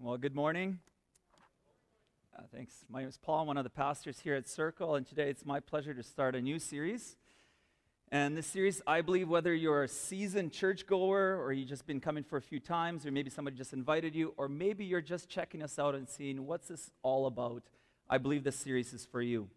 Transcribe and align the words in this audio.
Well, 0.00 0.16
good 0.16 0.36
morning. 0.36 0.78
Uh, 2.32 2.42
thanks. 2.54 2.72
My 2.88 3.00
name 3.00 3.08
is 3.08 3.18
Paul. 3.18 3.40
I'm 3.40 3.46
one 3.48 3.56
of 3.56 3.64
the 3.64 3.70
pastors 3.70 4.20
here 4.20 4.36
at 4.36 4.48
Circle, 4.48 4.94
and 4.94 5.04
today 5.04 5.28
it's 5.28 5.44
my 5.44 5.58
pleasure 5.58 5.92
to 5.92 6.04
start 6.04 6.36
a 6.36 6.40
new 6.40 6.60
series. 6.60 7.16
And 8.12 8.36
this 8.36 8.46
series, 8.46 8.80
I 8.86 9.00
believe, 9.00 9.28
whether 9.28 9.52
you're 9.52 9.82
a 9.82 9.88
seasoned 9.88 10.52
churchgoer 10.52 11.36
or 11.42 11.52
you've 11.52 11.68
just 11.68 11.84
been 11.84 11.98
coming 11.98 12.22
for 12.22 12.36
a 12.36 12.40
few 12.40 12.60
times, 12.60 13.06
or 13.06 13.10
maybe 13.10 13.28
somebody 13.28 13.56
just 13.56 13.72
invited 13.72 14.14
you, 14.14 14.34
or 14.36 14.48
maybe 14.48 14.84
you're 14.84 15.00
just 15.00 15.28
checking 15.28 15.64
us 15.64 15.80
out 15.80 15.96
and 15.96 16.08
seeing 16.08 16.46
what's 16.46 16.68
this 16.68 16.92
all 17.02 17.26
about, 17.26 17.64
I 18.08 18.18
believe 18.18 18.44
this 18.44 18.54
series 18.54 18.92
is 18.92 19.04
for 19.04 19.20
you. 19.20 19.48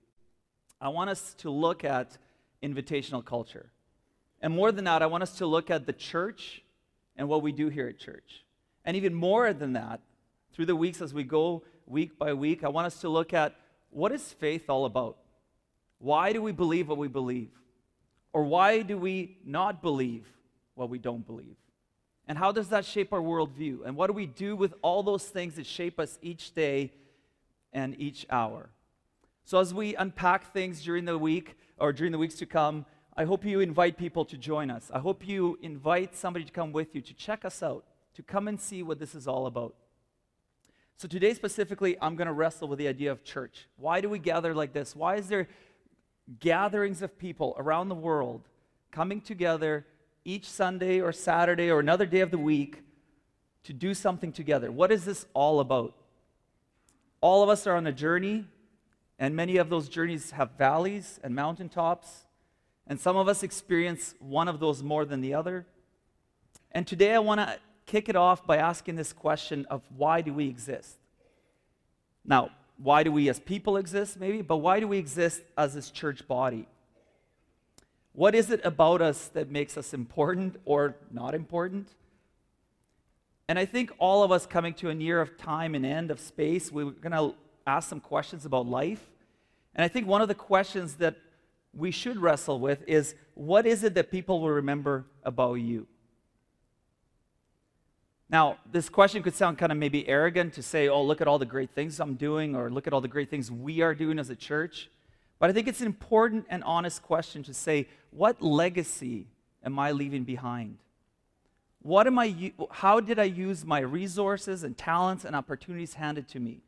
I 0.81 0.89
want 0.89 1.11
us 1.11 1.35
to 1.35 1.51
look 1.51 1.83
at 1.83 2.17
invitational 2.63 3.23
culture. 3.23 3.69
And 4.41 4.55
more 4.55 4.71
than 4.71 4.85
that, 4.85 5.03
I 5.03 5.05
want 5.05 5.21
us 5.21 5.37
to 5.37 5.45
look 5.45 5.69
at 5.69 5.85
the 5.85 5.93
church 5.93 6.63
and 7.15 7.29
what 7.29 7.43
we 7.43 7.51
do 7.51 7.69
here 7.69 7.87
at 7.87 7.99
church. 7.99 8.43
And 8.83 8.97
even 8.97 9.13
more 9.13 9.53
than 9.53 9.73
that, 9.73 10.01
through 10.53 10.65
the 10.65 10.75
weeks 10.75 11.01
as 11.01 11.13
we 11.13 11.23
go 11.23 11.63
week 11.85 12.17
by 12.17 12.33
week, 12.33 12.63
I 12.63 12.69
want 12.69 12.87
us 12.87 13.01
to 13.01 13.09
look 13.09 13.33
at 13.33 13.55
what 13.89 14.11
is 14.11 14.33
faith 14.33 14.69
all 14.69 14.85
about? 14.85 15.17
Why 15.99 16.33
do 16.33 16.41
we 16.41 16.51
believe 16.51 16.87
what 16.87 16.97
we 16.97 17.07
believe? 17.07 17.49
Or 18.33 18.43
why 18.43 18.81
do 18.81 18.97
we 18.97 19.37
not 19.45 19.81
believe 19.81 20.25
what 20.75 20.89
we 20.89 20.97
don't 20.97 21.25
believe? 21.25 21.57
And 22.27 22.37
how 22.37 22.51
does 22.51 22.69
that 22.69 22.85
shape 22.85 23.11
our 23.11 23.19
worldview? 23.19 23.85
And 23.85 23.95
what 23.95 24.07
do 24.07 24.13
we 24.13 24.25
do 24.25 24.55
with 24.55 24.73
all 24.81 25.03
those 25.03 25.25
things 25.25 25.55
that 25.55 25.65
shape 25.65 25.99
us 25.99 26.17
each 26.21 26.53
day 26.53 26.91
and 27.73 27.99
each 27.99 28.25
hour? 28.29 28.69
So, 29.43 29.59
as 29.59 29.73
we 29.73 29.95
unpack 29.95 30.53
things 30.53 30.83
during 30.83 31.05
the 31.05 31.17
week 31.17 31.57
or 31.77 31.91
during 31.91 32.11
the 32.11 32.17
weeks 32.17 32.35
to 32.35 32.45
come, 32.45 32.85
I 33.17 33.25
hope 33.25 33.43
you 33.43 33.59
invite 33.59 33.97
people 33.97 34.23
to 34.25 34.37
join 34.37 34.71
us. 34.71 34.89
I 34.93 34.99
hope 34.99 35.27
you 35.27 35.59
invite 35.61 36.15
somebody 36.15 36.45
to 36.45 36.51
come 36.51 36.71
with 36.71 36.95
you 36.95 37.01
to 37.01 37.13
check 37.13 37.43
us 37.43 37.61
out, 37.61 37.83
to 38.13 38.23
come 38.23 38.47
and 38.47 38.59
see 38.59 38.81
what 38.81 38.99
this 38.99 39.13
is 39.13 39.27
all 39.27 39.45
about. 39.47 39.75
So, 41.01 41.07
today 41.07 41.33
specifically, 41.33 41.97
I'm 41.99 42.15
going 42.15 42.27
to 42.27 42.31
wrestle 42.31 42.67
with 42.67 42.77
the 42.77 42.87
idea 42.87 43.11
of 43.11 43.23
church. 43.23 43.67
Why 43.77 44.01
do 44.01 44.07
we 44.07 44.19
gather 44.19 44.53
like 44.53 44.71
this? 44.71 44.95
Why 44.95 45.15
is 45.15 45.29
there 45.29 45.47
gatherings 46.39 47.01
of 47.01 47.17
people 47.17 47.55
around 47.57 47.89
the 47.89 47.95
world 47.95 48.47
coming 48.91 49.19
together 49.19 49.87
each 50.25 50.47
Sunday 50.47 51.01
or 51.01 51.11
Saturday 51.11 51.71
or 51.71 51.79
another 51.79 52.05
day 52.05 52.19
of 52.19 52.29
the 52.29 52.37
week 52.37 52.83
to 53.63 53.73
do 53.73 53.95
something 53.95 54.31
together? 54.31 54.71
What 54.71 54.91
is 54.91 55.03
this 55.03 55.25
all 55.33 55.59
about? 55.59 55.95
All 57.19 57.41
of 57.41 57.49
us 57.49 57.65
are 57.65 57.75
on 57.75 57.87
a 57.87 57.91
journey, 57.91 58.45
and 59.17 59.35
many 59.35 59.57
of 59.57 59.71
those 59.71 59.89
journeys 59.89 60.29
have 60.29 60.51
valleys 60.51 61.19
and 61.23 61.33
mountaintops, 61.33 62.27
and 62.85 62.99
some 62.99 63.17
of 63.17 63.27
us 63.27 63.41
experience 63.41 64.13
one 64.19 64.47
of 64.47 64.59
those 64.59 64.83
more 64.83 65.05
than 65.05 65.21
the 65.21 65.33
other. 65.33 65.65
And 66.71 66.85
today 66.85 67.15
I 67.15 67.19
want 67.19 67.39
to 67.39 67.57
kick 67.85 68.09
it 68.09 68.15
off 68.15 68.45
by 68.45 68.57
asking 68.57 68.95
this 68.95 69.13
question 69.13 69.65
of 69.69 69.81
why 69.95 70.21
do 70.21 70.33
we 70.33 70.47
exist? 70.47 70.97
Now, 72.25 72.51
why 72.77 73.03
do 73.03 73.11
we 73.11 73.29
as 73.29 73.39
people 73.39 73.77
exist, 73.77 74.19
maybe, 74.19 74.41
but 74.41 74.57
why 74.57 74.79
do 74.79 74.87
we 74.87 74.97
exist 74.97 75.41
as 75.57 75.73
this 75.73 75.91
church 75.91 76.27
body? 76.27 76.67
What 78.13 78.35
is 78.35 78.49
it 78.49 78.61
about 78.63 79.01
us 79.01 79.27
that 79.29 79.49
makes 79.49 79.77
us 79.77 79.93
important 79.93 80.57
or 80.65 80.95
not 81.11 81.33
important? 81.33 81.87
And 83.47 83.59
I 83.59 83.65
think 83.65 83.91
all 83.99 84.23
of 84.23 84.31
us 84.31 84.45
coming 84.45 84.73
to 84.75 84.89
a 84.89 84.93
year 84.93 85.21
of 85.21 85.37
time 85.37 85.75
and 85.75 85.85
end 85.85 86.11
of 86.11 86.19
space, 86.19 86.71
we're 86.71 86.91
going 86.91 87.11
to 87.11 87.35
ask 87.67 87.89
some 87.89 87.99
questions 87.99 88.45
about 88.45 88.65
life. 88.65 89.09
And 89.75 89.83
I 89.83 89.87
think 89.87 90.07
one 90.07 90.21
of 90.21 90.27
the 90.27 90.35
questions 90.35 90.95
that 90.95 91.15
we 91.73 91.91
should 91.91 92.17
wrestle 92.17 92.59
with 92.59 92.83
is 92.87 93.15
what 93.33 93.65
is 93.65 93.83
it 93.83 93.93
that 93.95 94.11
people 94.11 94.41
will 94.41 94.51
remember 94.51 95.05
about 95.23 95.55
you? 95.55 95.87
Now, 98.31 98.57
this 98.71 98.87
question 98.87 99.21
could 99.23 99.35
sound 99.35 99.57
kind 99.57 99.73
of 99.73 99.77
maybe 99.77 100.07
arrogant 100.07 100.53
to 100.53 100.63
say, 100.63 100.87
oh, 100.87 101.03
look 101.03 101.19
at 101.19 101.27
all 101.27 101.37
the 101.37 101.45
great 101.45 101.71
things 101.71 101.99
I'm 101.99 102.15
doing, 102.15 102.55
or 102.55 102.69
look 102.69 102.87
at 102.87 102.93
all 102.93 103.01
the 103.01 103.09
great 103.09 103.29
things 103.29 103.51
we 103.51 103.81
are 103.81 103.93
doing 103.93 104.17
as 104.17 104.29
a 104.29 104.35
church. 104.37 104.89
But 105.37 105.49
I 105.49 105.53
think 105.53 105.67
it's 105.67 105.81
an 105.81 105.87
important 105.87 106.45
and 106.49 106.63
honest 106.63 107.03
question 107.03 107.43
to 107.43 107.53
say, 107.53 107.89
what 108.11 108.41
legacy 108.41 109.27
am 109.65 109.77
I 109.77 109.91
leaving 109.91 110.23
behind? 110.23 110.77
What 111.81 112.07
am 112.07 112.17
I, 112.19 112.53
how 112.69 113.01
did 113.01 113.19
I 113.19 113.25
use 113.25 113.65
my 113.65 113.79
resources 113.79 114.63
and 114.63 114.77
talents 114.77 115.25
and 115.25 115.35
opportunities 115.35 115.95
handed 115.95 116.29
to 116.29 116.39
me? 116.39 116.61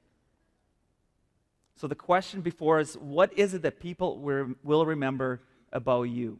So 1.77 1.87
the 1.87 1.95
question 1.95 2.41
before 2.41 2.79
us, 2.79 2.95
what 2.95 3.31
is 3.37 3.53
it 3.53 3.61
that 3.61 3.79
people 3.79 4.17
will 4.63 4.85
remember 4.85 5.39
about 5.71 6.03
you? 6.03 6.39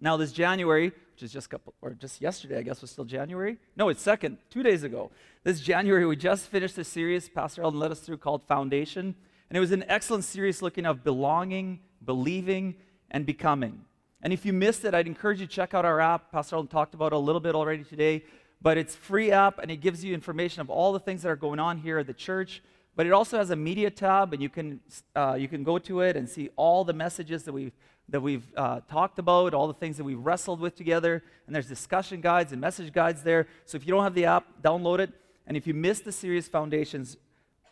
Now, 0.00 0.16
this 0.16 0.32
January, 0.32 0.92
which 1.16 1.22
is 1.22 1.32
just 1.32 1.48
couple, 1.48 1.72
or 1.80 1.92
just 1.92 2.20
yesterday, 2.20 2.58
I 2.58 2.62
guess 2.62 2.82
was 2.82 2.90
still 2.90 3.06
January. 3.06 3.56
No, 3.74 3.88
it's 3.88 4.02
second, 4.02 4.36
two 4.50 4.62
days 4.62 4.82
ago. 4.82 5.10
This 5.44 5.60
January, 5.60 6.04
we 6.04 6.14
just 6.14 6.48
finished 6.48 6.76
a 6.76 6.84
series 6.84 7.26
Pastor 7.26 7.62
Eldon 7.62 7.80
led 7.80 7.90
us 7.90 8.00
through 8.00 8.18
called 8.18 8.42
Foundation, 8.46 9.14
and 9.48 9.56
it 9.56 9.60
was 9.60 9.72
an 9.72 9.82
excellent 9.88 10.24
series 10.24 10.60
looking 10.60 10.84
at 10.84 11.02
belonging, 11.02 11.80
believing, 12.04 12.74
and 13.10 13.24
becoming. 13.24 13.80
And 14.20 14.30
if 14.30 14.44
you 14.44 14.52
missed 14.52 14.84
it, 14.84 14.92
I'd 14.92 15.06
encourage 15.06 15.40
you 15.40 15.46
to 15.46 15.50
check 15.50 15.72
out 15.72 15.86
our 15.86 16.02
app. 16.02 16.30
Pastor 16.32 16.56
Eldon 16.56 16.68
talked 16.68 16.92
about 16.92 17.12
it 17.12 17.16
a 17.16 17.18
little 17.18 17.40
bit 17.40 17.54
already 17.54 17.84
today, 17.84 18.22
but 18.60 18.76
it's 18.76 18.94
free 18.94 19.32
app 19.32 19.58
and 19.58 19.70
it 19.70 19.76
gives 19.78 20.04
you 20.04 20.12
information 20.12 20.60
of 20.60 20.68
all 20.68 20.92
the 20.92 21.00
things 21.00 21.22
that 21.22 21.30
are 21.30 21.36
going 21.36 21.58
on 21.58 21.78
here 21.78 21.96
at 21.98 22.06
the 22.06 22.12
church. 22.12 22.62
But 22.94 23.06
it 23.06 23.12
also 23.12 23.38
has 23.38 23.48
a 23.48 23.56
media 23.56 23.90
tab, 23.90 24.34
and 24.34 24.42
you 24.42 24.50
can 24.50 24.80
uh, 25.14 25.36
you 25.38 25.48
can 25.48 25.64
go 25.64 25.78
to 25.78 26.00
it 26.00 26.14
and 26.14 26.28
see 26.28 26.50
all 26.56 26.84
the 26.84 26.94
messages 26.94 27.44
that 27.44 27.52
we've 27.54 27.72
that 28.08 28.20
we've 28.20 28.46
uh, 28.56 28.80
talked 28.88 29.18
about, 29.18 29.52
all 29.52 29.66
the 29.66 29.74
things 29.74 29.96
that 29.96 30.04
we've 30.04 30.24
wrestled 30.24 30.60
with 30.60 30.76
together. 30.76 31.24
And 31.46 31.54
there's 31.54 31.68
discussion 31.68 32.20
guides 32.20 32.52
and 32.52 32.60
message 32.60 32.92
guides 32.92 33.22
there. 33.22 33.48
So 33.64 33.76
if 33.76 33.86
you 33.86 33.92
don't 33.92 34.04
have 34.04 34.14
the 34.14 34.26
app, 34.26 34.62
download 34.62 35.00
it. 35.00 35.12
And 35.46 35.56
if 35.56 35.66
you 35.66 35.74
missed 35.74 36.04
the 36.04 36.12
series 36.12 36.48
Foundations, 36.48 37.16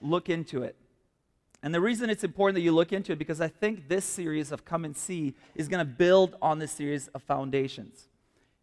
look 0.00 0.28
into 0.28 0.62
it. 0.62 0.76
And 1.62 1.74
the 1.74 1.80
reason 1.80 2.10
it's 2.10 2.24
important 2.24 2.56
that 2.56 2.60
you 2.60 2.72
look 2.72 2.92
into 2.92 3.12
it 3.12 3.18
because 3.18 3.40
I 3.40 3.48
think 3.48 3.88
this 3.88 4.04
series 4.04 4.52
of 4.52 4.64
Come 4.64 4.84
and 4.84 4.96
See 4.96 5.34
is 5.54 5.66
going 5.68 5.78
to 5.78 5.90
build 5.90 6.36
on 6.42 6.58
this 6.58 6.72
series 6.72 7.08
of 7.08 7.22
Foundations. 7.22 8.08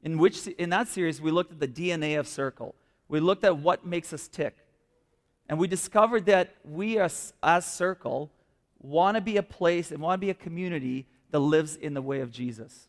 In 0.03 0.17
which 0.17 0.47
in 0.47 0.69
that 0.69 0.87
series 0.87 1.21
we 1.21 1.31
looked 1.31 1.51
at 1.51 1.59
the 1.59 1.67
DNA 1.67 2.19
of 2.19 2.27
Circle. 2.27 2.75
We 3.07 3.19
looked 3.19 3.43
at 3.43 3.57
what 3.57 3.85
makes 3.85 4.13
us 4.13 4.27
tick. 4.27 4.55
And 5.49 5.57
we 5.57 5.67
discovered 5.67 6.25
that 6.27 6.55
we 6.63 6.99
as, 6.99 7.33
as 7.41 7.65
Circle 7.65 8.29
want 8.79 9.15
to 9.15 9.21
be 9.21 9.37
a 9.37 9.43
place 9.43 9.91
and 9.91 10.01
want 10.01 10.19
to 10.19 10.25
be 10.25 10.29
a 10.29 10.35
community 10.35 11.07
that 11.31 11.39
lives 11.39 11.75
in 11.75 11.93
the 11.93 12.01
way 12.01 12.19
of 12.21 12.31
Jesus. 12.31 12.87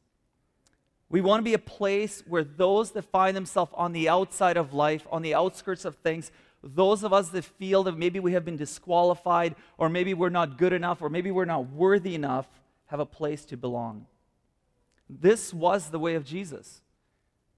We 1.08 1.20
want 1.20 1.40
to 1.40 1.44
be 1.44 1.54
a 1.54 1.58
place 1.58 2.22
where 2.26 2.44
those 2.44 2.92
that 2.92 3.02
find 3.02 3.36
themselves 3.36 3.72
on 3.74 3.92
the 3.92 4.08
outside 4.08 4.56
of 4.56 4.72
life, 4.72 5.06
on 5.10 5.22
the 5.22 5.34
outskirts 5.34 5.84
of 5.84 5.96
things, 5.96 6.30
those 6.62 7.02
of 7.02 7.12
us 7.12 7.28
that 7.30 7.44
feel 7.44 7.82
that 7.84 7.98
maybe 7.98 8.20
we 8.20 8.32
have 8.32 8.44
been 8.44 8.56
disqualified, 8.56 9.54
or 9.78 9.88
maybe 9.88 10.14
we're 10.14 10.30
not 10.30 10.56
good 10.56 10.72
enough, 10.72 11.02
or 11.02 11.10
maybe 11.10 11.30
we're 11.30 11.44
not 11.44 11.68
worthy 11.70 12.14
enough, 12.14 12.46
have 12.86 13.00
a 13.00 13.06
place 13.06 13.44
to 13.46 13.56
belong. 13.56 14.06
This 15.08 15.52
was 15.52 15.90
the 15.90 15.98
way 15.98 16.14
of 16.14 16.24
Jesus. 16.24 16.80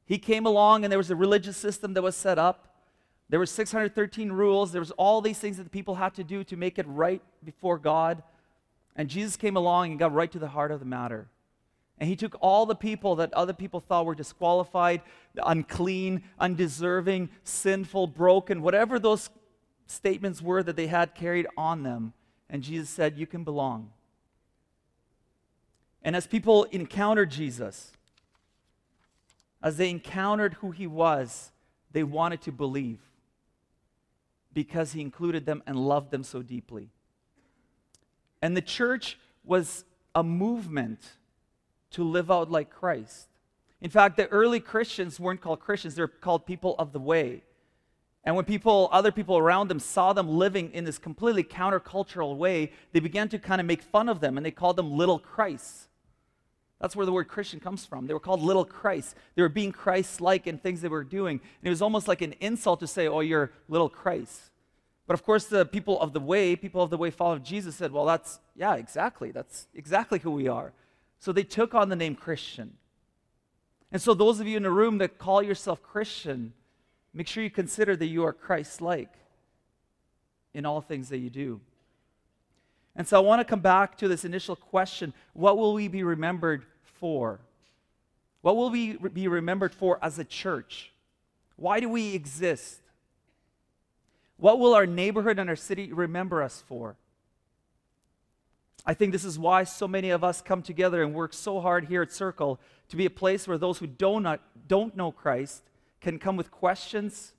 He 0.07 0.19
came 0.19 0.47
along 0.47 0.85
and 0.85 0.91
there 0.91 0.99
was 0.99 1.11
a 1.11 1.17
religious 1.17 1.57
system 1.57 1.95
that 1.95 2.03
was 2.03 2.17
set 2.17 2.39
up. 2.39 2.75
There 3.29 3.39
were 3.39 3.47
613 3.47 4.33
rules. 4.33 4.73
There 4.73 4.81
was 4.81 4.91
all 4.93 5.21
these 5.21 5.39
things 5.39 5.57
that 5.57 5.65
the 5.65 5.71
people 5.71 5.95
had 5.95 6.15
to 6.15 6.25
do 6.25 6.45
to 6.45 6.57
make 6.57 6.79
it 6.79 6.87
right 6.89 7.23
before 7.45 7.79
God. 7.79 8.23
And 8.97 9.09
Jesus 9.09 9.37
came 9.37 9.57
along 9.57 9.91
and 9.91 9.99
got 9.99 10.13
right 10.13 10.31
to 10.31 10.39
the 10.39 10.49
heart 10.49 10.71
of 10.71 10.81
the 10.81 10.87
matter. 10.87 11.29
And 11.99 12.09
he 12.09 12.17
took 12.17 12.37
all 12.41 12.67
the 12.67 12.75
people 12.75 13.17
that 13.17 13.33
other 13.35 13.53
people 13.53 13.81
thought 13.81 14.07
were 14.07 14.15
disqualified, 14.15 15.03
unclean, 15.45 16.25
undeserving, 16.39 17.31
sinful, 17.45 18.09
broken, 18.09 18.63
whatever 18.63 18.99
those 18.99 19.31
statements 19.87 20.43
were 20.43 20.63
that 20.63 20.77
they 20.77 20.89
had 20.89 21.15
carried 21.15 21.47
on 21.57 21.83
them. 21.83 22.13
And 22.51 22.63
Jesus 22.63 22.91
said, 22.91 23.17
You 23.17 23.27
can 23.27 23.45
belong. 23.45 23.91
And 26.03 26.15
as 26.15 26.27
people 26.27 26.65
encountered 26.65 27.31
Jesus, 27.31 27.93
as 29.63 29.77
they 29.79 29.89
encountered 29.89 30.55
who 30.55 30.71
he 30.73 30.87
was, 30.87 31.53
they 31.93 32.03
wanted 32.03 32.43
to 32.43 32.53
believe 32.53 32.99
because 34.53 34.93
he 34.93 35.01
included 35.01 35.47
them 35.47 35.63
and 35.67 35.77
loved 35.77 36.11
them 36.11 36.23
so 36.23 36.43
deeply. 36.43 36.91
And 38.45 38.55
the 38.55 38.61
church 38.61 39.19
was 39.43 39.87
a 40.15 40.23
movement 40.23 41.01
to 41.93 42.05
live 42.05 42.31
out 42.31 42.51
like 42.51 42.69
Christ. 42.69 43.29
In 43.81 43.89
fact, 43.89 44.19
the 44.19 44.27
early 44.27 44.61
Christians 44.61 45.19
weren't 45.19 45.41
called 45.41 45.61
Christians, 45.61 45.95
they're 45.95 46.09
called 46.09 46.45
people 46.45 46.75
of 46.79 46.93
the 46.93 47.01
way. 47.01 47.43
And 48.23 48.37
when 48.37 48.45
people, 48.45 48.91
other 48.93 49.11
people 49.11 49.39
around 49.39 49.69
them 49.69 49.81
saw 49.81 50.13
them 50.13 50.29
living 50.29 50.71
in 50.75 50.85
this 50.85 50.99
completely 50.99 51.43
countercultural 51.43 52.37
way, 52.37 52.71
they 52.93 53.01
began 53.01 53.31
to 53.31 53.39
kind 53.39 53.63
of 53.63 53.67
make 53.67 53.81
fun 53.81 54.11
of 54.11 54.21
them 54.21 54.37
and 54.37 54.45
they 54.45 54.51
called 54.51 54.77
them 54.77 54.93
little 54.93 55.19
Christs. 55.19 55.89
That's 56.83 56.95
where 56.95 57.07
the 57.07 57.13
word 57.13 57.29
Christian 57.29 57.61
comes 57.61 57.87
from. 57.87 58.07
They 58.07 58.13
were 58.13 58.21
called 58.21 58.43
little 58.43 58.67
Christ. 58.67 59.17
They 59.37 59.41
were 59.43 59.49
being 59.49 59.73
Christ 59.73 60.21
like 60.21 60.47
in 60.47 60.59
things 60.59 60.83
they 60.83 60.89
were 60.89 61.03
doing. 61.03 61.41
And 61.41 61.67
it 61.67 61.71
was 61.71 61.81
almost 61.81 62.09
like 62.09 62.21
an 62.21 62.35
insult 62.41 62.81
to 62.81 62.87
say, 62.87 63.09
oh, 63.09 63.21
you're 63.21 63.53
little 63.71 63.89
Christ. 63.89 64.51
But 65.07 65.15
of 65.15 65.23
course, 65.23 65.45
the 65.47 65.67
people 65.67 66.01
of 66.01 66.13
the 66.13 66.21
way, 66.21 66.57
people 66.57 66.83
of 66.83 66.91
the 66.91 66.97
way 66.97 67.11
followed 67.11 67.45
Jesus 67.45 67.77
said, 67.77 67.93
well, 67.93 68.07
that's, 68.07 68.41
yeah, 68.57 68.75
exactly. 68.77 69.31
That's 69.31 69.67
exactly 69.75 70.19
who 70.19 70.31
we 70.31 70.49
are. 70.49 70.73
So 71.19 71.33
they 71.33 71.43
took 71.43 71.75
on 71.75 71.89
the 71.89 71.97
name 71.97 72.15
Christian. 72.15 72.75
And 73.93 74.01
so, 74.03 74.15
those 74.15 74.41
of 74.41 74.47
you 74.47 74.57
in 74.57 74.65
the 74.65 74.71
room 74.71 74.99
that 74.99 75.19
call 75.19 75.43
yourself 75.43 75.83
Christian, 75.83 76.53
make 77.13 77.29
sure 77.29 77.43
you 77.43 77.51
consider 77.51 77.95
that 77.97 78.07
you 78.07 78.25
are 78.25 78.33
Christ 78.33 78.81
like. 78.81 79.13
in 80.55 80.65
all 80.65 80.81
things 80.81 81.09
that 81.09 81.19
you 81.19 81.31
do. 81.31 81.61
And 82.97 83.07
so 83.07 83.17
I 83.17 83.21
want 83.21 83.41
to 83.41 83.45
come 83.45 83.61
back 83.61 83.99
to 83.99 84.09
this 84.09 84.25
initial 84.25 84.57
question 84.57 85.13
what 85.33 85.59
will 85.59 85.75
we 85.75 85.89
be 85.89 86.03
remembered 86.03 86.65
for? 87.01 87.41
What 88.41 88.57
will 88.57 88.71
we 88.71 88.97
be 88.97 89.27
remembered 89.27 89.75
for 89.75 89.99
as 90.03 90.19
a 90.19 90.25
church? 90.25 90.93
Why 91.57 91.81
do 91.81 91.89
we 91.89 92.15
exist? 92.15 92.81
What 94.37 94.59
will 94.59 94.75
our 94.75 94.87
neighborhood 94.87 95.39
and 95.39 95.49
our 95.49 95.57
city 95.57 95.93
remember 95.93 96.43
us 96.43 96.63
for? 96.67 96.97
I 98.87 98.95
think 98.95 99.13
this 99.13 99.25
is 99.25 99.39
why 99.39 99.65
so 99.65 99.89
many 99.89 100.11
of 100.11 100.23
us 100.23 100.43
come 100.43 100.63
together 100.63 101.03
and 101.03 101.15
work 101.15 101.33
so 101.33 101.61
hard 101.61 101.87
here 101.87 102.03
at 102.03 102.13
Circle 102.13 102.61
to 102.89 102.97
be 102.97 103.07
a 103.07 103.11
place 103.11 103.49
where 103.49 103.57
those 103.57 103.79
who 103.79 103.87
don't, 103.87 104.23
not, 104.23 104.41
don't 104.69 104.95
know 104.97 105.11
Christ 105.11 105.63
can 106.01 106.19
come 106.19 106.37
with 106.37 106.51
questions, 106.51 107.33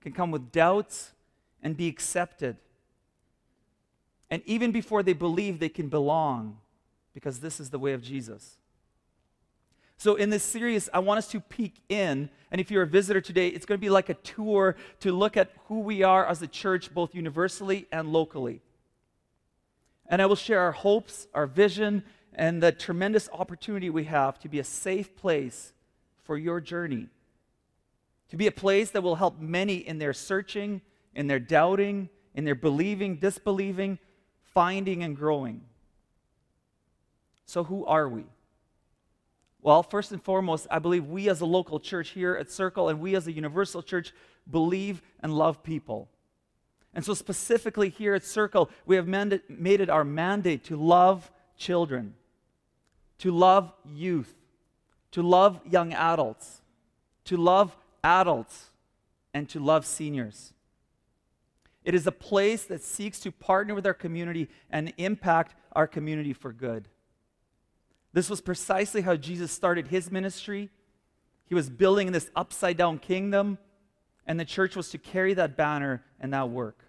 can 0.00 0.12
come 0.12 0.30
with 0.32 0.50
doubts, 0.50 1.12
and 1.62 1.76
be 1.76 1.86
accepted. 1.86 2.56
And 4.30 4.42
even 4.44 4.72
before 4.72 5.02
they 5.02 5.12
believe, 5.12 5.60
they 5.60 5.68
can 5.68 5.88
belong 5.88 6.58
because 7.14 7.40
this 7.40 7.60
is 7.60 7.70
the 7.70 7.78
way 7.78 7.92
of 7.92 8.02
Jesus. 8.02 8.58
So, 10.00 10.14
in 10.14 10.30
this 10.30 10.44
series, 10.44 10.88
I 10.94 11.00
want 11.00 11.18
us 11.18 11.26
to 11.32 11.40
peek 11.40 11.74
in. 11.88 12.30
And 12.52 12.60
if 12.60 12.70
you're 12.70 12.84
a 12.84 12.86
visitor 12.86 13.20
today, 13.20 13.48
it's 13.48 13.66
going 13.66 13.78
to 13.78 13.84
be 13.84 13.90
like 13.90 14.08
a 14.08 14.14
tour 14.14 14.76
to 15.00 15.10
look 15.10 15.36
at 15.36 15.50
who 15.66 15.80
we 15.80 16.04
are 16.04 16.24
as 16.24 16.40
a 16.40 16.46
church, 16.46 16.94
both 16.94 17.16
universally 17.16 17.88
and 17.90 18.12
locally. 18.12 18.62
And 20.06 20.22
I 20.22 20.26
will 20.26 20.36
share 20.36 20.60
our 20.60 20.70
hopes, 20.70 21.26
our 21.34 21.48
vision, 21.48 22.04
and 22.32 22.62
the 22.62 22.70
tremendous 22.70 23.28
opportunity 23.32 23.90
we 23.90 24.04
have 24.04 24.38
to 24.40 24.48
be 24.48 24.60
a 24.60 24.64
safe 24.64 25.16
place 25.16 25.72
for 26.22 26.38
your 26.38 26.60
journey. 26.60 27.08
To 28.30 28.36
be 28.36 28.46
a 28.46 28.52
place 28.52 28.92
that 28.92 29.02
will 29.02 29.16
help 29.16 29.40
many 29.40 29.78
in 29.78 29.98
their 29.98 30.12
searching, 30.12 30.80
in 31.12 31.26
their 31.26 31.40
doubting, 31.40 32.08
in 32.36 32.44
their 32.44 32.54
believing, 32.54 33.16
disbelieving, 33.16 33.98
finding, 34.54 35.02
and 35.02 35.16
growing. 35.16 35.62
So, 37.46 37.64
who 37.64 37.84
are 37.84 38.08
we? 38.08 38.26
Well, 39.60 39.82
first 39.82 40.12
and 40.12 40.22
foremost, 40.22 40.66
I 40.70 40.78
believe 40.78 41.06
we 41.06 41.28
as 41.28 41.40
a 41.40 41.46
local 41.46 41.80
church 41.80 42.10
here 42.10 42.36
at 42.36 42.50
Circle 42.50 42.88
and 42.88 43.00
we 43.00 43.16
as 43.16 43.26
a 43.26 43.32
universal 43.32 43.82
church 43.82 44.12
believe 44.48 45.02
and 45.20 45.34
love 45.34 45.62
people. 45.62 46.08
And 46.94 47.04
so, 47.04 47.14
specifically 47.14 47.88
here 47.88 48.14
at 48.14 48.24
Circle, 48.24 48.70
we 48.86 48.96
have 48.96 49.06
made 49.06 49.80
it 49.80 49.90
our 49.90 50.04
mandate 50.04 50.64
to 50.64 50.76
love 50.76 51.30
children, 51.56 52.14
to 53.18 53.30
love 53.30 53.72
youth, 53.84 54.34
to 55.12 55.22
love 55.22 55.60
young 55.68 55.92
adults, 55.92 56.62
to 57.24 57.36
love 57.36 57.76
adults, 58.02 58.70
and 59.34 59.48
to 59.48 59.60
love 59.60 59.84
seniors. 59.84 60.54
It 61.84 61.94
is 61.94 62.06
a 62.06 62.12
place 62.12 62.64
that 62.64 62.82
seeks 62.82 63.20
to 63.20 63.32
partner 63.32 63.74
with 63.74 63.86
our 63.86 63.94
community 63.94 64.48
and 64.70 64.92
impact 64.98 65.54
our 65.72 65.86
community 65.86 66.32
for 66.32 66.52
good. 66.52 66.88
This 68.18 68.28
was 68.28 68.40
precisely 68.40 69.02
how 69.02 69.14
Jesus 69.14 69.52
started 69.52 69.86
his 69.86 70.10
ministry. 70.10 70.70
He 71.46 71.54
was 71.54 71.70
building 71.70 72.10
this 72.10 72.32
upside 72.34 72.76
down 72.76 72.98
kingdom, 72.98 73.58
and 74.26 74.40
the 74.40 74.44
church 74.44 74.74
was 74.74 74.90
to 74.90 74.98
carry 74.98 75.34
that 75.34 75.56
banner 75.56 76.02
and 76.18 76.32
that 76.32 76.50
work. 76.50 76.80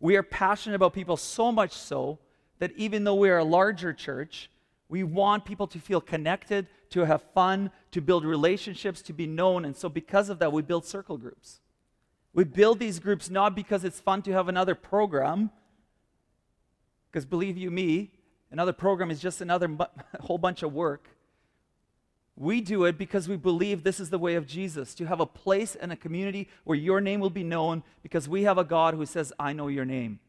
We 0.00 0.16
are 0.16 0.24
passionate 0.24 0.74
about 0.74 0.92
people 0.92 1.16
so 1.16 1.52
much 1.52 1.70
so 1.70 2.18
that 2.58 2.72
even 2.72 3.04
though 3.04 3.14
we 3.14 3.30
are 3.30 3.38
a 3.38 3.44
larger 3.44 3.92
church, 3.92 4.50
we 4.88 5.04
want 5.04 5.44
people 5.44 5.68
to 5.68 5.78
feel 5.78 6.00
connected, 6.00 6.66
to 6.90 7.04
have 7.04 7.22
fun, 7.32 7.70
to 7.92 8.00
build 8.00 8.24
relationships, 8.24 9.02
to 9.02 9.12
be 9.12 9.28
known. 9.28 9.64
And 9.64 9.76
so, 9.76 9.88
because 9.88 10.30
of 10.30 10.40
that, 10.40 10.52
we 10.52 10.62
build 10.62 10.84
circle 10.84 11.16
groups. 11.16 11.60
We 12.34 12.42
build 12.42 12.80
these 12.80 12.98
groups 12.98 13.30
not 13.30 13.54
because 13.54 13.84
it's 13.84 14.00
fun 14.00 14.22
to 14.22 14.32
have 14.32 14.48
another 14.48 14.74
program, 14.74 15.52
because 17.08 17.24
believe 17.24 17.56
you 17.56 17.70
me, 17.70 18.10
another 18.52 18.72
program 18.72 19.10
is 19.10 19.18
just 19.18 19.40
another 19.40 19.66
bu- 19.66 19.84
whole 20.20 20.38
bunch 20.38 20.62
of 20.62 20.72
work. 20.72 21.08
We 22.36 22.60
do 22.60 22.84
it 22.84 22.96
because 22.96 23.28
we 23.28 23.36
believe 23.36 23.82
this 23.82 24.00
is 24.00 24.10
the 24.10 24.18
way 24.18 24.36
of 24.36 24.46
Jesus 24.46 24.94
to 24.94 25.06
have 25.06 25.20
a 25.20 25.26
place 25.26 25.74
and 25.74 25.92
a 25.92 25.96
community 25.96 26.48
where 26.64 26.78
your 26.78 27.00
name 27.00 27.20
will 27.20 27.30
be 27.30 27.42
known 27.42 27.82
because 28.02 28.28
we 28.28 28.44
have 28.44 28.58
a 28.58 28.64
God 28.64 28.94
who 28.94 29.04
says, 29.04 29.32
I 29.38 29.52
know 29.52 29.68
your 29.68 29.84
name. 29.84 30.20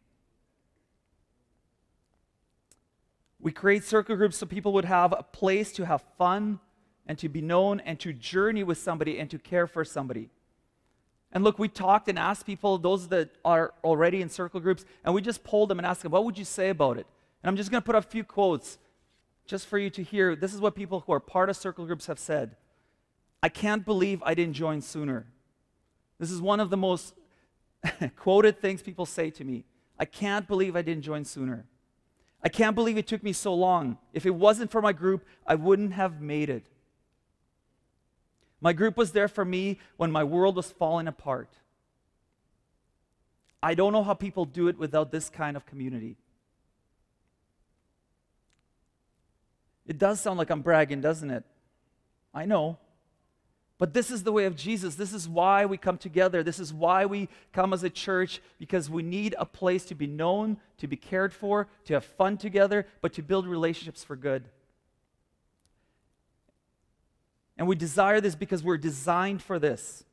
We 3.40 3.52
create 3.52 3.84
circle 3.84 4.16
groups 4.16 4.38
so 4.38 4.46
people 4.46 4.74
would 4.74 4.86
have 4.86 5.14
a 5.18 5.24
place 5.24 5.72
to 5.74 5.86
have 5.86 6.04
fun 6.18 6.60
and 7.06 7.18
to 7.20 7.30
be 7.30 7.42
known 7.42 7.82
and 7.82 8.00
to 8.00 8.14
journey 8.14 8.64
with 8.64 8.78
somebody 8.78 9.20
and 9.20 9.30
to 9.30 9.38
care 9.38 9.68
for 9.68 9.84
somebody. 9.84 10.30
And 11.32 11.44
look, 11.44 11.60
we 11.60 11.68
talked 11.68 12.08
and 12.08 12.18
asked 12.18 12.46
people, 12.46 12.78
those 12.78 13.08
that 13.10 13.32
are 13.44 13.74
already 13.84 14.22
in 14.22 14.30
circle 14.30 14.60
groups, 14.60 14.86
and 15.04 15.14
we 15.14 15.22
just 15.22 15.44
polled 15.44 15.70
them 15.70 15.80
and 15.80 15.86
asked 15.86 16.04
them, 16.04 16.12
what 16.12 16.24
would 16.24 16.38
you 16.38 16.46
say 16.46 16.70
about 16.70 16.98
it? 16.98 17.08
And 17.44 17.50
I'm 17.50 17.58
just 17.58 17.70
going 17.70 17.82
to 17.82 17.86
put 17.86 17.96
a 17.96 18.02
few 18.02 18.24
quotes 18.24 18.78
just 19.46 19.68
for 19.68 19.78
you 19.78 19.90
to 19.92 20.04
hear. 20.04 20.36
This 20.36 20.54
is 20.54 20.62
what 20.62 20.76
people 20.76 21.02
who 21.02 21.12
are 21.12 21.20
part 21.20 21.50
of 21.50 21.58
circle 21.58 21.86
groups 21.86 22.08
have 22.08 22.20
said 22.20 22.56
I 23.42 23.50
can't 23.50 23.86
believe 23.86 24.24
I 24.24 24.34
didn't 24.34 24.54
join 24.54 24.82
sooner. 24.82 25.28
This 26.18 26.32
is 26.32 26.42
one 26.42 26.62
of 26.62 26.70
the 26.70 26.78
most 26.78 27.14
quoted 28.16 28.62
things 28.62 28.82
people 28.82 29.06
say 29.06 29.30
to 29.32 29.44
me. 29.44 29.66
I 30.00 30.06
can't 30.06 30.48
believe 30.48 30.76
I 30.78 30.82
didn't 30.82 31.04
join 31.04 31.26
sooner. 31.26 31.66
I 32.42 32.50
can't 32.50 32.76
believe 32.76 32.98
it 32.98 33.08
took 33.08 33.22
me 33.22 33.34
so 33.34 33.54
long. 33.54 33.98
If 34.14 34.26
it 34.26 34.36
wasn't 34.36 34.72
for 34.72 34.82
my 34.82 34.94
group, 34.94 35.26
I 35.46 35.56
wouldn't 35.56 35.94
have 35.94 36.22
made 36.22 36.50
it. 36.50 36.66
My 38.62 38.72
group 38.72 38.96
was 38.96 39.12
there 39.12 39.28
for 39.28 39.44
me 39.44 39.80
when 39.98 40.12
my 40.12 40.24
world 40.24 40.56
was 40.56 40.72
falling 40.72 41.08
apart. 41.08 41.50
I 43.62 43.76
don't 43.76 43.92
know 43.92 44.04
how 44.04 44.14
people 44.14 44.46
do 44.46 44.70
it 44.70 44.78
without 44.78 45.12
this 45.12 45.30
kind 45.30 45.58
of 45.58 45.66
community. 45.66 46.18
It 49.86 49.98
does 49.98 50.20
sound 50.20 50.38
like 50.38 50.50
I'm 50.50 50.62
bragging, 50.62 51.02
doesn't 51.02 51.30
it? 51.30 51.44
I 52.34 52.46
know. 52.46 52.78
But 53.78 53.94
this 53.94 54.12
is 54.12 54.24
the 54.24 54.32
way 54.32 54.46
of 54.46 54.56
Jesus. 54.56 54.96
This 54.96 55.14
is 55.14 55.28
why 55.28 55.66
we 55.66 55.78
come 55.78 55.98
together. 55.98 56.42
This 56.42 56.60
is 56.60 56.74
why 56.74 57.06
we 57.06 57.28
come 57.52 57.74
as 57.74 57.84
a 57.84 57.90
church, 57.90 58.42
because 58.58 58.90
we 58.90 59.04
need 59.04 59.36
a 59.38 59.46
place 59.46 59.84
to 59.86 59.96
be 59.96 60.08
known, 60.08 60.58
to 60.78 60.88
be 60.88 60.96
cared 60.96 61.34
for, 61.34 61.68
to 61.86 61.94
have 61.94 62.06
fun 62.06 62.38
together, 62.38 62.88
but 63.02 63.14
to 63.14 63.22
build 63.22 63.46
relationships 63.46 64.04
for 64.04 64.16
good. 64.16 64.46
And 67.58 67.68
we 67.68 67.76
desire 67.76 68.22
this 68.22 68.36
because 68.36 68.64
we're 68.64 68.78
designed 68.78 69.42
for 69.42 69.60
this. 69.60 70.06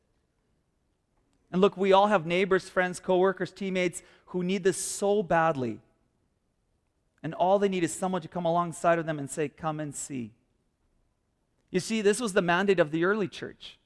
And 1.53 1.61
look, 1.61 1.77
we 1.77 1.93
all 1.93 2.09
have 2.09 2.27
neighbors, 2.27 2.69
friends, 2.69 3.01
coworkers, 3.01 3.53
teammates 3.53 4.03
who 4.27 4.43
need 4.43 4.65
this 4.65 4.79
so 4.79 5.23
badly. 5.23 5.79
And 7.23 7.35
all 7.35 7.59
they 7.59 7.69
need 7.69 7.85
is 7.85 7.93
someone 7.93 8.23
to 8.23 8.29
come 8.29 8.47
alongside 8.47 8.99
of 8.99 9.07
them 9.07 9.19
and 9.19 9.31
say, 9.31 9.49
Come 9.49 9.81
and 9.81 9.95
see. 9.95 10.33
You 11.71 11.81
see, 11.81 12.03
this 12.03 12.21
was 12.21 12.33
the 12.33 12.43
mandate 12.43 12.81
of 12.81 12.91
the 12.91 13.05
early 13.05 13.29
church. 13.29 13.79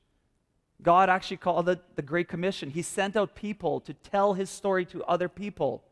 God 0.83 1.09
actually 1.09 1.37
called 1.39 1.69
it 1.69 1.97
the 1.97 2.03
Great 2.03 2.29
Commission. 2.29 2.71
He 2.71 2.83
sent 2.83 3.17
out 3.17 3.35
people 3.35 3.81
to 3.81 3.95
tell 3.95 4.35
his 4.35 4.51
story 4.51 4.85
to 4.87 5.05
other 5.05 5.29
people 5.29 5.83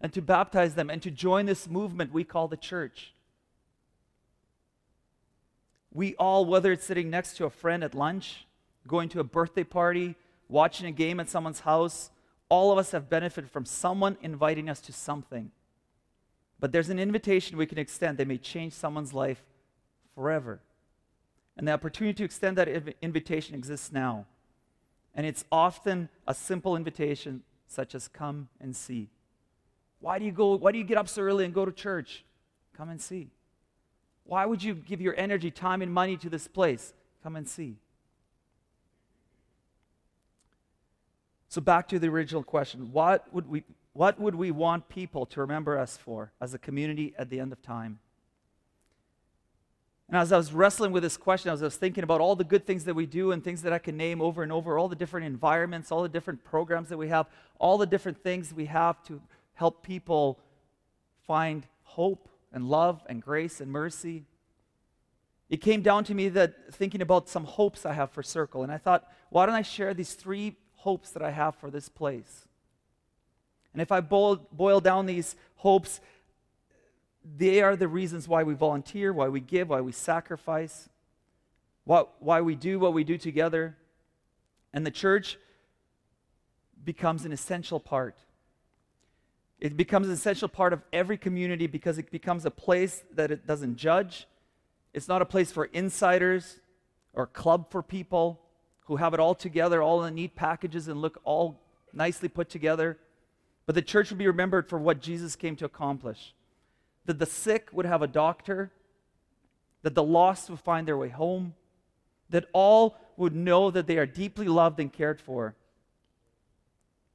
and 0.00 0.12
to 0.12 0.22
baptize 0.22 0.74
them 0.74 0.90
and 0.90 1.02
to 1.02 1.10
join 1.10 1.46
this 1.46 1.68
movement 1.68 2.12
we 2.12 2.24
call 2.24 2.48
the 2.48 2.56
church. 2.56 3.14
We 5.92 6.14
all, 6.16 6.44
whether 6.44 6.72
it's 6.72 6.84
sitting 6.84 7.10
next 7.10 7.36
to 7.38 7.44
a 7.44 7.50
friend 7.50 7.82
at 7.82 7.94
lunch, 7.94 8.46
going 8.86 9.08
to 9.10 9.20
a 9.20 9.24
birthday 9.24 9.64
party, 9.64 10.14
watching 10.48 10.86
a 10.86 10.92
game 10.92 11.20
at 11.20 11.28
someone's 11.28 11.60
house, 11.60 12.10
all 12.48 12.72
of 12.72 12.78
us 12.78 12.92
have 12.92 13.10
benefited 13.10 13.50
from 13.50 13.64
someone 13.64 14.16
inviting 14.22 14.68
us 14.68 14.80
to 14.82 14.92
something. 14.92 15.50
But 16.60 16.72
there's 16.72 16.90
an 16.90 16.98
invitation 16.98 17.56
we 17.56 17.66
can 17.66 17.78
extend 17.78 18.18
that 18.18 18.28
may 18.28 18.36
change 18.36 18.74
someone's 18.74 19.14
life 19.14 19.42
forever. 20.14 20.60
And 21.56 21.66
the 21.66 21.72
opportunity 21.72 22.14
to 22.18 22.24
extend 22.24 22.58
that 22.58 22.68
invitation 23.00 23.54
exists 23.54 23.90
now. 23.90 24.26
And 25.14 25.26
it's 25.26 25.44
often 25.50 26.08
a 26.28 26.34
simple 26.34 26.76
invitation, 26.76 27.42
such 27.66 27.94
as 27.94 28.06
come 28.06 28.48
and 28.60 28.76
see. 28.76 29.08
Why 30.00 30.18
do 30.18 30.24
you 30.24 30.32
go? 30.32 30.56
Why 30.56 30.70
do 30.72 30.78
you 30.78 30.84
get 30.84 30.98
up 30.98 31.08
so 31.08 31.22
early 31.22 31.44
and 31.44 31.52
go 31.52 31.64
to 31.64 31.72
church? 31.72 32.24
Come 32.76 32.90
and 32.90 33.00
see. 33.00 33.28
Why 34.24 34.46
would 34.46 34.62
you 34.62 34.74
give 34.74 35.00
your 35.00 35.14
energy, 35.16 35.50
time, 35.50 35.82
and 35.82 35.92
money 35.92 36.16
to 36.18 36.30
this 36.30 36.46
place? 36.46 36.92
Come 37.22 37.36
and 37.36 37.48
see. 37.48 37.76
So 41.48 41.60
back 41.60 41.88
to 41.88 41.98
the 41.98 42.08
original 42.08 42.44
question. 42.44 42.92
What 42.92 43.32
would 43.34 43.48
we 43.48 43.64
what 44.00 44.18
would 44.18 44.34
we 44.34 44.50
want 44.50 44.88
people 44.88 45.26
to 45.26 45.42
remember 45.42 45.78
us 45.78 45.98
for 45.98 46.32
as 46.40 46.54
a 46.54 46.58
community 46.58 47.12
at 47.18 47.28
the 47.28 47.38
end 47.38 47.52
of 47.52 47.60
time? 47.60 47.98
And 50.08 50.16
as 50.16 50.32
I 50.32 50.38
was 50.38 50.54
wrestling 50.54 50.90
with 50.90 51.02
this 51.02 51.18
question, 51.18 51.52
as 51.52 51.60
I 51.62 51.66
was 51.66 51.76
thinking 51.76 52.02
about 52.02 52.18
all 52.18 52.34
the 52.34 52.42
good 52.42 52.64
things 52.66 52.84
that 52.84 52.94
we 52.94 53.04
do 53.04 53.30
and 53.30 53.44
things 53.44 53.60
that 53.60 53.74
I 53.74 53.78
can 53.78 53.98
name 53.98 54.22
over 54.22 54.42
and 54.42 54.50
over, 54.50 54.78
all 54.78 54.88
the 54.88 54.96
different 54.96 55.26
environments, 55.26 55.92
all 55.92 56.02
the 56.02 56.08
different 56.08 56.42
programs 56.44 56.88
that 56.88 56.96
we 56.96 57.08
have, 57.08 57.26
all 57.58 57.76
the 57.76 57.84
different 57.84 58.22
things 58.22 58.54
we 58.54 58.64
have 58.64 59.04
to 59.04 59.20
help 59.52 59.82
people 59.82 60.38
find 61.26 61.66
hope 61.82 62.30
and 62.54 62.70
love 62.70 63.02
and 63.06 63.20
grace 63.20 63.60
and 63.60 63.70
mercy. 63.70 64.24
It 65.50 65.58
came 65.58 65.82
down 65.82 66.04
to 66.04 66.14
me 66.14 66.30
that 66.30 66.72
thinking 66.72 67.02
about 67.02 67.28
some 67.28 67.44
hopes 67.44 67.84
I 67.84 67.92
have 67.92 68.10
for 68.12 68.22
Circle, 68.22 68.62
and 68.62 68.72
I 68.72 68.78
thought, 68.78 69.06
why 69.28 69.44
don't 69.44 69.54
I 69.54 69.60
share 69.60 69.92
these 69.92 70.14
three 70.14 70.56
hopes 70.76 71.10
that 71.10 71.22
I 71.22 71.32
have 71.32 71.54
for 71.54 71.70
this 71.70 71.90
place? 71.90 72.46
And 73.72 73.80
if 73.80 73.92
I 73.92 74.00
boil, 74.00 74.36
boil 74.52 74.80
down 74.80 75.06
these 75.06 75.36
hopes, 75.56 76.00
they 77.36 77.60
are 77.60 77.76
the 77.76 77.88
reasons 77.88 78.26
why 78.26 78.42
we 78.42 78.54
volunteer, 78.54 79.12
why 79.12 79.28
we 79.28 79.40
give, 79.40 79.68
why 79.68 79.80
we 79.80 79.92
sacrifice, 79.92 80.88
what, 81.84 82.14
why 82.20 82.40
we 82.40 82.54
do 82.54 82.78
what 82.78 82.94
we 82.94 83.04
do 83.04 83.18
together. 83.18 83.76
And 84.72 84.86
the 84.86 84.90
church 84.90 85.38
becomes 86.84 87.24
an 87.24 87.32
essential 87.32 87.78
part. 87.78 88.16
It 89.60 89.76
becomes 89.76 90.06
an 90.06 90.14
essential 90.14 90.48
part 90.48 90.72
of 90.72 90.82
every 90.92 91.18
community 91.18 91.66
because 91.66 91.98
it 91.98 92.10
becomes 92.10 92.46
a 92.46 92.50
place 92.50 93.04
that 93.14 93.30
it 93.30 93.46
doesn't 93.46 93.76
judge. 93.76 94.26
It's 94.94 95.06
not 95.06 95.20
a 95.20 95.26
place 95.26 95.52
for 95.52 95.66
insiders 95.66 96.60
or 97.12 97.26
club 97.26 97.70
for 97.70 97.82
people 97.82 98.40
who 98.86 98.96
have 98.96 99.12
it 99.12 99.20
all 99.20 99.34
together, 99.34 99.82
all 99.82 100.02
in 100.04 100.14
neat 100.14 100.34
packages 100.34 100.88
and 100.88 101.00
look 101.00 101.20
all 101.24 101.60
nicely 101.92 102.28
put 102.28 102.48
together. 102.48 102.98
But 103.70 103.76
the 103.76 103.82
church 103.82 104.10
would 104.10 104.18
be 104.18 104.26
remembered 104.26 104.68
for 104.68 104.80
what 104.80 105.00
Jesus 105.00 105.36
came 105.36 105.54
to 105.54 105.64
accomplish 105.64 106.34
that 107.04 107.20
the 107.20 107.24
sick 107.24 107.68
would 107.70 107.86
have 107.86 108.02
a 108.02 108.08
doctor, 108.08 108.72
that 109.82 109.94
the 109.94 110.02
lost 110.02 110.50
would 110.50 110.58
find 110.58 110.88
their 110.88 110.96
way 110.96 111.08
home, 111.08 111.54
that 112.30 112.46
all 112.52 112.96
would 113.16 113.32
know 113.32 113.70
that 113.70 113.86
they 113.86 113.96
are 113.96 114.06
deeply 114.06 114.48
loved 114.48 114.80
and 114.80 114.92
cared 114.92 115.20
for. 115.20 115.54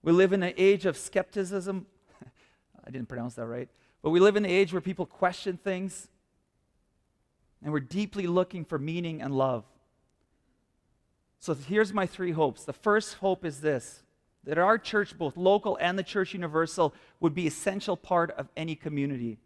We 0.01 0.13
live 0.13 0.31
in 0.31 0.43
an 0.43 0.53
age 0.55 0.85
of 0.85 0.95
skepticism. 0.95 1.87
I 2.87 2.89
didn't 2.89 3.09
pronounce 3.09 3.33
that 3.33 3.47
right. 3.47 3.67
But 4.01 4.11
we 4.11 4.21
live 4.21 4.37
in 4.37 4.45
an 4.45 4.51
age 4.51 4.71
where 4.71 4.79
people 4.79 5.05
question 5.05 5.57
things, 5.57 6.07
and 7.61 7.73
we're 7.73 7.81
deeply 7.81 8.27
looking 8.27 8.63
for 8.63 8.79
meaning 8.79 9.21
and 9.21 9.35
love. 9.35 9.65
So 11.37 11.53
here's 11.53 11.91
my 11.91 12.05
three 12.05 12.31
hopes. 12.31 12.63
The 12.63 12.71
first 12.71 13.15
hope 13.15 13.43
is 13.43 13.59
this 13.59 14.04
that 14.45 14.57
our 14.57 14.77
church, 14.77 15.17
both 15.17 15.35
local 15.35 15.77
and 15.81 15.97
the 15.97 16.03
church 16.03 16.33
universal, 16.33 16.93
would 17.19 17.33
be 17.33 17.47
essential 17.47 17.97
part 17.97 18.31
of 18.31 18.47
any 18.55 18.75
community. 18.75 19.37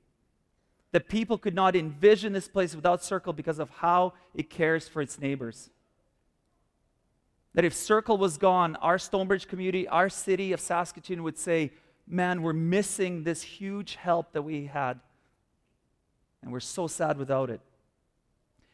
That 0.91 1.07
people 1.07 1.37
could 1.37 1.55
not 1.55 1.75
envision 1.75 2.33
this 2.33 2.47
place 2.47 2.75
without 2.75 3.03
Circle 3.03 3.33
because 3.33 3.59
of 3.59 3.69
how 3.69 4.13
it 4.33 4.49
cares 4.49 4.87
for 4.87 5.01
its 5.01 5.19
neighbors. 5.19 5.69
That 7.53 7.65
if 7.65 7.73
Circle 7.73 8.17
was 8.17 8.37
gone, 8.37 8.75
our 8.77 8.97
Stonebridge 8.97 9.47
community, 9.47 9.87
our 9.87 10.09
city 10.09 10.51
of 10.51 10.59
Saskatoon 10.59 11.23
would 11.23 11.37
say, 11.37 11.71
Man, 12.11 12.41
we're 12.41 12.53
missing 12.53 13.23
this 13.23 13.43
huge 13.43 13.93
help 13.93 14.31
that 14.33 14.41
we 14.41 14.65
had. 14.65 14.99
And 16.41 16.51
we're 16.51 16.59
so 16.59 16.87
sad 16.87 17.19
without 17.19 17.51
it. 17.51 17.61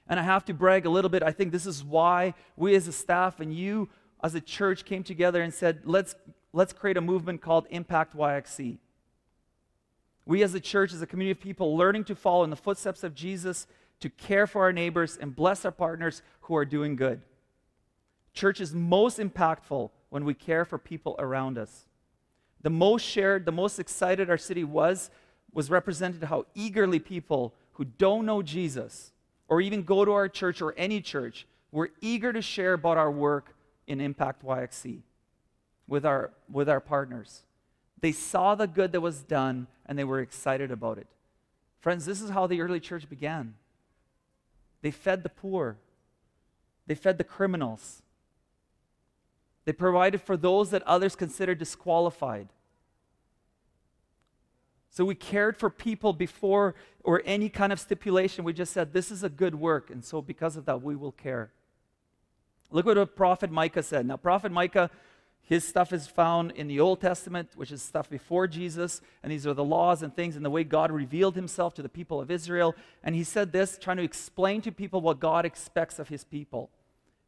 And 0.08 0.20
I 0.20 0.24
have 0.24 0.46
to 0.46 0.54
brag 0.54 0.86
a 0.86 0.90
little 0.90 1.10
bit. 1.10 1.22
I 1.22 1.32
think 1.32 1.52
this 1.52 1.66
is 1.66 1.84
why 1.84 2.34
we 2.56 2.76
as 2.76 2.88
a 2.88 2.94
staff 2.94 3.42
and 3.42 3.54
you 3.54 3.90
as 4.26 4.34
a 4.34 4.42
church 4.42 4.86
came 4.86 5.04
together 5.04 5.44
and 5.44 5.54
said, 5.54 5.82
let's, 5.84 6.16
let's 6.52 6.74
create 6.74 6.98
a 6.98 7.02
movement 7.02 7.42
called 7.42 7.68
Impact 7.70 8.18
YXE. 8.18 8.80
We 10.26 10.42
as 10.42 10.56
a 10.56 10.60
church, 10.60 10.94
as 10.94 11.02
a 11.04 11.06
community 11.06 11.38
of 11.38 11.40
people, 11.40 11.78
learning 11.78 12.06
to 12.06 12.16
follow 12.16 12.44
in 12.44 12.50
the 12.50 12.56
footsteps 12.56 13.04
of 13.04 13.14
Jesus, 13.14 13.68
to 14.00 14.10
care 14.10 14.48
for 14.48 14.64
our 14.64 14.74
neighbors 14.74 15.16
and 15.16 15.36
bless 15.36 15.64
our 15.64 15.72
partners 15.72 16.24
who 16.42 16.56
are 16.56 16.66
doing 16.66 16.96
good. 16.96 17.22
Church 18.34 18.60
is 18.60 18.74
most 18.74 19.20
impactful 19.20 19.92
when 20.10 20.26
we 20.26 20.34
care 20.34 20.66
for 20.66 20.80
people 20.80 21.16
around 21.20 21.60
us. 21.60 21.86
The 22.64 22.72
most 22.72 23.04
shared, 23.04 23.46
the 23.46 23.52
most 23.52 23.78
excited 23.78 24.28
our 24.32 24.40
city 24.40 24.64
was, 24.64 25.12
was 25.54 25.70
represented 25.70 26.24
how 26.24 26.48
eagerly 26.56 26.98
people 26.98 27.54
who 27.74 27.86
don't 27.86 28.26
know 28.26 28.42
Jesus 28.42 29.12
or 29.48 29.62
even 29.62 29.84
go 29.84 30.04
to 30.04 30.14
our 30.14 30.28
church 30.28 30.64
or 30.64 30.74
any 30.78 31.00
church 31.00 31.46
were 31.72 31.92
eager 32.02 32.34
to 32.34 32.42
share 32.42 32.74
about 32.74 32.98
our 32.98 33.12
work 33.12 33.55
in 33.88 34.02
Impact 34.02 34.44
YXE 34.44 35.02
with 35.88 36.06
our, 36.06 36.32
with 36.50 36.70
our 36.70 36.80
partners. 36.80 37.44
They 38.02 38.12
saw 38.12 38.56
the 38.56 38.68
good 38.68 38.92
that 38.92 39.02
was 39.02 39.24
done 39.24 39.68
and 39.86 39.98
they 39.98 40.04
were 40.04 40.20
excited 40.20 40.72
about 40.72 40.98
it. 40.98 41.08
Friends, 41.80 42.06
this 42.06 42.22
is 42.22 42.32
how 42.32 42.48
the 42.48 42.62
early 42.62 42.80
church 42.80 43.10
began. 43.10 43.56
They 44.82 44.92
fed 44.92 45.24
the 45.24 45.30
poor, 45.30 45.78
they 46.88 46.96
fed 46.96 47.18
the 47.18 47.24
criminals, 47.24 48.02
they 49.66 49.74
provided 49.74 50.22
for 50.22 50.38
those 50.38 50.70
that 50.70 50.84
others 50.84 51.16
considered 51.16 51.58
disqualified. 51.58 52.50
So 54.96 55.04
we 55.04 55.16
cared 55.16 55.58
for 55.58 55.70
people 55.70 56.14
before 56.14 56.74
or 57.04 57.22
any 57.26 57.50
kind 57.50 57.74
of 57.74 57.82
stipulation. 57.82 58.46
We 58.46 58.54
just 58.54 58.72
said, 58.72 58.94
this 58.94 59.12
is 59.12 59.24
a 59.24 59.30
good 59.30 59.56
work. 59.56 59.90
And 59.90 60.06
so 60.06 60.22
because 60.22 60.56
of 60.56 60.64
that, 60.66 60.82
we 60.82 60.96
will 60.96 61.12
care. 61.12 61.52
Look 62.72 62.86
what 62.86 62.98
a 62.98 63.06
prophet 63.06 63.52
Micah 63.52 63.84
said. 63.84 64.06
Now, 64.06 64.18
prophet 64.18 64.52
Micah, 64.52 64.90
his 65.42 65.68
stuff 65.68 65.94
is 65.94 66.08
found 66.08 66.52
in 66.52 66.68
the 66.68 66.80
Old 66.80 67.02
Testament, 67.02 67.52
which 67.56 67.72
is 67.72 67.82
stuff 67.82 68.10
before 68.10 68.48
Jesus. 68.48 69.02
And 69.22 69.32
these 69.32 69.46
are 69.46 69.54
the 69.54 69.64
laws 69.64 70.02
and 70.02 70.16
things 70.16 70.36
and 70.36 70.44
the 70.44 70.50
way 70.50 70.64
God 70.64 70.92
revealed 70.92 71.36
himself 71.36 71.74
to 71.76 71.82
the 71.82 71.90
people 71.90 72.20
of 72.20 72.32
Israel. 72.32 72.76
And 73.04 73.16
he 73.16 73.24
said 73.24 73.52
this, 73.52 73.78
trying 73.78 73.98
to 73.98 74.04
explain 74.04 74.62
to 74.62 74.72
people 74.72 75.02
what 75.02 75.20
God 75.20 75.46
expects 75.46 76.00
of 76.00 76.10
his 76.10 76.24
people. 76.24 76.72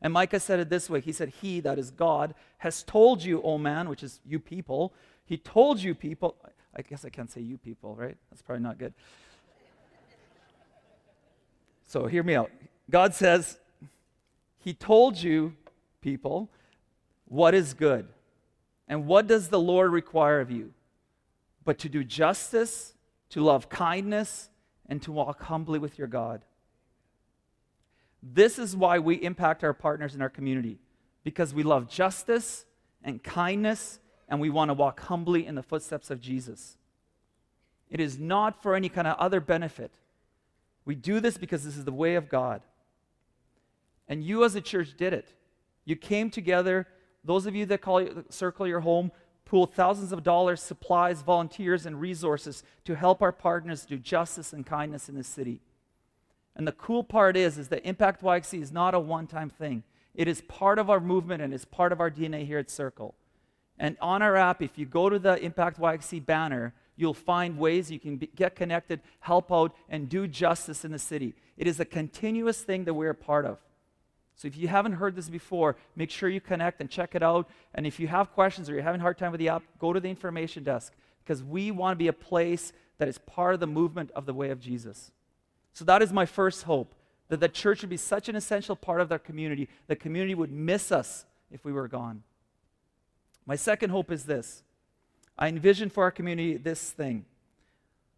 And 0.01 0.13
Micah 0.13 0.39
said 0.39 0.59
it 0.59 0.69
this 0.69 0.89
way 0.89 0.99
He 0.99 1.11
said, 1.11 1.33
He, 1.41 1.59
that 1.61 1.79
is 1.79 1.91
God, 1.91 2.35
has 2.59 2.83
told 2.83 3.23
you, 3.23 3.41
O 3.41 3.57
man, 3.57 3.89
which 3.89 4.03
is 4.03 4.19
you 4.25 4.39
people, 4.39 4.93
he 5.25 5.37
told 5.37 5.79
you 5.79 5.93
people, 5.93 6.35
I 6.75 6.81
guess 6.81 7.03
I 7.03 7.09
can't 7.09 7.29
say 7.29 7.41
you 7.41 7.57
people, 7.57 7.95
right? 7.95 8.15
That's 8.29 8.41
probably 8.41 8.63
not 8.63 8.77
good. 8.77 8.93
So 11.87 12.07
hear 12.07 12.23
me 12.23 12.35
out. 12.35 12.51
God 12.89 13.13
says, 13.13 13.57
He 14.59 14.73
told 14.73 15.17
you, 15.17 15.55
people, 16.01 16.49
what 17.25 17.53
is 17.53 17.73
good. 17.73 18.07
And 18.87 19.05
what 19.05 19.27
does 19.27 19.49
the 19.49 19.59
Lord 19.59 19.91
require 19.91 20.39
of 20.39 20.49
you? 20.51 20.73
But 21.65 21.77
to 21.79 21.89
do 21.89 22.03
justice, 22.03 22.93
to 23.29 23.41
love 23.41 23.69
kindness, 23.69 24.49
and 24.87 25.01
to 25.03 25.11
walk 25.11 25.43
humbly 25.43 25.79
with 25.79 25.97
your 25.97 26.07
God. 26.07 26.41
This 28.23 28.57
is 28.57 28.75
why 28.75 28.99
we 28.99 29.15
impact 29.15 29.63
our 29.63 29.73
partners 29.73 30.15
in 30.15 30.21
our 30.21 30.29
community, 30.29 30.79
because 31.23 31.53
we 31.53 31.63
love 31.63 31.89
justice 31.89 32.65
and 33.03 33.23
kindness 33.23 33.99
and 34.29 34.41
we 34.41 34.49
want 34.49 34.69
to 34.69 34.73
walk 34.73 34.99
humbly 35.01 35.45
in 35.45 35.55
the 35.55 35.63
footsteps 35.63 36.09
of 36.09 36.19
Jesus. 36.19 36.77
It 37.89 37.99
is 37.99 38.17
not 38.17 38.61
for 38.61 38.75
any 38.75 38.89
kind 38.89 39.07
of 39.07 39.17
other 39.17 39.39
benefit. 39.39 39.91
We 40.83 40.95
do 40.95 41.19
this 41.19 41.37
because 41.37 41.63
this 41.63 41.77
is 41.77 41.85
the 41.85 41.93
way 41.93 42.15
of 42.15 42.27
God. 42.27 42.61
And 44.07 44.23
you, 44.23 44.43
as 44.43 44.55
a 44.55 44.61
church, 44.61 44.95
did 44.97 45.13
it. 45.13 45.33
You 45.85 45.95
came 45.95 46.29
together, 46.29 46.87
those 47.23 47.45
of 47.45 47.55
you 47.55 47.65
that 47.67 47.81
call 47.81 48.07
Circle 48.29 48.67
your 48.67 48.81
home, 48.81 49.11
pooled 49.45 49.73
thousands 49.73 50.11
of 50.11 50.23
dollars, 50.23 50.61
supplies, 50.61 51.21
volunteers, 51.21 51.85
and 51.85 51.99
resources 51.99 52.63
to 52.85 52.95
help 52.95 53.21
our 53.21 53.31
partners 53.31 53.85
do 53.85 53.97
justice 53.97 54.53
and 54.53 54.65
kindness 54.65 55.07
in 55.09 55.15
the 55.15 55.23
city. 55.23 55.61
And 56.55 56.67
the 56.67 56.73
cool 56.73 57.03
part 57.03 57.37
is, 57.37 57.57
is 57.57 57.69
that 57.69 57.87
Impact 57.87 58.21
YXE 58.21 58.61
is 58.61 58.71
not 58.71 58.93
a 58.93 58.99
one-time 58.99 59.49
thing. 59.49 59.83
It 60.15 60.27
is 60.27 60.41
part 60.41 60.79
of 60.79 60.89
our 60.89 60.99
movement 60.99 61.41
and 61.41 61.53
it's 61.53 61.65
part 61.65 61.91
of 61.91 62.01
our 62.01 62.09
DNA 62.09 62.45
here 62.45 62.57
at 62.57 62.69
Circle. 62.69 63.15
And 63.79 63.95
on 64.01 64.21
our 64.23 64.35
app, 64.35 64.61
if 64.61 64.77
you 64.77 64.85
go 64.85 65.09
to 65.09 65.19
the 65.19 65.37
Impact 65.37 65.79
YXE 65.79 66.25
banner, 66.25 66.73
you'll 66.95 67.13
find 67.13 67.59
ways 67.59 67.91
you 67.91 67.99
can 67.99 68.17
be, 68.17 68.27
get 68.35 68.55
connected, 68.55 69.01
help 69.19 69.51
out, 69.51 69.75
and 69.87 70.09
do 70.09 70.27
justice 70.27 70.83
in 70.83 70.91
the 70.91 70.99
city. 70.99 71.35
It 71.55 71.67
is 71.67 71.79
a 71.79 71.85
continuous 71.85 72.61
thing 72.61 72.85
that 72.85 72.95
we're 72.95 73.11
a 73.11 73.15
part 73.15 73.45
of. 73.45 73.59
So 74.37 74.47
if 74.47 74.55
you 74.55 74.67
haven't 74.67 74.93
heard 74.93 75.15
this 75.15 75.29
before, 75.29 75.75
make 75.95 76.11
sure 76.11 76.29
you 76.29 76.39
connect 76.39 76.79
and 76.79 76.89
check 76.89 77.15
it 77.15 77.23
out. 77.23 77.49
And 77.73 77.87
if 77.87 77.99
you 77.99 78.07
have 78.07 78.31
questions 78.31 78.69
or 78.69 78.73
you're 78.73 78.83
having 78.83 79.01
a 79.01 79.03
hard 79.03 79.17
time 79.17 79.31
with 79.31 79.39
the 79.39 79.49
app, 79.49 79.63
go 79.79 79.93
to 79.93 79.99
the 79.99 80.09
information 80.09 80.63
desk 80.63 80.93
because 81.23 81.43
we 81.43 81.71
want 81.71 81.93
to 81.93 81.97
be 81.97 82.07
a 82.07 82.13
place 82.13 82.71
that 82.99 83.07
is 83.07 83.17
part 83.17 83.55
of 83.55 83.59
the 83.59 83.67
movement 83.67 84.11
of 84.11 84.27
the 84.27 84.33
way 84.33 84.51
of 84.51 84.59
Jesus. 84.59 85.11
So 85.73 85.83
that 85.85 86.03
is 86.03 86.13
my 86.13 86.25
first 86.25 86.63
hope 86.63 86.93
that 87.29 87.39
the 87.39 87.49
church 87.49 87.81
would 87.81 87.89
be 87.89 87.97
such 87.97 88.29
an 88.29 88.35
essential 88.35 88.75
part 88.75 89.01
of 89.01 89.09
their 89.09 89.19
community, 89.19 89.69
the 89.87 89.95
community 89.95 90.35
would 90.35 90.51
miss 90.51 90.91
us 90.91 91.25
if 91.51 91.65
we 91.65 91.73
were 91.73 91.87
gone. 91.87 92.23
My 93.45 93.55
second 93.55 93.89
hope 93.89 94.11
is 94.11 94.25
this 94.25 94.63
I 95.37 95.47
envision 95.47 95.89
for 95.89 96.03
our 96.03 96.11
community 96.11 96.57
this 96.57 96.91
thing 96.91 97.25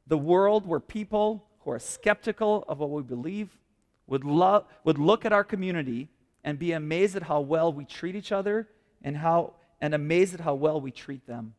the 0.05 0.17
world 0.17 0.65
where 0.65 0.79
people 0.79 1.45
who 1.59 1.71
are 1.71 1.79
skeptical 1.79 2.65
of 2.67 2.79
what 2.79 2.89
we 2.89 3.03
believe 3.03 3.57
would, 4.09 4.23
love, 4.23 4.65
would 4.83 4.97
look 4.97 5.25
at 5.25 5.31
our 5.31 5.43
community 5.43 6.09
and 6.43 6.59
be 6.59 6.73
amazed 6.73 7.15
at 7.15 7.23
how 7.23 7.39
well 7.39 7.71
we 7.71 7.85
treat 7.85 8.15
each 8.15 8.31
other 8.31 8.67
and, 9.01 9.15
how, 9.17 9.53
and 9.79 9.93
amazed 9.93 10.33
at 10.33 10.41
how 10.41 10.55
well 10.55 10.81
we 10.81 10.91
treat 10.91 11.25
them. 11.25 11.53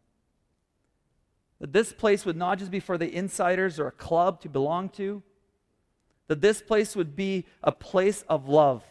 That 1.60 1.72
this 1.72 1.92
place 1.92 2.26
would 2.26 2.36
not 2.36 2.58
just 2.58 2.70
be 2.70 2.80
for 2.80 2.98
the 2.98 3.14
insiders 3.14 3.78
or 3.78 3.86
a 3.86 3.92
club 3.92 4.40
to 4.42 4.48
belong 4.48 4.88
to, 4.90 5.22
that 6.28 6.40
this 6.40 6.60
place 6.62 6.94
would 6.94 7.16
be 7.16 7.46
a 7.62 7.72
place 7.72 8.24
of 8.28 8.48
love 8.48 8.82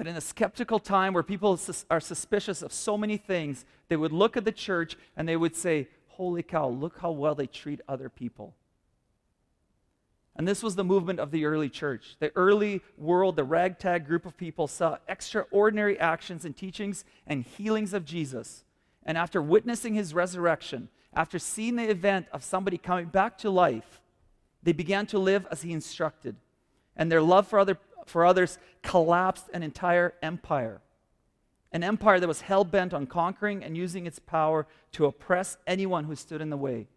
that 0.00 0.06
in 0.06 0.16
a 0.16 0.20
skeptical 0.22 0.78
time 0.78 1.12
where 1.12 1.22
people 1.22 1.60
are 1.90 2.00
suspicious 2.00 2.62
of 2.62 2.72
so 2.72 2.96
many 2.96 3.18
things, 3.18 3.66
they 3.88 3.96
would 3.96 4.12
look 4.12 4.34
at 4.34 4.46
the 4.46 4.52
church 4.52 4.96
and 5.14 5.28
they 5.28 5.36
would 5.36 5.54
say, 5.54 5.88
Holy 6.08 6.42
cow, 6.42 6.68
look 6.70 6.98
how 7.00 7.10
well 7.10 7.34
they 7.34 7.46
treat 7.46 7.82
other 7.86 8.08
people. 8.08 8.54
And 10.40 10.48
this 10.48 10.62
was 10.62 10.74
the 10.74 10.84
movement 10.84 11.20
of 11.20 11.32
the 11.32 11.44
early 11.44 11.68
church. 11.68 12.16
The 12.18 12.32
early 12.34 12.80
world, 12.96 13.36
the 13.36 13.44
ragtag 13.44 14.06
group 14.06 14.24
of 14.24 14.38
people, 14.38 14.66
saw 14.68 14.96
extraordinary 15.06 16.00
actions 16.00 16.46
and 16.46 16.56
teachings 16.56 17.04
and 17.26 17.44
healings 17.44 17.92
of 17.92 18.06
Jesus. 18.06 18.64
And 19.04 19.18
after 19.18 19.42
witnessing 19.42 19.92
his 19.92 20.14
resurrection, 20.14 20.88
after 21.12 21.38
seeing 21.38 21.76
the 21.76 21.90
event 21.90 22.24
of 22.32 22.42
somebody 22.42 22.78
coming 22.78 23.08
back 23.08 23.36
to 23.36 23.50
life, 23.50 24.00
they 24.62 24.72
began 24.72 25.04
to 25.08 25.18
live 25.18 25.46
as 25.50 25.60
he 25.60 25.74
instructed. 25.74 26.36
And 26.96 27.12
their 27.12 27.20
love 27.20 27.46
for, 27.46 27.58
other, 27.58 27.76
for 28.06 28.24
others 28.24 28.56
collapsed 28.82 29.50
an 29.52 29.62
entire 29.62 30.14
empire. 30.22 30.80
An 31.70 31.82
empire 31.82 32.18
that 32.18 32.26
was 32.26 32.40
hell 32.40 32.64
bent 32.64 32.94
on 32.94 33.06
conquering 33.06 33.62
and 33.62 33.76
using 33.76 34.06
its 34.06 34.18
power 34.18 34.66
to 34.92 35.04
oppress 35.04 35.58
anyone 35.66 36.04
who 36.04 36.16
stood 36.16 36.40
in 36.40 36.48
the 36.48 36.56
way. 36.56 36.88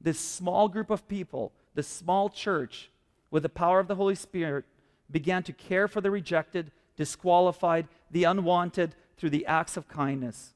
This 0.00 0.20
small 0.20 0.68
group 0.68 0.90
of 0.90 1.08
people, 1.08 1.50
this 1.78 1.86
small 1.86 2.28
church, 2.28 2.90
with 3.30 3.44
the 3.44 3.48
power 3.48 3.78
of 3.78 3.86
the 3.86 3.94
Holy 3.94 4.16
Spirit, 4.16 4.64
began 5.12 5.44
to 5.44 5.52
care 5.52 5.86
for 5.86 6.00
the 6.00 6.10
rejected, 6.10 6.72
disqualified, 6.96 7.86
the 8.10 8.24
unwanted 8.24 8.96
through 9.16 9.30
the 9.30 9.46
acts 9.46 9.76
of 9.76 9.86
kindness. 9.86 10.54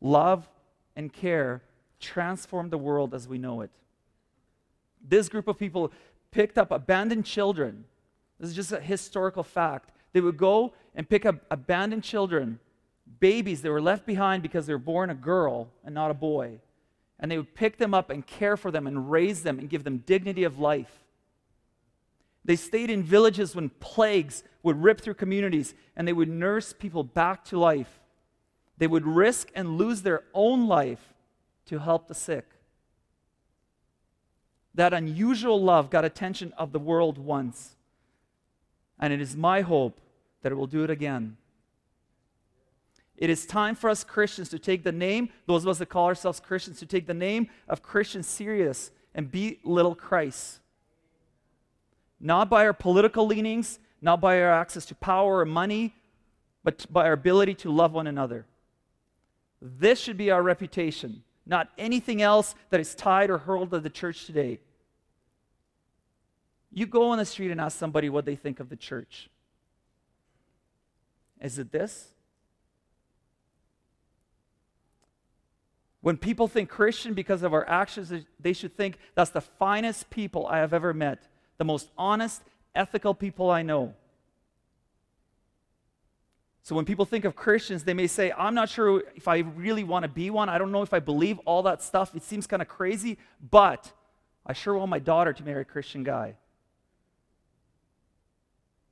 Love 0.00 0.48
and 0.94 1.12
care 1.12 1.60
transformed 1.98 2.70
the 2.70 2.78
world 2.78 3.14
as 3.14 3.26
we 3.26 3.36
know 3.36 3.62
it. 3.62 3.70
This 5.02 5.28
group 5.28 5.48
of 5.48 5.58
people 5.58 5.90
picked 6.30 6.56
up 6.56 6.70
abandoned 6.70 7.24
children. 7.24 7.84
This 8.38 8.50
is 8.50 8.54
just 8.54 8.70
a 8.70 8.80
historical 8.80 9.42
fact. 9.42 9.90
They 10.12 10.20
would 10.20 10.36
go 10.36 10.72
and 10.94 11.08
pick 11.08 11.26
up 11.26 11.34
abandoned 11.50 12.04
children, 12.04 12.60
babies 13.18 13.60
that 13.62 13.72
were 13.72 13.82
left 13.82 14.06
behind 14.06 14.44
because 14.44 14.66
they 14.66 14.72
were 14.72 14.78
born 14.78 15.10
a 15.10 15.16
girl 15.16 15.66
and 15.84 15.92
not 15.96 16.12
a 16.12 16.14
boy. 16.14 16.60
And 17.18 17.30
they 17.30 17.38
would 17.38 17.54
pick 17.54 17.78
them 17.78 17.94
up 17.94 18.10
and 18.10 18.26
care 18.26 18.56
for 18.56 18.70
them 18.70 18.86
and 18.86 19.10
raise 19.10 19.42
them 19.42 19.58
and 19.58 19.70
give 19.70 19.84
them 19.84 19.98
dignity 19.98 20.44
of 20.44 20.58
life. 20.58 21.04
They 22.44 22.56
stayed 22.56 22.90
in 22.90 23.02
villages 23.02 23.56
when 23.56 23.70
plagues 23.70 24.44
would 24.62 24.82
rip 24.82 25.00
through 25.00 25.14
communities 25.14 25.74
and 25.96 26.06
they 26.06 26.12
would 26.12 26.28
nurse 26.28 26.72
people 26.72 27.02
back 27.02 27.44
to 27.46 27.58
life. 27.58 28.00
They 28.78 28.86
would 28.86 29.06
risk 29.06 29.50
and 29.54 29.78
lose 29.78 30.02
their 30.02 30.24
own 30.34 30.68
life 30.68 31.14
to 31.66 31.78
help 31.78 32.06
the 32.06 32.14
sick. 32.14 32.44
That 34.74 34.92
unusual 34.92 35.60
love 35.60 35.90
got 35.90 36.04
attention 36.04 36.52
of 36.58 36.72
the 36.72 36.78
world 36.78 37.18
once. 37.18 37.76
And 39.00 39.12
it 39.12 39.20
is 39.20 39.34
my 39.34 39.62
hope 39.62 40.00
that 40.42 40.52
it 40.52 40.54
will 40.54 40.66
do 40.66 40.84
it 40.84 40.90
again. 40.90 41.38
It 43.16 43.30
is 43.30 43.46
time 43.46 43.74
for 43.74 43.88
us 43.88 44.04
Christians 44.04 44.48
to 44.50 44.58
take 44.58 44.82
the 44.82 44.92
name, 44.92 45.30
those 45.46 45.64
of 45.64 45.68
us 45.68 45.78
that 45.78 45.86
call 45.86 46.06
ourselves 46.06 46.40
Christians, 46.40 46.78
to 46.80 46.86
take 46.86 47.06
the 47.06 47.14
name 47.14 47.48
of 47.68 47.82
Christian 47.82 48.22
serious 48.22 48.90
and 49.14 49.30
be 49.30 49.58
little 49.64 49.94
Christ. 49.94 50.60
Not 52.20 52.50
by 52.50 52.66
our 52.66 52.72
political 52.72 53.26
leanings, 53.26 53.78
not 54.02 54.20
by 54.20 54.40
our 54.40 54.52
access 54.52 54.84
to 54.86 54.94
power 54.94 55.38
or 55.38 55.46
money, 55.46 55.94
but 56.62 56.84
by 56.92 57.06
our 57.06 57.12
ability 57.12 57.54
to 57.54 57.70
love 57.70 57.92
one 57.92 58.06
another. 58.06 58.46
This 59.62 59.98
should 60.00 60.18
be 60.18 60.30
our 60.30 60.42
reputation, 60.42 61.22
not 61.46 61.70
anything 61.78 62.20
else 62.20 62.54
that 62.70 62.80
is 62.80 62.94
tied 62.94 63.30
or 63.30 63.38
hurled 63.38 63.72
at 63.72 63.82
the 63.82 63.90
church 63.90 64.26
today. 64.26 64.60
You 66.70 66.84
go 66.84 67.08
on 67.08 67.18
the 67.18 67.24
street 67.24 67.50
and 67.50 67.60
ask 67.60 67.78
somebody 67.78 68.10
what 68.10 68.26
they 68.26 68.36
think 68.36 68.60
of 68.60 68.68
the 68.68 68.76
church. 68.76 69.30
Is 71.40 71.58
it 71.58 71.72
this? 71.72 72.12
When 76.06 76.16
people 76.16 76.46
think 76.46 76.68
Christian 76.68 77.14
because 77.14 77.42
of 77.42 77.52
our 77.52 77.68
actions, 77.68 78.12
they 78.38 78.52
should 78.52 78.76
think 78.76 78.96
that's 79.16 79.30
the 79.30 79.40
finest 79.40 80.08
people 80.08 80.46
I 80.46 80.58
have 80.58 80.72
ever 80.72 80.94
met, 80.94 81.26
the 81.58 81.64
most 81.64 81.88
honest, 81.98 82.42
ethical 82.76 83.12
people 83.12 83.50
I 83.50 83.62
know. 83.62 83.92
So 86.62 86.76
when 86.76 86.84
people 86.84 87.06
think 87.06 87.24
of 87.24 87.34
Christians, 87.34 87.82
they 87.82 87.92
may 87.92 88.06
say, 88.06 88.30
I'm 88.38 88.54
not 88.54 88.68
sure 88.68 89.02
if 89.16 89.26
I 89.26 89.38
really 89.38 89.82
want 89.82 90.04
to 90.04 90.08
be 90.08 90.30
one. 90.30 90.48
I 90.48 90.58
don't 90.58 90.70
know 90.70 90.82
if 90.82 90.94
I 90.94 91.00
believe 91.00 91.40
all 91.40 91.64
that 91.64 91.82
stuff. 91.82 92.14
It 92.14 92.22
seems 92.22 92.46
kind 92.46 92.62
of 92.62 92.68
crazy, 92.68 93.18
but 93.50 93.90
I 94.46 94.52
sure 94.52 94.78
want 94.78 94.90
my 94.90 95.00
daughter 95.00 95.32
to 95.32 95.42
marry 95.42 95.62
a 95.62 95.64
Christian 95.64 96.04
guy. 96.04 96.36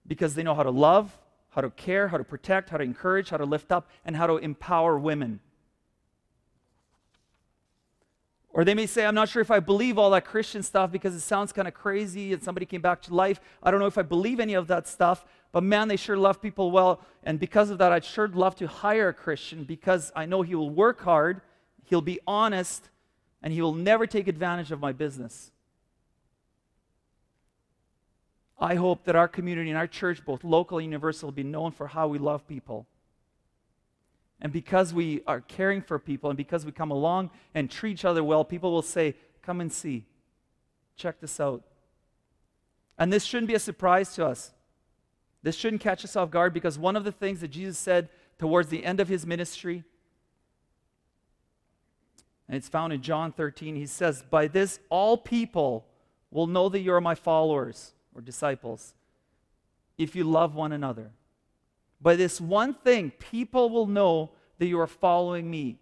Because 0.04 0.34
they 0.34 0.42
know 0.42 0.56
how 0.56 0.64
to 0.64 0.70
love, 0.70 1.16
how 1.50 1.60
to 1.60 1.70
care, 1.70 2.08
how 2.08 2.16
to 2.16 2.24
protect, 2.24 2.70
how 2.70 2.78
to 2.78 2.82
encourage, 2.82 3.30
how 3.30 3.36
to 3.36 3.46
lift 3.46 3.70
up, 3.70 3.88
and 4.04 4.16
how 4.16 4.26
to 4.26 4.38
empower 4.38 4.98
women. 4.98 5.38
Or 8.54 8.64
they 8.64 8.74
may 8.74 8.86
say, 8.86 9.04
I'm 9.04 9.16
not 9.16 9.28
sure 9.28 9.42
if 9.42 9.50
I 9.50 9.58
believe 9.58 9.98
all 9.98 10.10
that 10.10 10.24
Christian 10.24 10.62
stuff 10.62 10.92
because 10.92 11.12
it 11.12 11.20
sounds 11.20 11.52
kind 11.52 11.66
of 11.66 11.74
crazy 11.74 12.32
and 12.32 12.40
somebody 12.40 12.64
came 12.64 12.80
back 12.80 13.02
to 13.02 13.14
life. 13.14 13.40
I 13.60 13.72
don't 13.72 13.80
know 13.80 13.86
if 13.86 13.98
I 13.98 14.02
believe 14.02 14.38
any 14.38 14.54
of 14.54 14.68
that 14.68 14.86
stuff, 14.86 15.24
but 15.50 15.64
man, 15.64 15.88
they 15.88 15.96
sure 15.96 16.16
love 16.16 16.40
people 16.40 16.70
well. 16.70 17.00
And 17.24 17.40
because 17.40 17.68
of 17.68 17.78
that, 17.78 17.90
I'd 17.90 18.04
sure 18.04 18.28
love 18.28 18.54
to 18.56 18.68
hire 18.68 19.08
a 19.08 19.12
Christian 19.12 19.64
because 19.64 20.12
I 20.14 20.26
know 20.26 20.42
he 20.42 20.54
will 20.54 20.70
work 20.70 21.00
hard, 21.00 21.40
he'll 21.82 22.00
be 22.00 22.20
honest, 22.28 22.90
and 23.42 23.52
he 23.52 23.60
will 23.60 23.74
never 23.74 24.06
take 24.06 24.28
advantage 24.28 24.70
of 24.70 24.78
my 24.78 24.92
business. 24.92 25.50
I 28.56 28.76
hope 28.76 29.02
that 29.06 29.16
our 29.16 29.26
community 29.26 29.70
and 29.70 29.76
our 29.76 29.88
church, 29.88 30.24
both 30.24 30.44
local 30.44 30.78
and 30.78 30.84
universal, 30.84 31.26
will 31.26 31.34
be 31.34 31.42
known 31.42 31.72
for 31.72 31.88
how 31.88 32.06
we 32.06 32.18
love 32.18 32.46
people. 32.46 32.86
And 34.44 34.52
because 34.52 34.92
we 34.92 35.22
are 35.26 35.40
caring 35.40 35.80
for 35.80 35.98
people 35.98 36.28
and 36.28 36.36
because 36.36 36.66
we 36.66 36.70
come 36.70 36.90
along 36.90 37.30
and 37.54 37.70
treat 37.70 37.92
each 37.92 38.04
other 38.04 38.22
well, 38.22 38.44
people 38.44 38.70
will 38.70 38.82
say, 38.82 39.16
Come 39.40 39.60
and 39.60 39.72
see. 39.72 40.04
Check 40.96 41.18
this 41.20 41.40
out. 41.40 41.62
And 42.98 43.12
this 43.12 43.24
shouldn't 43.24 43.48
be 43.48 43.54
a 43.54 43.58
surprise 43.58 44.14
to 44.14 44.26
us. 44.26 44.52
This 45.42 45.56
shouldn't 45.56 45.82
catch 45.82 46.04
us 46.04 46.14
off 46.14 46.30
guard 46.30 46.52
because 46.52 46.78
one 46.78 46.94
of 46.94 47.04
the 47.04 47.12
things 47.12 47.40
that 47.40 47.48
Jesus 47.48 47.78
said 47.78 48.10
towards 48.38 48.68
the 48.68 48.84
end 48.84 49.00
of 49.00 49.08
his 49.08 49.26
ministry, 49.26 49.82
and 52.46 52.56
it's 52.56 52.68
found 52.68 52.92
in 52.92 53.02
John 53.02 53.32
13, 53.32 53.76
he 53.76 53.86
says, 53.86 54.22
By 54.28 54.46
this 54.46 54.78
all 54.90 55.16
people 55.16 55.86
will 56.30 56.46
know 56.46 56.68
that 56.68 56.80
you 56.80 56.92
are 56.92 57.00
my 57.00 57.14
followers 57.14 57.94
or 58.14 58.20
disciples 58.20 58.94
if 59.96 60.14
you 60.14 60.24
love 60.24 60.54
one 60.54 60.72
another. 60.72 61.12
By 62.04 62.16
this 62.16 62.38
one 62.38 62.74
thing, 62.74 63.12
people 63.12 63.70
will 63.70 63.86
know 63.86 64.32
that 64.58 64.66
you 64.66 64.78
are 64.78 64.86
following 64.86 65.50
me, 65.50 65.78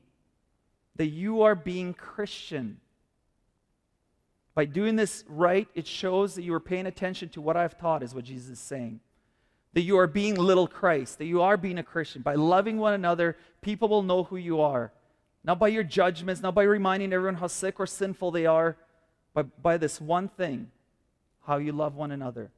that 0.94 1.08
you 1.08 1.42
are 1.42 1.56
being 1.56 1.92
Christian. 1.92 2.78
By 4.54 4.66
doing 4.66 4.94
this 4.94 5.24
right, 5.28 5.66
it 5.74 5.84
shows 5.84 6.36
that 6.36 6.44
you 6.44 6.54
are 6.54 6.60
paying 6.60 6.86
attention 6.86 7.28
to 7.30 7.40
what 7.40 7.56
I've 7.56 7.76
taught, 7.76 8.04
is 8.04 8.14
what 8.14 8.22
Jesus 8.22 8.50
is 8.50 8.60
saying. 8.60 9.00
That 9.72 9.80
you 9.80 9.98
are 9.98 10.06
being 10.06 10.36
little 10.36 10.68
Christ, 10.68 11.18
that 11.18 11.24
you 11.24 11.42
are 11.42 11.56
being 11.56 11.78
a 11.78 11.82
Christian. 11.82 12.22
By 12.22 12.36
loving 12.36 12.78
one 12.78 12.92
another, 12.94 13.36
people 13.60 13.88
will 13.88 14.04
know 14.04 14.22
who 14.22 14.36
you 14.36 14.60
are. 14.60 14.92
Not 15.42 15.58
by 15.58 15.68
your 15.68 15.82
judgments, 15.82 16.40
not 16.40 16.54
by 16.54 16.62
reminding 16.62 17.12
everyone 17.12 17.40
how 17.40 17.48
sick 17.48 17.80
or 17.80 17.86
sinful 17.86 18.30
they 18.30 18.46
are, 18.46 18.76
but 19.34 19.60
by 19.60 19.76
this 19.76 20.00
one 20.00 20.28
thing 20.28 20.70
how 21.46 21.56
you 21.56 21.72
love 21.72 21.96
one 21.96 22.12
another. 22.12 22.52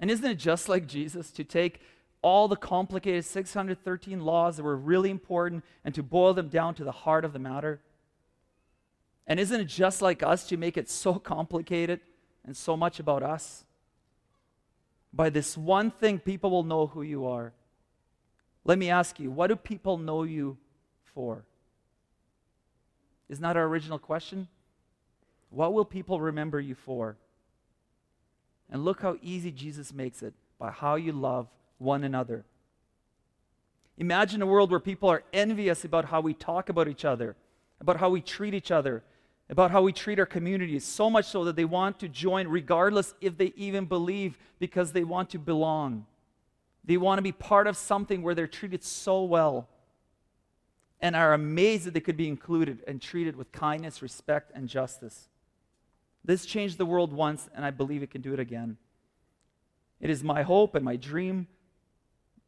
And 0.00 0.10
isn't 0.10 0.28
it 0.28 0.40
just 0.40 0.68
like 0.68 0.88
Jesus 0.88 1.30
to 1.30 1.44
take 1.44 1.80
all 2.22 2.48
the 2.48 2.56
complicated 2.56 3.24
613 3.24 4.20
laws 4.20 4.56
that 4.56 4.62
were 4.62 4.76
really 4.76 5.10
important 5.10 5.64
and 5.84 5.94
to 5.94 6.02
boil 6.02 6.34
them 6.34 6.48
down 6.48 6.74
to 6.74 6.84
the 6.84 6.92
heart 6.92 7.24
of 7.24 7.32
the 7.32 7.38
matter? 7.38 7.80
And 9.26 9.40
isn't 9.40 9.60
it 9.60 9.66
just 9.66 10.02
like 10.02 10.22
us 10.22 10.46
to 10.48 10.56
make 10.56 10.76
it 10.76 10.88
so 10.88 11.14
complicated 11.14 12.00
and 12.44 12.56
so 12.56 12.76
much 12.76 13.00
about 13.00 13.22
us? 13.22 13.64
By 15.12 15.30
this 15.30 15.56
one 15.56 15.90
thing, 15.90 16.18
people 16.18 16.50
will 16.50 16.62
know 16.62 16.86
who 16.86 17.02
you 17.02 17.26
are. 17.26 17.52
Let 18.64 18.78
me 18.78 18.90
ask 18.90 19.18
you, 19.18 19.30
what 19.30 19.48
do 19.48 19.56
people 19.56 19.98
know 19.98 20.24
you 20.24 20.58
for? 21.14 21.44
Isn't 23.28 23.42
that 23.42 23.56
our 23.56 23.64
original 23.64 23.98
question? 23.98 24.48
What 25.50 25.72
will 25.72 25.84
people 25.84 26.20
remember 26.20 26.60
you 26.60 26.74
for? 26.74 27.16
And 28.70 28.84
look 28.84 29.02
how 29.02 29.16
easy 29.22 29.50
Jesus 29.52 29.92
makes 29.92 30.22
it 30.22 30.34
by 30.58 30.70
how 30.70 30.96
you 30.96 31.12
love 31.12 31.48
one 31.78 32.04
another. 32.04 32.44
Imagine 33.98 34.42
a 34.42 34.46
world 34.46 34.70
where 34.70 34.80
people 34.80 35.08
are 35.08 35.22
envious 35.32 35.84
about 35.84 36.06
how 36.06 36.20
we 36.20 36.34
talk 36.34 36.68
about 36.68 36.88
each 36.88 37.04
other, 37.04 37.36
about 37.80 37.98
how 37.98 38.10
we 38.10 38.20
treat 38.20 38.54
each 38.54 38.70
other, 38.70 39.02
about 39.48 39.70
how 39.70 39.82
we 39.82 39.92
treat 39.92 40.18
our 40.18 40.26
communities, 40.26 40.84
so 40.84 41.08
much 41.08 41.26
so 41.26 41.44
that 41.44 41.56
they 41.56 41.64
want 41.64 41.98
to 42.00 42.08
join 42.08 42.48
regardless 42.48 43.14
if 43.20 43.38
they 43.38 43.52
even 43.56 43.86
believe 43.86 44.36
because 44.58 44.92
they 44.92 45.04
want 45.04 45.30
to 45.30 45.38
belong. 45.38 46.04
They 46.84 46.96
want 46.96 47.18
to 47.18 47.22
be 47.22 47.32
part 47.32 47.66
of 47.66 47.76
something 47.76 48.22
where 48.22 48.34
they're 48.34 48.46
treated 48.46 48.82
so 48.82 49.24
well 49.24 49.68
and 51.00 51.14
are 51.14 51.32
amazed 51.32 51.84
that 51.84 51.94
they 51.94 52.00
could 52.00 52.16
be 52.16 52.28
included 52.28 52.82
and 52.86 53.00
treated 53.00 53.36
with 53.36 53.52
kindness, 53.52 54.02
respect, 54.02 54.50
and 54.54 54.68
justice. 54.68 55.28
This 56.24 56.44
changed 56.44 56.78
the 56.78 56.86
world 56.86 57.12
once, 57.12 57.48
and 57.54 57.64
I 57.64 57.70
believe 57.70 58.02
it 58.02 58.10
can 58.10 58.22
do 58.22 58.32
it 58.32 58.40
again. 58.40 58.78
It 60.00 60.10
is 60.10 60.24
my 60.24 60.42
hope 60.42 60.74
and 60.74 60.84
my 60.84 60.96
dream 60.96 61.46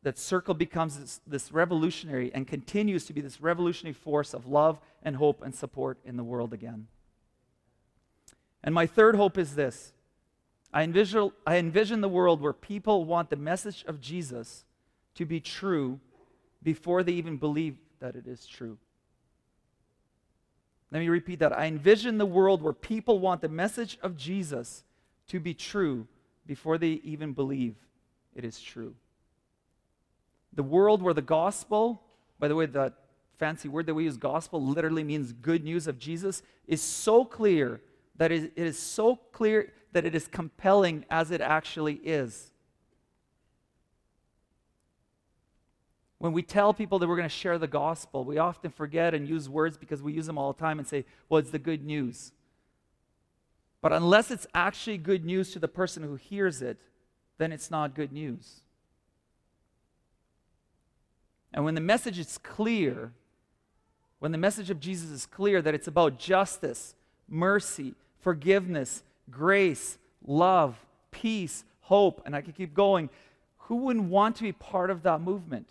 that 0.03 0.19
Circle 0.19 0.55
becomes 0.55 0.99
this, 0.99 1.21
this, 1.27 1.53
revolutionary 1.53 2.33
and 2.33 2.47
continues 2.47 3.05
to 3.07 3.13
be 3.13 3.21
this 3.21 3.41
revolutionary 3.41 3.95
force 3.95 4.33
of 4.33 4.47
love 4.47 4.79
and 5.03 5.17
hope 5.17 5.43
and 5.43 5.55
support 5.55 5.99
in 6.05 6.17
the 6.17 6.25
world 6.25 6.53
again. 6.53 6.87
And 8.63 8.75
my 8.75 8.87
third 8.87 9.17
hope 9.17 9.39
is 9.39 9.55
this 9.55 9.93
I 10.73 10.83
envision, 10.83 11.33
I 11.47 11.57
envision 11.57 12.01
the 12.01 12.09
world 12.09 12.41
where 12.41 12.53
people 12.53 13.05
want 13.05 13.31
the 13.31 13.37
message 13.37 13.85
of 13.89 14.01
Jesus 14.01 14.65
to 15.15 15.25
be 15.25 15.41
true 15.41 15.99
before 16.63 17.03
they 17.03 17.13
even 17.13 17.37
believe 17.37 17.79
that 18.01 18.15
it 18.15 18.27
is 18.27 18.47
true. 18.47 18.79
Let 20.91 21.01
me 21.01 21.09
repeat 21.09 21.41
that. 21.41 21.53
I 21.53 21.67
envision 21.67 22.19
the 22.19 22.27
world 22.27 22.63
where 22.63 22.73
people 22.73 23.19
want 23.19 23.43
the 23.43 23.49
message 23.49 23.99
of 24.03 24.17
Jesus 24.17 24.85
to 25.29 25.39
be 25.39 25.55
true 25.55 26.07
before 26.47 26.79
they 26.79 27.01
even 27.05 27.33
believe 27.33 27.75
it 28.35 28.45
is 28.45 28.61
true. 28.61 28.95
The 30.59 30.65
world 30.65 31.03
where 31.03 31.15
the 31.15 31.23
gospel, 31.23 32.03
by 32.41 32.49
the 32.49 32.57
way, 32.57 32.67
that 32.67 32.95
fancy 33.39 33.69
word 33.69 33.87
that 33.87 33.95
we 33.95 34.03
use, 34.03 34.17
gospel, 34.17 34.61
literally 34.61 35.05
means 35.05 35.33
good 35.33 35.63
news 35.63 35.87
of 35.87 36.01
Jesus, 36.01 36.43
is 36.67 36.83
so 36.83 37.25
clear 37.25 37.81
that 38.17 38.33
it 38.33 38.55
is 38.57 38.77
so 38.77 39.15
clear 39.31 39.73
that 39.93 40.05
it 40.05 40.17
is 40.17 40.27
compelling 40.27 41.05
as 41.11 41.31
it 41.31 41.41
actually 41.41 41.95
is. 42.03 42.51
When 46.19 46.33
we 46.33 46.43
tell 46.43 46.75
people 46.75 46.99
that 46.99 47.07
we're 47.07 47.15
going 47.15 47.29
to 47.29 47.33
share 47.33 47.59
the 47.59 47.69
gospel, 47.69 48.25
we 48.25 48.39
often 48.39 48.73
forget 48.73 49.15
and 49.15 49.29
use 49.29 49.49
words 49.49 49.79
because 49.79 50.03
we 50.03 50.13
use 50.13 50.27
them 50.27 50.39
all 50.39 50.53
the 50.53 50.59
time 50.59 50.81
and 50.81 50.89
say, 50.89 51.05
well, 51.29 51.39
it's 51.39 51.53
the 51.53 51.61
good 51.61 51.85
news. 51.85 52.33
But 53.81 53.93
unless 53.93 54.33
it's 54.33 54.49
actually 54.57 54.99
good 54.99 55.25
news 55.25 55.53
to 55.53 55.61
the 55.61 55.69
person 55.69 56.03
who 56.03 56.17
hears 56.17 56.63
it, 56.63 56.79
then 57.39 57.53
it's 57.53 57.71
not 57.71 57.95
good 57.95 58.11
news. 58.11 58.63
And 61.53 61.65
when 61.65 61.75
the 61.75 61.81
message 61.81 62.19
is 62.19 62.39
clear, 62.39 63.13
when 64.19 64.33
the 64.33 64.39
message 64.39 64.71
of 64.71 64.81
Jesus 64.81 65.11
is 65.11 65.27
clear 65.27 65.63
that 65.63 65.75
it's 65.75 65.89
about 65.89 66.19
justice, 66.19 66.95
mercy, 67.29 67.95
forgiveness, 68.21 69.03
grace, 69.31 69.99
love, 70.27 70.77
peace, 71.11 71.65
hope, 71.81 72.23
and 72.27 72.35
I 72.35 72.41
could 72.41 72.57
keep 72.57 72.75
going, 72.75 73.09
who 73.59 73.77
wouldn't 73.77 74.09
want 74.09 74.37
to 74.37 74.43
be 74.43 74.53
part 74.53 74.91
of 74.91 75.03
that 75.03 75.21
movement? 75.21 75.69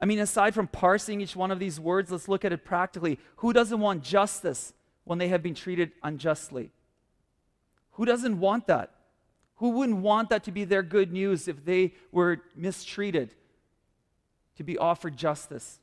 I 0.00 0.06
mean, 0.06 0.20
aside 0.20 0.54
from 0.54 0.68
parsing 0.68 1.20
each 1.20 1.34
one 1.34 1.50
of 1.50 1.58
these 1.58 1.80
words, 1.80 2.10
let's 2.10 2.28
look 2.28 2.44
at 2.44 2.52
it 2.52 2.64
practically. 2.64 3.18
Who 3.36 3.52
doesn't 3.52 3.80
want 3.80 4.04
justice 4.04 4.72
when 5.04 5.18
they 5.18 5.28
have 5.28 5.42
been 5.42 5.54
treated 5.54 5.90
unjustly? 6.02 6.70
Who 7.92 8.04
doesn't 8.04 8.38
want 8.38 8.68
that? 8.68 8.92
Who 9.56 9.70
wouldn't 9.70 9.98
want 9.98 10.30
that 10.30 10.44
to 10.44 10.52
be 10.52 10.64
their 10.64 10.84
good 10.84 11.12
news 11.12 11.48
if 11.48 11.64
they 11.64 11.94
were 12.12 12.42
mistreated, 12.54 13.34
to 14.58 14.64
be 14.64 14.76
offered 14.76 15.16
justice? 15.16 15.80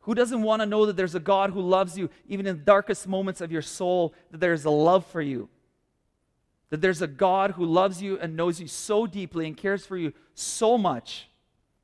Who 0.00 0.14
doesn't 0.14 0.42
want 0.42 0.62
to 0.62 0.66
know 0.66 0.86
that 0.86 0.96
there's 0.96 1.14
a 1.14 1.20
God 1.20 1.50
who 1.50 1.60
loves 1.60 1.98
you, 1.98 2.10
even 2.28 2.46
in 2.46 2.58
the 2.58 2.62
darkest 2.62 3.06
moments 3.06 3.40
of 3.40 3.50
your 3.50 3.62
soul, 3.62 4.14
that 4.30 4.38
there's 4.38 4.64
a 4.64 4.70
love 4.70 5.04
for 5.06 5.20
you? 5.20 5.48
That 6.70 6.80
there's 6.80 7.02
a 7.02 7.06
God 7.06 7.52
who 7.52 7.64
loves 7.64 8.00
you 8.00 8.18
and 8.18 8.36
knows 8.36 8.60
you 8.60 8.68
so 8.68 9.06
deeply 9.06 9.46
and 9.46 9.56
cares 9.56 9.84
for 9.84 9.96
you 9.96 10.12
so 10.34 10.78
much 10.78 11.28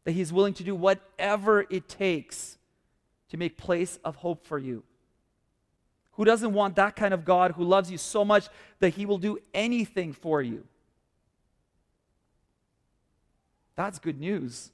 that 0.04 0.12
he's 0.12 0.32
willing 0.32 0.54
to 0.54 0.64
do 0.64 0.74
whatever 0.74 1.66
it 1.68 1.88
takes 1.88 2.58
to 3.30 3.36
make 3.36 3.56
place 3.56 3.98
of 4.04 4.16
hope 4.16 4.46
for 4.46 4.58
you. 4.58 4.82
Who 6.12 6.24
doesn't 6.24 6.52
want 6.52 6.76
that 6.76 6.96
kind 6.96 7.14
of 7.14 7.24
God 7.24 7.52
who 7.52 7.64
loves 7.64 7.90
you 7.90 7.98
so 7.98 8.24
much 8.24 8.48
that 8.78 8.90
he 8.90 9.06
will 9.06 9.18
do 9.18 9.38
anything 9.54 10.12
for 10.12 10.42
you? 10.42 10.64
That's 13.80 13.98
good 13.98 14.20
news. 14.20 14.72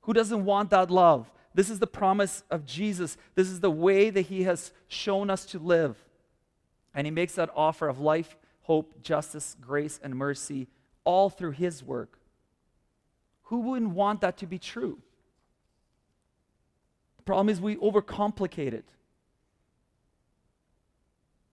Who 0.00 0.12
doesn't 0.12 0.44
want 0.44 0.70
that 0.70 0.90
love? 0.90 1.30
This 1.54 1.70
is 1.70 1.78
the 1.78 1.86
promise 1.86 2.42
of 2.50 2.66
Jesus. 2.66 3.16
This 3.36 3.46
is 3.46 3.60
the 3.60 3.70
way 3.70 4.10
that 4.10 4.22
he 4.22 4.42
has 4.42 4.72
shown 4.88 5.30
us 5.30 5.44
to 5.46 5.60
live. 5.60 5.96
And 6.92 7.06
he 7.06 7.12
makes 7.12 7.36
that 7.36 7.48
offer 7.54 7.86
of 7.86 8.00
life, 8.00 8.36
hope, 8.62 9.04
justice, 9.04 9.54
grace, 9.60 10.00
and 10.02 10.16
mercy 10.16 10.66
all 11.04 11.30
through 11.30 11.52
his 11.52 11.84
work. 11.84 12.18
Who 13.44 13.60
wouldn't 13.60 13.92
want 13.92 14.20
that 14.20 14.36
to 14.38 14.46
be 14.46 14.58
true? 14.58 14.98
The 17.18 17.22
problem 17.22 17.48
is 17.48 17.60
we 17.60 17.76
overcomplicate 17.76 18.72
it. 18.72 18.86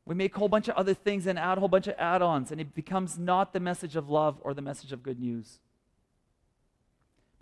We 0.04 0.16
make 0.16 0.36
a 0.36 0.40
whole 0.40 0.50
bunch 0.50 0.68
of 0.68 0.74
other 0.78 0.96
things 0.96 1.28
and 1.28 1.38
add 1.38 1.60
a 1.60 1.62
whole 1.62 1.70
bunch 1.70 1.86
of 1.86 1.94
add 2.00 2.24
ons, 2.24 2.52
and 2.52 2.60
it 2.60 2.74
becomes 2.74 3.20
not 3.20 3.54
the 3.54 3.60
message 3.60 3.96
of 3.96 4.10
love 4.10 4.40
or 4.42 4.56
the 4.56 4.64
message 4.64 4.92
of 4.92 5.04
good 5.04 5.20
news. 5.20 5.60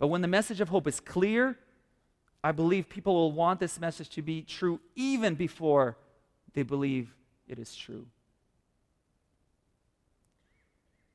But 0.02 0.08
when 0.08 0.20
the 0.20 0.26
message 0.26 0.60
of 0.60 0.68
hope 0.68 0.88
is 0.88 0.98
clear, 0.98 1.56
I 2.42 2.50
believe 2.50 2.88
people 2.88 3.14
will 3.14 3.30
want 3.30 3.60
this 3.60 3.78
message 3.78 4.08
to 4.16 4.20
be 4.20 4.42
true 4.42 4.80
even 4.96 5.36
before 5.36 5.96
they 6.54 6.64
believe 6.64 7.14
it 7.46 7.56
is 7.56 7.72
true. 7.76 8.06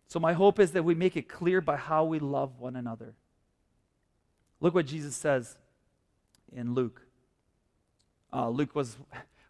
So, 0.07 0.21
my 0.21 0.31
hope 0.31 0.57
is 0.57 0.71
that 0.71 0.83
we 0.83 0.95
make 0.95 1.17
it 1.17 1.27
clear 1.27 1.59
by 1.59 1.75
how 1.75 2.05
we 2.05 2.19
love 2.19 2.61
one 2.61 2.77
another. 2.77 3.13
Look 4.61 4.73
what 4.73 4.85
Jesus 4.85 5.17
says 5.17 5.57
in 6.55 6.73
Luke. 6.73 7.01
Uh, 8.31 8.47
Luke 8.47 8.73
was, 8.73 8.95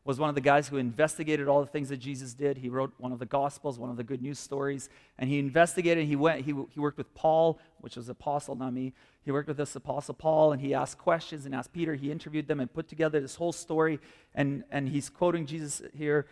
was 0.04 0.20
one 0.20 0.30
of 0.30 0.36
the 0.36 0.42
guys 0.42 0.68
who 0.68 0.78
investigated 0.78 1.48
all 1.48 1.60
the 1.62 1.68
things 1.68 1.90
that 1.90 1.98
Jesus 1.98 2.34
did. 2.34 2.58
He 2.58 2.70
wrote 2.70 2.92
one 2.98 3.12
of 3.12 3.20
the 3.20 3.26
Gospels, 3.28 3.78
one 3.78 3.92
of 3.92 3.98
the 3.98 4.04
good 4.04 4.24
news 4.24 4.40
stories, 4.40 4.90
and 5.20 5.30
he 5.30 5.38
investigated. 5.38 6.08
He 6.08 6.16
went. 6.16 6.44
He, 6.44 6.56
he 6.72 6.80
worked 6.80 6.98
with 6.98 7.14
Paul, 7.14 7.60
which 7.82 7.98
was 7.98 8.10
apostle, 8.10 8.56
not 8.56 8.74
me. 8.74 8.94
He 9.28 9.32
worked 9.32 9.50
with 9.50 9.58
this 9.58 9.76
apostle 9.76 10.14
Paul, 10.14 10.54
and 10.54 10.62
he 10.62 10.74
asked 10.74 10.98
questions 10.98 11.46
and 11.46 11.54
asked 11.54 11.74
Peter. 11.74 11.96
He 11.96 12.12
interviewed 12.12 12.48
them 12.48 12.60
and 12.60 12.74
put 12.74 12.88
together 12.88 13.20
this 13.20 13.36
whole 13.36 13.52
story. 13.52 14.00
And 14.34 14.64
and 14.72 14.88
he's 14.88 15.10
quoting 15.10 15.46
Jesus 15.46 15.82
here, 15.94 16.28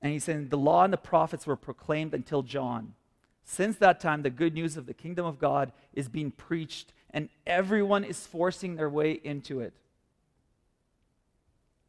and 0.00 0.12
he's 0.12 0.24
saying 0.24 0.48
the 0.48 0.56
law 0.56 0.84
and 0.84 0.92
the 0.92 0.98
prophets 0.98 1.46
were 1.46 1.56
proclaimed 1.56 2.14
until 2.14 2.42
John. 2.42 2.94
Since 3.44 3.78
that 3.78 4.00
time, 4.00 4.22
the 4.22 4.30
good 4.30 4.54
news 4.54 4.76
of 4.76 4.86
the 4.86 4.94
kingdom 4.94 5.26
of 5.26 5.38
God 5.38 5.72
is 5.92 6.08
being 6.08 6.30
preached 6.30 6.92
and 7.10 7.28
everyone 7.46 8.04
is 8.04 8.26
forcing 8.26 8.76
their 8.76 8.90
way 8.90 9.12
into 9.12 9.60
it. 9.60 9.72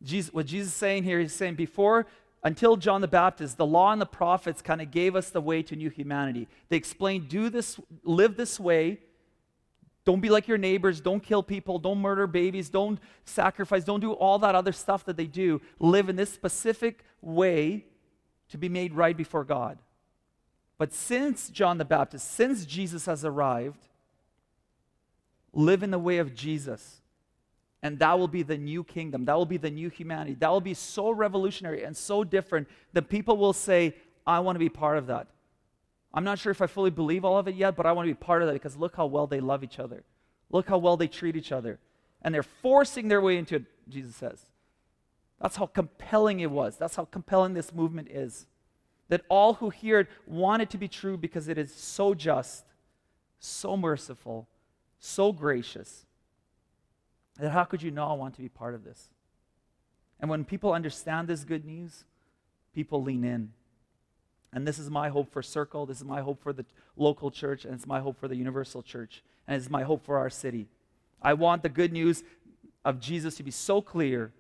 Jesus, 0.02 0.34
what 0.34 0.46
Jesus 0.46 0.70
is 0.70 0.74
saying 0.74 1.04
here, 1.04 1.20
he's 1.20 1.34
saying 1.34 1.56
before, 1.56 2.06
until 2.44 2.78
John 2.78 3.02
the 3.02 3.08
Baptist, 3.08 3.58
the 3.58 3.66
law 3.66 3.92
and 3.92 4.00
the 4.00 4.06
prophets 4.06 4.62
kind 4.62 4.82
of 4.82 4.92
gave 4.92 5.16
us 5.16 5.32
the 5.32 5.42
way 5.42 5.64
to 5.64 5.76
new 5.76 5.90
humanity. 5.90 6.48
They 6.70 6.78
explained, 6.78 7.28
do 7.28 7.50
this, 7.50 7.80
live 8.04 8.38
this 8.38 8.60
way. 8.60 9.00
Don't 10.08 10.22
be 10.22 10.30
like 10.30 10.48
your 10.48 10.58
neighbors. 10.58 11.02
Don't 11.02 11.20
kill 11.20 11.44
people. 11.44 11.80
Don't 11.80 11.98
murder 11.98 12.28
babies. 12.28 12.70
Don't 12.70 12.98
sacrifice. 13.26 13.84
Don't 13.84 14.00
do 14.00 14.14
all 14.14 14.40
that 14.40 14.56
other 14.56 14.72
stuff 14.72 15.04
that 15.04 15.18
they 15.18 15.26
do. 15.26 15.60
Live 15.80 16.08
in 16.08 16.16
this 16.16 16.32
specific 16.32 17.04
way 17.22 17.84
to 18.48 18.58
be 18.58 18.70
made 18.70 18.94
right 18.94 19.18
before 19.18 19.44
God. 19.44 19.80
But 20.78 20.94
since 20.94 21.50
John 21.50 21.78
the 21.78 21.84
Baptist, 21.84 22.32
since 22.32 22.66
Jesus 22.66 23.06
has 23.06 23.26
arrived, 23.26 23.86
live 25.52 25.84
in 25.84 25.92
the 25.92 26.00
way 26.00 26.20
of 26.20 26.34
Jesus. 26.34 27.02
And 27.84 28.00
that 28.00 28.18
will 28.18 28.30
be 28.30 28.44
the 28.44 28.58
new 28.58 28.86
kingdom. 28.86 29.26
That 29.26 29.36
will 29.36 29.46
be 29.46 29.58
the 29.58 29.70
new 29.70 29.90
humanity. 29.90 30.38
That 30.40 30.52
will 30.52 30.62
be 30.62 30.74
so 30.74 31.12
revolutionary 31.12 31.84
and 31.84 31.98
so 31.98 32.24
different 32.24 32.70
that 32.94 33.10
people 33.10 33.36
will 33.36 33.52
say, 33.52 33.94
I 34.26 34.40
want 34.40 34.56
to 34.56 34.60
be 34.60 34.70
part 34.70 34.98
of 35.00 35.08
that. 35.08 35.28
I'm 36.18 36.24
not 36.24 36.40
sure 36.40 36.52
if 36.52 36.64
I 36.64 36.66
fully 36.66 36.90
believe 36.90 37.24
all 37.24 37.38
of 37.38 37.48
it 37.48 37.54
yet, 37.54 37.76
but 37.76 37.86
I 37.86 37.92
want 37.92 38.08
to 38.08 38.12
be 38.12 38.18
part 38.18 38.42
of 38.42 38.48
that 38.48 38.54
because 38.54 38.76
look 38.76 38.96
how 38.96 39.06
well 39.06 39.28
they 39.28 39.40
love 39.40 39.64
each 39.64 39.78
other. 39.78 40.04
Look 40.50 40.68
how 40.68 40.80
well 40.80 40.98
they 40.98 41.08
treat 41.08 41.36
each 41.36 41.52
other. 41.52 41.78
And 42.24 42.34
they're 42.34 42.42
forcing 42.42 43.08
their 43.08 43.22
way 43.22 43.38
into 43.38 43.58
it, 43.58 43.66
Jesus 43.88 44.16
says. 44.16 44.48
That's 45.40 45.58
how 45.58 45.68
compelling 45.68 46.40
it 46.40 46.50
was. 46.50 46.76
That's 46.76 46.96
how 46.96 47.06
compelling 47.06 47.54
this 47.54 47.72
movement 47.72 48.08
is. 48.10 48.48
That 49.10 49.26
all 49.30 49.54
who 49.54 49.70
hear 49.70 50.00
it 50.00 50.08
want 50.26 50.64
it 50.64 50.72
to 50.72 50.80
be 50.80 50.88
true 50.88 51.18
because 51.18 51.50
it 51.50 51.60
is 51.60 51.72
so 51.72 52.16
just, 52.16 52.66
so 53.38 53.78
merciful, 53.78 54.48
so 54.98 55.32
gracious 55.32 56.08
that 57.40 57.52
how 57.52 57.64
could 57.64 57.84
you 57.84 57.92
not 57.92 58.18
want 58.18 58.34
to 58.34 58.42
be 58.42 58.50
part 58.50 58.74
of 58.74 58.84
this? 58.84 59.10
And 60.20 60.32
when 60.32 60.46
people 60.46 60.74
understand 60.74 61.28
this 61.28 61.44
good 61.44 61.64
news, 61.64 62.06
people 62.74 63.04
lean 63.04 63.24
in. 63.24 63.52
And 64.54 64.68
this 64.68 64.80
is 64.80 64.90
my 64.90 65.10
hope 65.10 65.32
for 65.32 65.42
Circle. 65.42 65.86
This 65.86 65.98
is 65.98 66.06
my 66.06 66.22
hope 66.22 66.42
for 66.42 66.54
the 66.54 66.66
local 66.96 67.30
church. 67.32 67.66
And 67.66 67.74
it's 67.74 67.86
my 67.86 68.00
hope 68.00 68.20
for 68.20 68.28
the 68.28 68.36
universal 68.36 68.82
church. 68.82 69.24
And 69.48 69.58
it's 69.58 69.70
my 69.70 69.84
hope 69.84 70.06
for 70.06 70.18
our 70.18 70.30
city. 70.30 70.68
I 71.22 71.34
want 71.34 71.64
the 71.64 71.70
good 71.70 71.92
news 71.92 72.24
of 72.86 73.00
Jesus 73.00 73.36
to 73.36 73.44
be 73.44 73.52
so 73.52 73.82
clear 73.82 74.32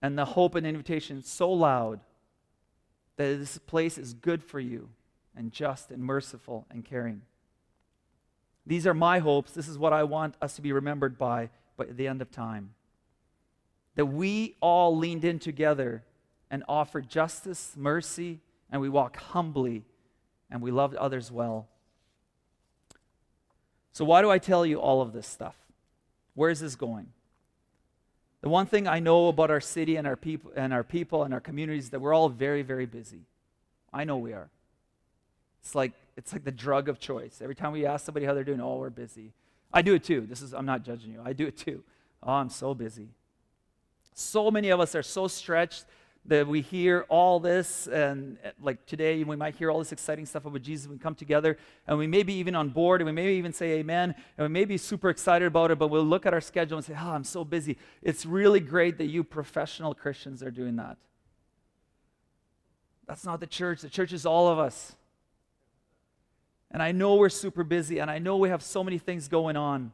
and 0.00 0.16
the 0.16 0.24
hope 0.24 0.54
and 0.54 0.66
invitation 0.66 1.22
so 1.22 1.52
loud 1.52 2.00
that 3.16 3.38
this 3.38 3.58
place 3.58 3.98
is 3.98 4.14
good 4.14 4.42
for 4.42 4.60
you 4.60 4.88
and 5.36 5.52
just 5.52 5.90
and 5.90 6.02
merciful 6.02 6.66
and 6.70 6.84
caring. 6.84 7.22
These 8.66 8.86
are 8.86 8.94
my 8.94 9.18
hopes. 9.18 9.52
This 9.52 9.68
is 9.68 9.78
what 9.78 9.92
I 9.92 10.04
want 10.04 10.36
us 10.40 10.56
to 10.56 10.62
be 10.62 10.72
remembered 10.72 11.18
by 11.18 11.50
by 11.78 11.86
the 11.86 12.06
end 12.06 12.20
of 12.20 12.30
time. 12.30 12.74
That 13.94 14.06
we 14.06 14.56
all 14.60 14.96
leaned 14.96 15.24
in 15.24 15.38
together 15.38 16.04
and 16.50 16.62
offered 16.68 17.08
justice, 17.08 17.72
mercy, 17.76 18.40
and 18.70 18.80
we 18.80 18.88
walk 18.88 19.16
humbly 19.16 19.84
and 20.50 20.62
we 20.62 20.70
love 20.70 20.94
others 20.94 21.30
well. 21.30 21.68
So, 23.92 24.04
why 24.04 24.22
do 24.22 24.30
I 24.30 24.38
tell 24.38 24.64
you 24.64 24.80
all 24.80 25.00
of 25.00 25.12
this 25.12 25.26
stuff? 25.26 25.56
Where 26.34 26.50
is 26.50 26.60
this 26.60 26.76
going? 26.76 27.08
The 28.40 28.48
one 28.48 28.66
thing 28.66 28.86
I 28.86 29.00
know 29.00 29.28
about 29.28 29.50
our 29.50 29.60
city 29.60 29.96
and 29.96 30.06
our 30.06 30.16
people 30.16 30.52
and 30.54 30.72
our 30.72 30.84
people 30.84 31.24
and 31.24 31.34
our 31.34 31.40
communities 31.40 31.84
is 31.84 31.90
that 31.90 32.00
we're 32.00 32.14
all 32.14 32.28
very, 32.28 32.62
very 32.62 32.86
busy. 32.86 33.22
I 33.92 34.04
know 34.04 34.16
we 34.18 34.32
are. 34.32 34.48
It's 35.60 35.74
like 35.74 35.92
it's 36.16 36.32
like 36.32 36.44
the 36.44 36.52
drug 36.52 36.88
of 36.88 37.00
choice. 37.00 37.40
Every 37.42 37.54
time 37.54 37.72
we 37.72 37.86
ask 37.86 38.04
somebody 38.06 38.26
how 38.26 38.34
they're 38.34 38.44
doing, 38.44 38.60
oh, 38.60 38.76
we're 38.76 38.90
busy. 38.90 39.32
I 39.72 39.82
do 39.82 39.94
it 39.94 40.04
too. 40.04 40.26
This 40.28 40.42
is 40.42 40.54
I'm 40.54 40.66
not 40.66 40.84
judging 40.84 41.12
you. 41.12 41.20
I 41.24 41.32
do 41.32 41.46
it 41.46 41.56
too. 41.56 41.82
Oh, 42.22 42.32
I'm 42.32 42.50
so 42.50 42.74
busy. 42.74 43.08
So 44.14 44.50
many 44.50 44.70
of 44.70 44.80
us 44.80 44.94
are 44.94 45.02
so 45.02 45.28
stretched 45.28 45.84
that 46.28 46.46
we 46.46 46.60
hear 46.60 47.06
all 47.08 47.40
this, 47.40 47.86
and 47.86 48.36
uh, 48.44 48.50
like 48.60 48.84
today, 48.84 49.24
we 49.24 49.34
might 49.34 49.56
hear 49.56 49.70
all 49.70 49.78
this 49.78 49.92
exciting 49.92 50.26
stuff 50.26 50.44
about 50.44 50.60
Jesus. 50.60 50.86
We 50.86 50.98
come 50.98 51.14
together, 51.14 51.56
and 51.86 51.98
we 51.98 52.06
may 52.06 52.22
be 52.22 52.34
even 52.34 52.54
on 52.54 52.68
board, 52.68 53.00
and 53.00 53.06
we 53.06 53.12
may 53.12 53.32
even 53.34 53.52
say 53.52 53.78
amen, 53.78 54.14
and 54.36 54.44
we 54.44 54.48
may 54.48 54.66
be 54.66 54.76
super 54.76 55.08
excited 55.08 55.46
about 55.46 55.70
it, 55.70 55.78
but 55.78 55.88
we'll 55.88 56.04
look 56.04 56.26
at 56.26 56.34
our 56.34 56.40
schedule 56.42 56.76
and 56.76 56.84
say, 56.84 56.94
Oh, 56.94 57.10
I'm 57.10 57.24
so 57.24 57.44
busy. 57.44 57.78
It's 58.02 58.26
really 58.26 58.60
great 58.60 58.98
that 58.98 59.06
you 59.06 59.24
professional 59.24 59.94
Christians 59.94 60.42
are 60.42 60.50
doing 60.50 60.76
that. 60.76 60.98
That's 63.06 63.24
not 63.24 63.40
the 63.40 63.46
church. 63.46 63.80
The 63.80 63.88
church 63.88 64.12
is 64.12 64.26
all 64.26 64.48
of 64.48 64.58
us. 64.58 64.94
And 66.70 66.82
I 66.82 66.92
know 66.92 67.16
we're 67.16 67.30
super 67.30 67.64
busy, 67.64 68.00
and 68.00 68.10
I 68.10 68.18
know 68.18 68.36
we 68.36 68.50
have 68.50 68.62
so 68.62 68.84
many 68.84 68.98
things 68.98 69.28
going 69.28 69.56
on. 69.56 69.92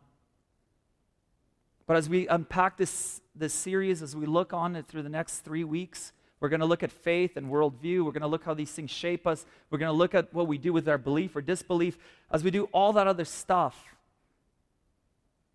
But 1.86 1.96
as 1.96 2.08
we 2.08 2.26
unpack 2.26 2.76
this, 2.76 3.20
this 3.36 3.54
series, 3.54 4.02
as 4.02 4.16
we 4.16 4.26
look 4.26 4.52
on 4.52 4.74
it 4.74 4.88
through 4.88 5.02
the 5.02 5.08
next 5.08 5.40
three 5.40 5.62
weeks, 5.62 6.12
we're 6.44 6.50
going 6.50 6.60
to 6.60 6.66
look 6.66 6.82
at 6.82 6.92
faith 6.92 7.38
and 7.38 7.46
worldview. 7.46 8.04
We're 8.04 8.12
going 8.12 8.20
to 8.20 8.26
look 8.26 8.44
how 8.44 8.52
these 8.52 8.70
things 8.70 8.90
shape 8.90 9.26
us. 9.26 9.46
We're 9.70 9.78
going 9.78 9.88
to 9.88 9.96
look 9.96 10.14
at 10.14 10.34
what 10.34 10.46
we 10.46 10.58
do 10.58 10.74
with 10.74 10.86
our 10.90 10.98
belief 10.98 11.34
or 11.34 11.40
disbelief. 11.40 11.96
As 12.30 12.44
we 12.44 12.50
do 12.50 12.64
all 12.64 12.92
that 12.92 13.06
other 13.06 13.24
stuff, 13.24 13.96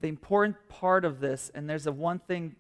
the 0.02 0.08
important 0.08 0.56
part 0.68 1.06
of 1.06 1.20
this, 1.20 1.52
and 1.54 1.70
there's 1.70 1.86
a 1.86 1.92
one 1.92 2.18
thing, 2.18 2.56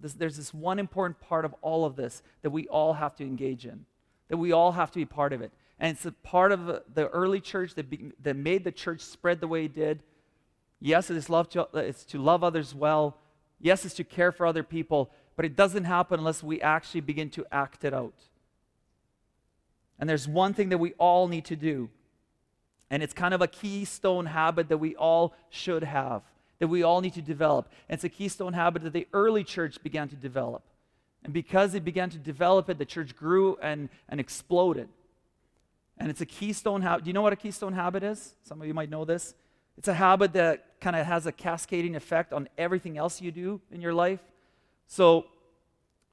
this, 0.00 0.12
there's 0.12 0.36
this 0.36 0.54
one 0.54 0.78
important 0.78 1.18
part 1.18 1.44
of 1.44 1.56
all 1.60 1.84
of 1.84 1.96
this 1.96 2.22
that 2.42 2.50
we 2.50 2.68
all 2.68 2.92
have 2.92 3.16
to 3.16 3.24
engage 3.24 3.66
in, 3.66 3.84
that 4.28 4.36
we 4.36 4.52
all 4.52 4.70
have 4.70 4.92
to 4.92 5.00
be 5.00 5.04
part 5.04 5.32
of 5.32 5.42
it. 5.42 5.50
And 5.80 5.96
it's 5.96 6.06
a 6.06 6.12
part 6.12 6.52
of 6.52 6.84
the 6.94 7.08
early 7.08 7.40
church 7.40 7.74
that, 7.74 7.90
be, 7.90 8.12
that 8.22 8.36
made 8.36 8.62
the 8.62 8.70
church 8.70 9.00
spread 9.00 9.40
the 9.40 9.48
way 9.48 9.64
it 9.64 9.74
did. 9.74 10.04
Yes, 10.80 11.10
it 11.10 11.16
is 11.16 11.28
love 11.28 11.48
to, 11.48 11.66
it's 11.74 12.04
to 12.04 12.22
love 12.22 12.44
others 12.44 12.76
well. 12.76 13.16
Yes, 13.60 13.84
it's 13.84 13.96
to 13.96 14.04
care 14.04 14.30
for 14.30 14.46
other 14.46 14.62
people 14.62 15.10
but 15.42 15.50
it 15.50 15.56
doesn't 15.56 15.82
happen 15.82 16.20
unless 16.20 16.40
we 16.40 16.62
actually 16.62 17.00
begin 17.00 17.28
to 17.28 17.44
act 17.50 17.84
it 17.84 17.92
out. 17.92 18.14
And 19.98 20.08
there's 20.08 20.28
one 20.28 20.54
thing 20.54 20.68
that 20.68 20.78
we 20.78 20.92
all 20.98 21.26
need 21.26 21.46
to 21.46 21.56
do, 21.56 21.90
and 22.88 23.02
it's 23.02 23.12
kind 23.12 23.34
of 23.34 23.42
a 23.42 23.48
keystone 23.48 24.26
habit 24.26 24.68
that 24.68 24.78
we 24.78 24.94
all 24.94 25.34
should 25.50 25.82
have, 25.82 26.22
that 26.60 26.68
we 26.68 26.84
all 26.84 27.00
need 27.00 27.14
to 27.14 27.22
develop. 27.22 27.68
And 27.88 27.96
it's 27.96 28.04
a 28.04 28.08
keystone 28.08 28.52
habit 28.52 28.84
that 28.84 28.92
the 28.92 29.08
early 29.12 29.42
church 29.42 29.82
began 29.82 30.08
to 30.10 30.14
develop. 30.14 30.62
And 31.24 31.32
because 31.32 31.72
they 31.72 31.80
began 31.80 32.08
to 32.10 32.18
develop 32.18 32.70
it, 32.70 32.78
the 32.78 32.84
church 32.84 33.16
grew 33.16 33.58
and, 33.60 33.88
and 34.08 34.20
exploded. 34.20 34.88
And 35.98 36.08
it's 36.08 36.20
a 36.20 36.26
keystone 36.26 36.82
habit. 36.82 37.02
Do 37.02 37.08
you 37.08 37.14
know 37.14 37.22
what 37.22 37.32
a 37.32 37.36
keystone 37.44 37.72
habit 37.72 38.04
is? 38.04 38.36
Some 38.44 38.60
of 38.60 38.68
you 38.68 38.74
might 38.74 38.90
know 38.90 39.04
this. 39.04 39.34
It's 39.76 39.88
a 39.88 39.94
habit 39.94 40.34
that 40.34 40.80
kind 40.80 40.94
of 40.94 41.04
has 41.04 41.26
a 41.26 41.32
cascading 41.32 41.96
effect 41.96 42.32
on 42.32 42.48
everything 42.56 42.96
else 42.96 43.20
you 43.20 43.32
do 43.32 43.60
in 43.72 43.80
your 43.80 43.92
life. 43.92 44.20
So, 44.92 45.24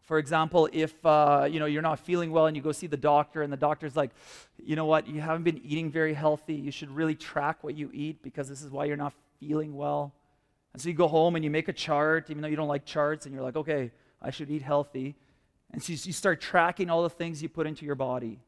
for 0.04 0.20
example, 0.20 0.70
if 0.72 1.06
uh, 1.06 1.50
you 1.52 1.60
know 1.60 1.66
you're 1.66 1.82
not 1.82 2.00
feeling 2.00 2.32
well 2.32 2.46
and 2.46 2.56
you 2.56 2.64
go 2.64 2.72
see 2.72 2.88
the 2.88 2.96
doctor, 2.96 3.42
and 3.42 3.52
the 3.52 3.58
doctor's 3.58 3.98
like, 3.98 4.12
you 4.58 4.78
know 4.78 4.86
what, 4.86 5.06
you 5.06 5.20
haven't 5.20 5.44
been 5.44 5.60
eating 5.66 5.92
very 5.92 6.14
healthy. 6.14 6.54
You 6.54 6.72
should 6.72 6.90
really 6.90 7.14
track 7.14 7.62
what 7.62 7.76
you 7.76 7.90
eat 7.94 8.24
because 8.24 8.48
this 8.48 8.62
is 8.62 8.72
why 8.72 8.86
you're 8.86 8.96
not 8.96 9.12
feeling 9.42 9.76
well. 9.76 10.14
And 10.72 10.82
so 10.82 10.88
you 10.88 10.96
go 10.96 11.10
home 11.10 11.36
and 11.36 11.44
you 11.44 11.52
make 11.52 11.68
a 11.68 11.74
chart, 11.74 12.30
even 12.30 12.42
though 12.42 12.48
you 12.48 12.56
don't 12.56 12.70
like 12.70 12.86
charts, 12.86 13.26
and 13.26 13.36
you're 13.36 13.44
like, 13.44 13.58
okay, 13.58 13.92
I 14.22 14.32
should 14.32 14.50
eat 14.50 14.62
healthy. 14.62 15.18
And 15.74 15.84
so 15.84 15.92
you 15.92 16.14
start 16.14 16.40
tracking 16.40 16.90
all 16.90 17.04
the 17.04 17.10
things 17.10 17.44
you 17.44 17.50
put 17.50 17.68
into 17.68 17.86
your 17.86 17.96
body. 17.96 18.40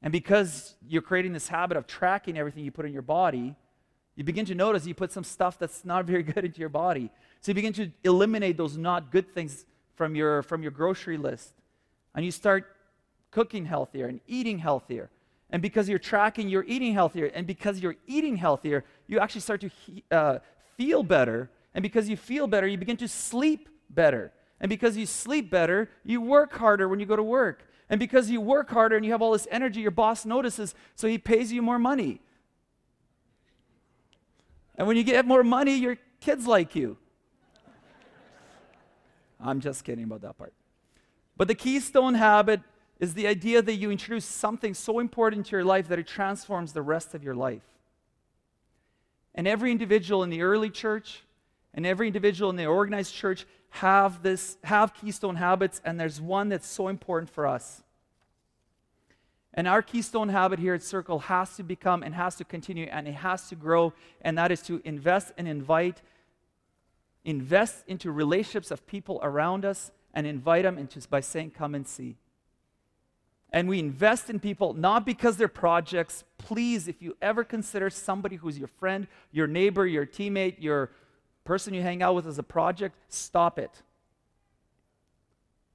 And 0.00 0.10
because 0.10 0.74
you're 0.88 1.02
creating 1.02 1.34
this 1.34 1.48
habit 1.48 1.76
of 1.76 1.86
tracking 1.86 2.38
everything 2.38 2.64
you 2.64 2.70
put 2.70 2.86
in 2.86 2.94
your 2.94 3.02
body, 3.02 3.56
you 4.16 4.24
begin 4.24 4.44
to 4.46 4.54
notice 4.54 4.86
you 4.86 4.94
put 4.94 5.12
some 5.12 5.24
stuff 5.24 5.58
that's 5.58 5.84
not 5.84 6.04
very 6.04 6.22
good 6.34 6.44
into 6.44 6.60
your 6.60 6.68
body. 6.68 7.10
So 7.40 7.50
you 7.50 7.54
begin 7.54 7.72
to 7.74 7.90
eliminate 8.04 8.56
those 8.56 8.76
not 8.76 9.10
good 9.10 9.34
things 9.34 9.64
from 9.94 10.14
your, 10.14 10.42
from 10.42 10.62
your 10.62 10.70
grocery 10.70 11.16
list. 11.16 11.52
And 12.14 12.24
you 12.24 12.30
start 12.30 12.76
cooking 13.30 13.64
healthier 13.64 14.06
and 14.06 14.20
eating 14.26 14.58
healthier. 14.58 15.10
And 15.50 15.60
because 15.60 15.88
you're 15.88 15.98
tracking, 15.98 16.48
you're 16.48 16.64
eating 16.64 16.94
healthier. 16.94 17.26
And 17.26 17.46
because 17.46 17.80
you're 17.80 17.96
eating 18.06 18.36
healthier, 18.36 18.84
you 19.06 19.18
actually 19.18 19.42
start 19.42 19.60
to 19.62 19.68
he, 19.68 20.04
uh, 20.10 20.38
feel 20.76 21.02
better. 21.02 21.50
And 21.74 21.82
because 21.82 22.08
you 22.08 22.16
feel 22.16 22.46
better, 22.46 22.66
you 22.66 22.78
begin 22.78 22.96
to 22.98 23.08
sleep 23.08 23.68
better. 23.90 24.32
And 24.60 24.68
because 24.68 24.96
you 24.96 25.06
sleep 25.06 25.50
better, 25.50 25.90
you 26.04 26.20
work 26.20 26.52
harder 26.52 26.88
when 26.88 27.00
you 27.00 27.06
go 27.06 27.16
to 27.16 27.22
work. 27.22 27.64
And 27.90 27.98
because 27.98 28.30
you 28.30 28.40
work 28.40 28.70
harder 28.70 28.96
and 28.96 29.04
you 29.04 29.12
have 29.12 29.20
all 29.20 29.32
this 29.32 29.48
energy, 29.50 29.80
your 29.80 29.90
boss 29.90 30.24
notices, 30.24 30.74
so 30.94 31.08
he 31.08 31.18
pays 31.18 31.52
you 31.52 31.60
more 31.60 31.78
money. 31.78 32.20
And 34.76 34.86
when 34.86 34.96
you 34.96 35.04
get 35.04 35.26
more 35.26 35.44
money, 35.44 35.74
your 35.74 35.98
kids 36.20 36.46
like 36.46 36.74
you. 36.74 36.96
I'm 39.40 39.60
just 39.60 39.84
kidding 39.84 40.04
about 40.04 40.22
that 40.22 40.38
part. 40.38 40.52
But 41.36 41.48
the 41.48 41.54
keystone 41.54 42.14
habit 42.14 42.60
is 43.00 43.14
the 43.14 43.26
idea 43.26 43.60
that 43.60 43.74
you 43.74 43.90
introduce 43.90 44.24
something 44.24 44.74
so 44.74 45.00
important 45.00 45.46
to 45.46 45.52
your 45.52 45.64
life 45.64 45.88
that 45.88 45.98
it 45.98 46.06
transforms 46.06 46.72
the 46.72 46.82
rest 46.82 47.14
of 47.14 47.24
your 47.24 47.34
life. 47.34 47.64
And 49.34 49.48
every 49.48 49.72
individual 49.72 50.22
in 50.22 50.30
the 50.30 50.42
early 50.42 50.70
church 50.70 51.22
and 51.74 51.84
every 51.84 52.06
individual 52.06 52.50
in 52.50 52.56
the 52.56 52.66
organized 52.66 53.14
church 53.14 53.46
have 53.70 54.22
this 54.22 54.58
have 54.64 54.94
keystone 54.94 55.36
habits 55.36 55.80
and 55.84 55.98
there's 55.98 56.20
one 56.20 56.50
that's 56.50 56.66
so 56.66 56.88
important 56.88 57.30
for 57.30 57.46
us. 57.46 57.82
And 59.54 59.68
our 59.68 59.82
keystone 59.82 60.30
habit 60.30 60.58
here 60.58 60.74
at 60.74 60.82
Circle 60.82 61.18
has 61.20 61.56
to 61.56 61.62
become 61.62 62.02
and 62.02 62.14
has 62.14 62.36
to 62.36 62.44
continue 62.44 62.86
and 62.90 63.06
it 63.06 63.14
has 63.14 63.48
to 63.48 63.54
grow 63.54 63.92
and 64.22 64.38
that 64.38 64.50
is 64.50 64.62
to 64.62 64.80
invest 64.84 65.32
and 65.36 65.46
invite 65.46 66.00
invest 67.24 67.84
into 67.86 68.10
relationships 68.10 68.70
of 68.70 68.84
people 68.86 69.20
around 69.22 69.64
us 69.64 69.92
and 70.12 70.26
invite 70.26 70.64
them 70.64 70.76
into 70.76 71.06
by 71.08 71.20
saying 71.20 71.50
come 71.50 71.74
and 71.74 71.86
see. 71.86 72.16
And 73.52 73.68
we 73.68 73.78
invest 73.78 74.30
in 74.30 74.40
people 74.40 74.72
not 74.72 75.04
because 75.04 75.36
they're 75.36 75.48
projects. 75.48 76.24
Please 76.38 76.88
if 76.88 77.02
you 77.02 77.16
ever 77.20 77.44
consider 77.44 77.90
somebody 77.90 78.36
who's 78.36 78.58
your 78.58 78.68
friend 78.68 79.06
your 79.32 79.46
neighbor 79.46 79.86
your 79.86 80.06
teammate 80.06 80.56
your 80.60 80.90
person 81.44 81.74
you 81.74 81.82
hang 81.82 82.02
out 82.02 82.14
with 82.14 82.26
as 82.26 82.38
a 82.38 82.42
project 82.42 82.96
stop 83.08 83.58
it. 83.58 83.82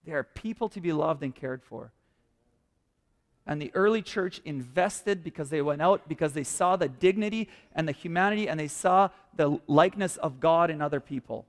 They 0.04 0.14
are 0.14 0.24
people 0.24 0.68
to 0.70 0.82
be 0.82 0.92
loved 0.92 1.22
and 1.22 1.36
cared 1.36 1.62
for 1.62 1.92
and 3.48 3.62
the 3.62 3.72
early 3.74 4.02
church 4.02 4.42
invested 4.46 5.24
because 5.24 5.50
they 5.50 5.62
went 5.62 5.82
out, 5.82 6.08
because 6.08 6.34
they 6.34 6.44
saw 6.44 6.76
the 6.76 6.90
dignity 6.90 7.48
and 7.74 7.88
the 7.88 7.94
humanity, 7.94 8.50
and 8.50 8.60
they 8.60 8.68
saw 8.68 9.10
the 9.36 9.60
likeness 9.68 10.18
of 10.18 10.40
God 10.40 10.70
in 10.70 10.82
other 10.82 11.00
people. 11.00 11.46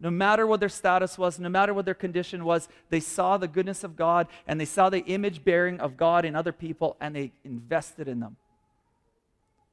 No 0.00 0.10
matter 0.10 0.46
what 0.46 0.60
their 0.60 0.68
status 0.70 1.18
was, 1.18 1.38
no 1.38 1.50
matter 1.50 1.74
what 1.74 1.84
their 1.84 1.94
condition 1.94 2.44
was, 2.44 2.68
they 2.88 3.00
saw 3.00 3.36
the 3.36 3.46
goodness 3.46 3.84
of 3.84 3.96
God 3.96 4.28
and 4.46 4.58
they 4.58 4.64
saw 4.64 4.88
the 4.88 5.04
image 5.04 5.44
bearing 5.44 5.78
of 5.78 5.98
God 5.98 6.24
in 6.24 6.34
other 6.34 6.52
people 6.52 6.96
and 7.00 7.14
they 7.14 7.32
invested 7.44 8.08
in 8.08 8.18
them. 8.18 8.36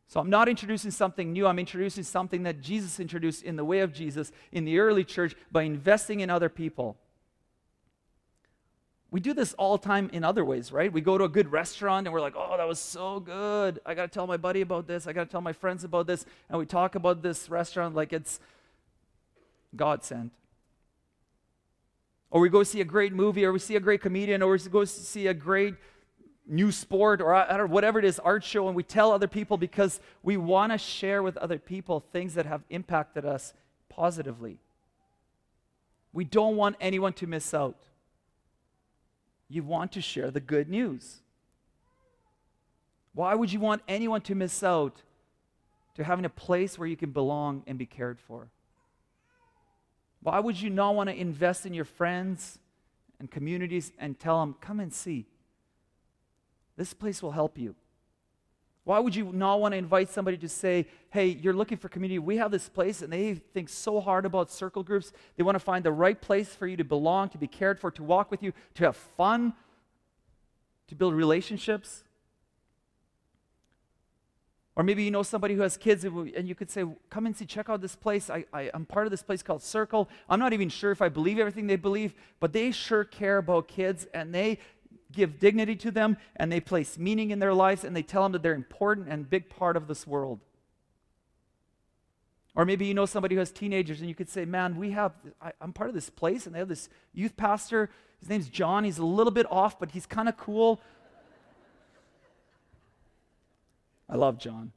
So 0.10 0.20
I'm 0.20 0.30
not 0.30 0.50
introducing 0.50 0.92
something 0.92 1.32
new. 1.32 1.48
I'm 1.48 1.60
introducing 1.60 2.04
something 2.04 2.44
that 2.44 2.62
Jesus 2.62 3.00
introduced 3.00 3.44
in 3.44 3.56
the 3.56 3.64
way 3.64 3.80
of 3.80 3.94
Jesus 3.94 4.34
in 4.52 4.66
the 4.66 4.80
early 4.80 5.06
church 5.06 5.34
by 5.50 5.64
investing 5.64 6.20
in 6.20 6.30
other 6.30 6.50
people. 6.50 6.98
We 9.10 9.22
do 9.22 9.34
this 9.34 9.54
all 9.54 9.78
time 9.78 10.10
in 10.12 10.24
other 10.24 10.44
ways, 10.44 10.72
right? 10.72 10.92
We 10.92 11.00
go 11.00 11.18
to 11.18 11.24
a 11.24 11.30
good 11.30 11.52
restaurant 11.52 12.08
and 12.08 12.14
we're 12.14 12.22
like, 12.22 12.34
oh, 12.36 12.58
that 12.58 12.68
was 12.68 12.80
so 12.80 13.22
good. 13.22 13.80
I 13.86 13.94
got 13.94 14.02
to 14.02 14.08
tell 14.10 14.28
my 14.28 14.36
buddy 14.36 14.62
about 14.62 14.86
this. 14.86 15.08
I 15.08 15.14
got 15.14 15.24
to 15.24 15.30
tell 15.30 15.42
my 15.42 15.54
friends 15.54 15.86
about 15.86 16.08
this. 16.08 16.26
And 16.50 16.60
we 16.60 16.66
talk 16.66 16.96
about 16.96 17.22
this 17.22 17.50
restaurant 17.50 17.96
like 17.96 18.12
it's 18.12 18.42
God 19.76 20.04
sent. 20.04 20.34
Or 22.30 22.42
we 22.42 22.50
go 22.50 22.64
see 22.64 22.82
a 22.82 22.86
great 22.86 23.14
movie, 23.14 23.46
or 23.46 23.54
we 23.54 23.60
see 23.60 23.78
a 23.78 23.80
great 23.80 24.02
comedian, 24.02 24.42
or 24.42 24.52
we 24.52 24.60
go 24.60 24.84
see 24.84 25.28
a 25.28 25.34
great 25.34 25.76
new 26.46 26.74
sport, 26.74 27.22
or 27.22 27.34
I 27.34 27.58
know, 27.58 27.66
whatever 27.66 28.00
it 28.00 28.06
is, 28.06 28.20
art 28.20 28.44
show, 28.44 28.68
and 28.68 28.76
we 28.76 28.84
tell 28.84 29.14
other 29.14 29.28
people 29.30 29.56
because 29.56 30.02
we 30.24 30.36
want 30.36 30.74
to 30.74 30.78
share 30.78 31.24
with 31.24 31.38
other 31.38 31.58
people 31.58 32.04
things 32.12 32.34
that 32.34 32.46
have 32.46 32.64
impacted 32.70 33.24
us 33.24 33.54
positively. 33.88 34.60
We 36.12 36.26
don't 36.26 36.58
want 36.58 36.76
anyone 36.82 37.14
to 37.14 37.28
miss 37.28 37.54
out 37.54 37.78
you 39.50 39.64
want 39.64 39.92
to 39.94 40.02
share 40.02 40.32
the 40.32 40.40
good 40.40 40.70
news. 40.70 41.22
Why 43.14 43.34
would 43.34 43.52
you 43.52 43.60
want 43.60 43.82
anyone 43.88 44.22
to 44.22 44.36
miss 44.36 44.62
out 44.62 45.02
to 45.96 46.04
having 46.04 46.26
a 46.26 46.30
place 46.30 46.78
where 46.78 46.88
you 46.88 46.98
can 46.98 47.12
belong 47.12 47.64
and 47.66 47.78
be 47.78 47.86
cared 47.86 48.20
for? 48.20 48.50
Why 50.22 50.40
would 50.40 50.62
you 50.62 50.70
not 50.70 50.96
want 50.96 51.10
to 51.10 51.16
invest 51.16 51.66
in 51.66 51.74
your 51.74 51.86
friends 51.86 52.60
and 53.20 53.32
communities 53.32 53.92
and 53.98 54.20
tell 54.20 54.40
them, 54.42 54.56
come 54.60 54.80
and 54.80 54.94
see? 54.94 55.26
This 56.76 56.94
place 56.94 57.24
will 57.24 57.32
help 57.32 57.58
you. 57.58 57.76
Why 58.88 59.00
would 59.00 59.14
you 59.14 59.34
not 59.34 59.60
want 59.60 59.74
to 59.74 59.78
invite 59.78 60.08
somebody 60.08 60.38
to 60.38 60.48
say, 60.48 60.88
hey, 61.10 61.26
you're 61.26 61.54
looking 61.54 61.78
for 61.78 61.90
community? 61.90 62.20
We 62.20 62.38
have 62.38 62.52
this 62.52 62.70
place, 62.70 63.02
and 63.02 63.12
they 63.12 63.34
think 63.34 63.68
so 63.68 64.00
hard 64.00 64.26
about 64.26 64.50
circle 64.50 64.82
groups. 64.82 65.12
They 65.36 65.44
want 65.44 65.56
to 65.56 65.60
find 65.60 65.84
the 65.84 65.92
right 65.92 66.20
place 66.22 66.56
for 66.56 66.68
you 66.68 66.78
to 66.78 66.86
belong, 66.86 67.28
to 67.32 67.38
be 67.38 67.48
cared 67.48 67.82
for, 67.82 67.92
to 67.92 68.02
walk 68.02 68.32
with 68.32 68.42
you, 68.42 68.54
to 68.76 68.86
have 68.86 68.96
fun, 68.96 69.52
to 70.88 70.96
build 70.96 71.16
relationships. 71.16 72.06
Or 74.78 74.84
maybe 74.84 75.04
you 75.04 75.12
know 75.12 75.24
somebody 75.24 75.56
who 75.56 75.64
has 75.64 75.76
kids 75.76 76.06
and 76.06 76.48
you 76.48 76.56
could 76.56 76.70
say, 76.72 76.86
Come 77.10 77.26
and 77.26 77.36
see, 77.36 77.46
check 77.46 77.68
out 77.68 77.82
this 77.82 77.96
place. 77.96 78.30
I, 78.30 78.46
I, 78.54 78.70
am 78.74 78.86
part 78.86 79.08
of 79.08 79.12
this 79.12 79.24
place 79.24 79.42
called 79.44 79.64
Circle. 79.64 80.08
I'm 80.30 80.40
not 80.40 80.54
even 80.54 80.70
sure 80.70 80.92
if 80.92 81.02
I 81.02 81.10
believe 81.10 81.40
everything 81.40 81.68
they 81.68 81.76
believe, 81.76 82.14
but 82.40 82.54
they 82.54 82.70
sure 82.72 83.04
care 83.04 83.40
about 83.40 83.68
kids 83.68 84.08
and 84.14 84.34
they 84.34 84.60
give 85.12 85.40
dignity 85.40 85.76
to 85.76 85.92
them 85.92 86.18
and 86.36 86.52
they 86.52 86.60
place 86.60 86.98
meaning 86.98 87.32
in 87.32 87.40
their 87.40 87.54
lives 87.54 87.84
and 87.84 87.96
they 87.96 88.04
tell 88.04 88.24
them 88.24 88.32
that 88.34 88.44
they're 88.44 88.54
important 88.54 89.08
and 89.10 89.30
big 89.30 89.50
part 89.50 89.78
of 89.78 89.88
this 89.88 90.06
world. 90.06 90.40
Or 92.56 92.66
maybe 92.66 92.86
you 92.86 92.94
know 92.94 93.06
somebody 93.06 93.36
who 93.36 93.40
has 93.40 93.52
teenagers 93.52 94.00
and 94.00 94.10
you 94.10 94.16
could 94.16 94.30
say, 94.30 94.44
Man, 94.44 94.78
we 94.78 94.92
have, 94.92 95.14
I, 95.42 95.52
I'm 95.62 95.74
part 95.74 95.90
of 95.90 95.96
this 95.96 96.10
place 96.10 96.46
and 96.46 96.56
they 96.56 96.60
have 96.60 96.68
this 96.68 96.90
youth 97.14 97.38
pastor. 97.38 97.90
His 98.20 98.30
name's 98.30 98.50
John. 98.50 98.84
He's 98.84 98.98
a 98.98 99.06
little 99.06 99.32
bit 99.32 99.46
off, 99.52 99.80
but 99.80 99.92
he's 99.92 100.08
kind 100.08 100.28
of 100.28 100.38
cool. 100.38 100.82
I 104.10 104.16
love 104.16 104.40
John. 104.40 104.72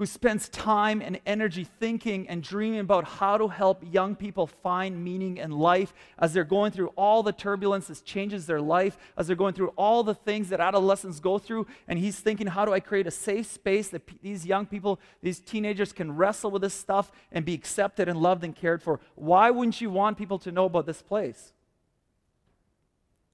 Who 0.00 0.06
spends 0.06 0.48
time 0.48 1.02
and 1.02 1.20
energy 1.26 1.62
thinking 1.78 2.26
and 2.26 2.42
dreaming 2.42 2.80
about 2.80 3.04
how 3.04 3.36
to 3.36 3.48
help 3.48 3.84
young 3.92 4.16
people 4.16 4.46
find 4.46 5.04
meaning 5.04 5.36
in 5.36 5.50
life 5.50 5.92
as 6.18 6.32
they're 6.32 6.42
going 6.42 6.72
through 6.72 6.88
all 6.96 7.22
the 7.22 7.34
turbulence 7.34 7.88
that 7.88 8.02
changes 8.02 8.46
their 8.46 8.62
life, 8.62 8.96
as 9.18 9.26
they're 9.26 9.36
going 9.36 9.52
through 9.52 9.74
all 9.76 10.02
the 10.02 10.14
things 10.14 10.48
that 10.48 10.58
adolescents 10.58 11.20
go 11.20 11.36
through. 11.36 11.66
And 11.86 11.98
he's 11.98 12.18
thinking, 12.18 12.46
how 12.46 12.64
do 12.64 12.72
I 12.72 12.80
create 12.80 13.06
a 13.06 13.10
safe 13.10 13.44
space 13.44 13.90
that 13.90 14.06
p- 14.06 14.18
these 14.22 14.46
young 14.46 14.64
people, 14.64 14.98
these 15.22 15.38
teenagers 15.38 15.92
can 15.92 16.16
wrestle 16.16 16.50
with 16.50 16.62
this 16.62 16.72
stuff 16.72 17.12
and 17.30 17.44
be 17.44 17.52
accepted 17.52 18.08
and 18.08 18.18
loved 18.18 18.42
and 18.42 18.56
cared 18.56 18.82
for? 18.82 19.00
Why 19.16 19.50
wouldn't 19.50 19.82
you 19.82 19.90
want 19.90 20.16
people 20.16 20.38
to 20.38 20.50
know 20.50 20.64
about 20.64 20.86
this 20.86 21.02
place? 21.02 21.52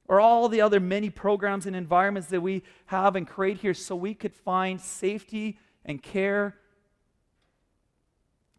or 0.09 0.20
all 0.20 0.48
the 0.48 0.61
other 0.61 0.79
many 0.79 1.11
programs 1.11 1.66
and 1.66 1.74
environments 1.74 2.29
that 2.29 2.40
we 2.40 2.62
have 2.87 3.16
and 3.16 3.26
create 3.26 3.59
here 3.59 3.74
so 3.74 3.96
we 3.96 4.14
could 4.14 4.33
find 4.33 4.81
safety 4.81 5.59
and 5.87 6.03
care 6.03 6.55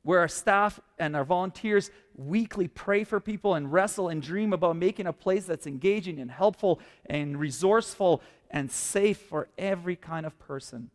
where 0.01 0.19
our 0.19 0.27
staff 0.29 0.79
and 0.97 1.17
our 1.17 1.25
volunteers 1.25 1.91
weekly 2.15 2.69
pray 2.69 3.03
for 3.03 3.19
people 3.19 3.55
and 3.55 3.71
wrestle 3.71 4.07
and 4.07 4.21
dream 4.21 4.53
about 4.53 4.77
making 4.77 5.05
a 5.05 5.11
place 5.11 5.45
that's 5.45 5.67
engaging 5.67 6.17
and 6.19 6.31
helpful 6.31 6.79
and 7.05 7.37
resourceful 7.37 8.23
and 8.49 8.71
safe 8.71 9.17
for 9.17 9.49
every 9.57 9.97
kind 9.97 10.25
of 10.25 10.39
person. 10.39 10.89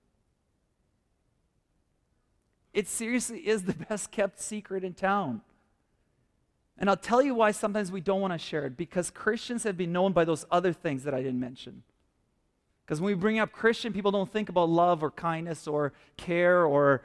It 2.73 2.89
seriously 2.89 3.41
is 3.41 3.65
the 3.65 3.75
best 3.89 4.11
kept 4.11 4.41
secret 4.41 4.83
in 4.83 4.95
town. 4.95 5.43
And 6.79 6.89
I'll 6.89 6.97
tell 6.97 7.21
you 7.21 7.35
why 7.35 7.51
sometimes 7.51 7.93
we 7.93 8.01
don't 8.01 8.23
want 8.23 8.33
to 8.33 8.39
share 8.39 8.65
it 8.65 8.79
because 8.79 9.11
Christians 9.11 9.63
have 9.65 9.77
been 9.77 9.93
known 9.93 10.13
by 10.13 10.25
those 10.25 10.47
other 10.51 10.73
things 10.73 11.05
that 11.05 11.13
I 11.13 11.23
didn't 11.23 11.39
mention. 11.39 11.83
Because 12.85 13.01
when 13.01 13.15
we 13.15 13.15
bring 13.15 13.39
up 13.39 13.53
Christian, 13.53 13.93
people 13.93 14.11
don't 14.11 14.31
think 14.31 14.49
about 14.49 14.69
love 14.69 15.03
or 15.03 15.11
kindness 15.11 15.67
or 15.67 15.93
care 16.17 16.65
or 16.65 17.03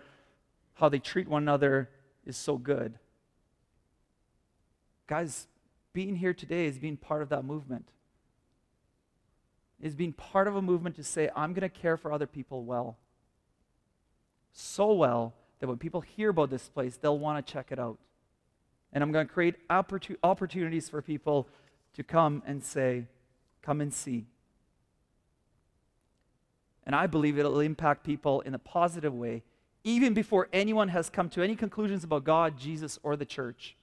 how 0.76 0.90
they 0.90 1.00
treat 1.00 1.28
one 1.28 1.44
another 1.44 1.90
is 2.26 2.38
so 2.38 2.58
good. 2.58 2.98
Guys, 5.08 5.48
being 5.94 6.16
here 6.16 6.34
today 6.34 6.66
is 6.66 6.78
being 6.78 6.98
part 6.98 7.22
of 7.22 7.30
that 7.30 7.44
movement. 7.44 7.90
Is 9.80 9.96
being 9.96 10.14
part 10.14 10.48
of 10.48 10.56
a 10.56 10.62
movement 10.62 10.96
to 10.96 11.04
say, 11.04 11.30
I'm 11.36 11.54
going 11.54 11.62
to 11.62 11.70
care 11.70 11.98
for 11.98 12.12
other 12.12 12.28
people 12.28 12.64
well. 12.64 12.98
So 14.52 14.92
well 14.94 15.34
that 15.60 15.68
when 15.68 15.78
people 15.78 16.02
hear 16.02 16.30
about 16.30 16.50
this 16.50 16.68
place, 16.68 16.98
they'll 16.98 17.18
want 17.18 17.46
to 17.46 17.54
check 17.54 17.72
it 17.72 17.80
out. 17.80 17.98
And 18.92 19.04
I'm 19.04 19.12
going 19.12 19.28
to 19.28 19.34
create 19.34 19.56
opportunities 19.70 20.90
for 20.90 21.02
people 21.02 21.48
to 21.94 22.04
come 22.04 22.42
and 22.46 22.64
say, 22.64 23.06
Come 23.62 23.82
and 23.82 23.94
see. 23.94 24.26
And 26.88 26.96
I 26.96 27.06
believe 27.06 27.38
it'll 27.38 27.60
impact 27.60 28.06
people 28.06 28.40
in 28.42 28.56
a 28.56 28.60
positive 28.60 29.14
way, 29.14 29.44
even 29.84 30.14
before 30.14 30.48
anyone 30.54 30.88
has 30.88 31.10
come 31.10 31.30
to 31.32 31.44
any 31.44 31.54
conclusions 31.54 32.06
about 32.06 32.24
God, 32.24 32.58
Jesus, 32.58 32.98
or 33.04 33.18
the 33.18 33.26
church. 33.26 33.76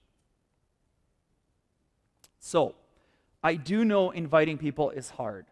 So, 2.41 2.75
I 3.43 3.57
do 3.57 3.85
know 3.85 4.11
inviting 4.11 4.57
people 4.57 4.89
is 4.89 5.11
hard. 5.11 5.45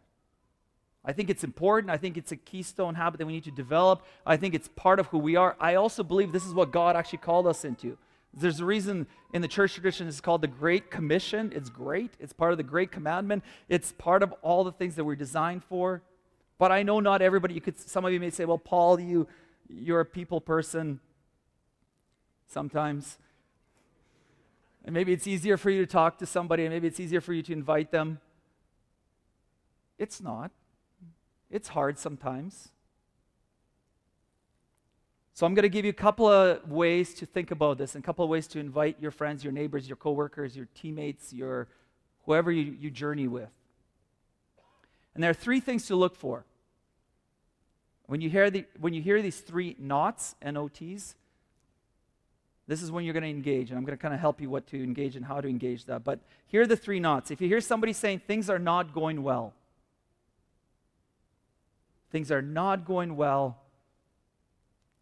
I 1.05 1.13
think 1.13 1.29
it's 1.29 1.45
important. 1.45 1.91
I 1.91 1.99
think 1.99 2.17
it's 2.17 2.33
a 2.33 2.37
keystone 2.37 2.95
habit 2.95 3.19
that 3.19 3.27
we 3.27 3.35
need 3.35 3.45
to 3.45 3.51
develop. 3.51 4.03
I 4.25 4.39
think 4.39 4.55
it's 4.55 4.69
part 4.69 4.99
of 4.99 5.09
who 5.09 5.19
we 5.19 5.37
are. 5.37 5.55
I 5.61 5.75
also 5.75 6.03
believe 6.03 6.33
this 6.33 6.47
is 6.47 6.55
what 6.55 6.71
God 6.71 6.97
actually 6.97 7.19
called 7.19 7.47
us 7.47 7.67
into. 7.67 7.99
There's 8.33 8.61
a 8.61 8.65
reason 8.65 9.07
in 9.35 9.43
the 9.43 9.49
church 9.49 9.75
tradition 9.75 10.09
it's 10.09 10.23
called 10.23 10.41
the 10.41 10.49
Great 10.49 10.91
Commission. 10.91 11.53
It's 11.55 11.69
great. 11.69 12.13
It's 12.19 12.33
part 12.33 12.53
of 12.53 12.57
the 12.57 12.65
Great 12.65 12.91
Commandment. 12.91 13.45
It's 13.69 13.93
part 13.93 14.23
of 14.23 14.33
all 14.41 14.65
the 14.65 14.73
things 14.73 14.95
that 14.95 15.05
we're 15.05 15.17
designed 15.17 15.65
for. 15.65 16.01
But 16.63 16.71
I 16.71 16.85
know 16.85 17.01
not 17.01 17.23
everybody. 17.23 17.55
You 17.55 17.61
could. 17.61 17.77
Some 17.77 18.05
of 18.05 18.13
you 18.13 18.21
may 18.21 18.31
say, 18.31 18.45
"Well, 18.45 18.57
Paul, 18.57 19.01
you, 19.01 19.27
you're 19.69 19.99
a 19.99 20.05
people 20.05 20.41
person." 20.41 21.01
Sometimes, 22.47 23.19
and 24.85 24.95
maybe 24.95 25.13
it's 25.13 25.27
easier 25.27 25.57
for 25.57 25.71
you 25.71 25.85
to 25.85 25.91
talk 25.91 26.19
to 26.19 26.25
somebody, 26.25 26.65
and 26.65 26.73
maybe 26.73 26.87
it's 26.87 27.01
easier 27.01 27.21
for 27.21 27.33
you 27.33 27.43
to 27.43 27.53
invite 27.53 27.91
them. 27.91 28.21
It's 29.99 30.21
not. 30.21 30.53
It's 31.51 31.67
hard 31.67 31.99
sometimes. 31.99 32.69
So 35.35 35.47
I'm 35.47 35.55
going 35.55 35.65
to 35.65 35.69
give 35.69 35.85
you 35.85 35.91
a 35.91 36.05
couple 36.07 36.29
of 36.29 36.71
ways 36.71 37.13
to 37.15 37.27
think 37.27 37.51
about 37.51 37.77
this 37.77 37.97
and 37.97 38.05
a 38.05 38.07
couple 38.07 38.25
of 38.25 38.31
ways 38.31 38.47
to 38.47 38.61
invite 38.61 38.99
your 39.01 39.11
friends, 39.11 39.43
your 39.43 39.53
neighbors, 39.53 39.89
your 39.89 39.97
coworkers, 39.97 40.57
your 40.57 40.69
teammates, 40.77 41.33
your 41.33 41.67
whoever 42.25 42.53
you, 42.53 42.77
you 42.79 42.89
journey 42.89 43.27
with. 43.27 43.51
And 45.17 45.25
there 45.25 45.31
are 45.33 45.35
three 45.35 45.59
things 45.59 45.87
to 45.87 45.97
look 45.97 46.15
for. 46.15 46.45
When 48.13 48.21
you 48.21 48.29
hear, 48.29 48.51
the, 48.51 48.67
when 48.79 48.93
you 48.93 49.01
hear 49.01 49.23
these 49.23 49.41
three 49.41 49.75
knots, 49.79 50.37
N-O-Ts, 50.43 51.15
this 52.69 52.83
is 52.83 52.93
when 52.93 53.07
you're 53.07 53.15
going 53.15 53.23
to 53.23 53.31
engage. 53.31 53.71
And 53.71 53.79
I'm 53.79 53.87
going 53.87 53.97
to 53.97 54.03
kind 54.03 54.13
of 54.13 54.21
help 54.21 54.39
you 54.39 54.51
what 54.51 54.67
to 54.67 54.85
engage 54.85 55.17
and 55.17 55.25
how 55.25 55.41
to 55.41 55.49
engage 55.49 55.87
that. 55.87 56.05
But 56.05 56.21
here 56.47 56.61
are 56.61 56.67
the 56.67 56.77
three 56.77 57.01
knots. 57.01 57.31
If 57.31 57.41
you 57.41 57.49
hear 57.49 57.63
somebody 57.63 57.95
saying 57.95 58.21
things 58.27 58.51
are 58.51 58.59
not 58.59 58.93
going 58.93 59.23
well, 59.23 59.55
things 62.11 62.31
are 62.31 62.43
not 62.43 62.85
going 62.85 63.17
well, 63.17 63.57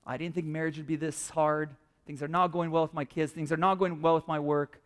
I 0.06 0.16
didn't 0.16 0.36
think 0.36 0.46
marriage 0.46 0.76
would 0.76 0.86
be 0.86 0.94
this 0.94 1.30
hard. 1.30 1.70
Things 2.06 2.22
are 2.22 2.28
not 2.28 2.52
going 2.52 2.70
well 2.70 2.82
with 2.82 2.94
my 2.94 3.04
kids. 3.04 3.32
Things 3.32 3.50
are 3.50 3.56
not 3.56 3.80
going 3.80 4.02
well 4.02 4.14
with 4.14 4.28
my 4.28 4.38
work. 4.38 4.80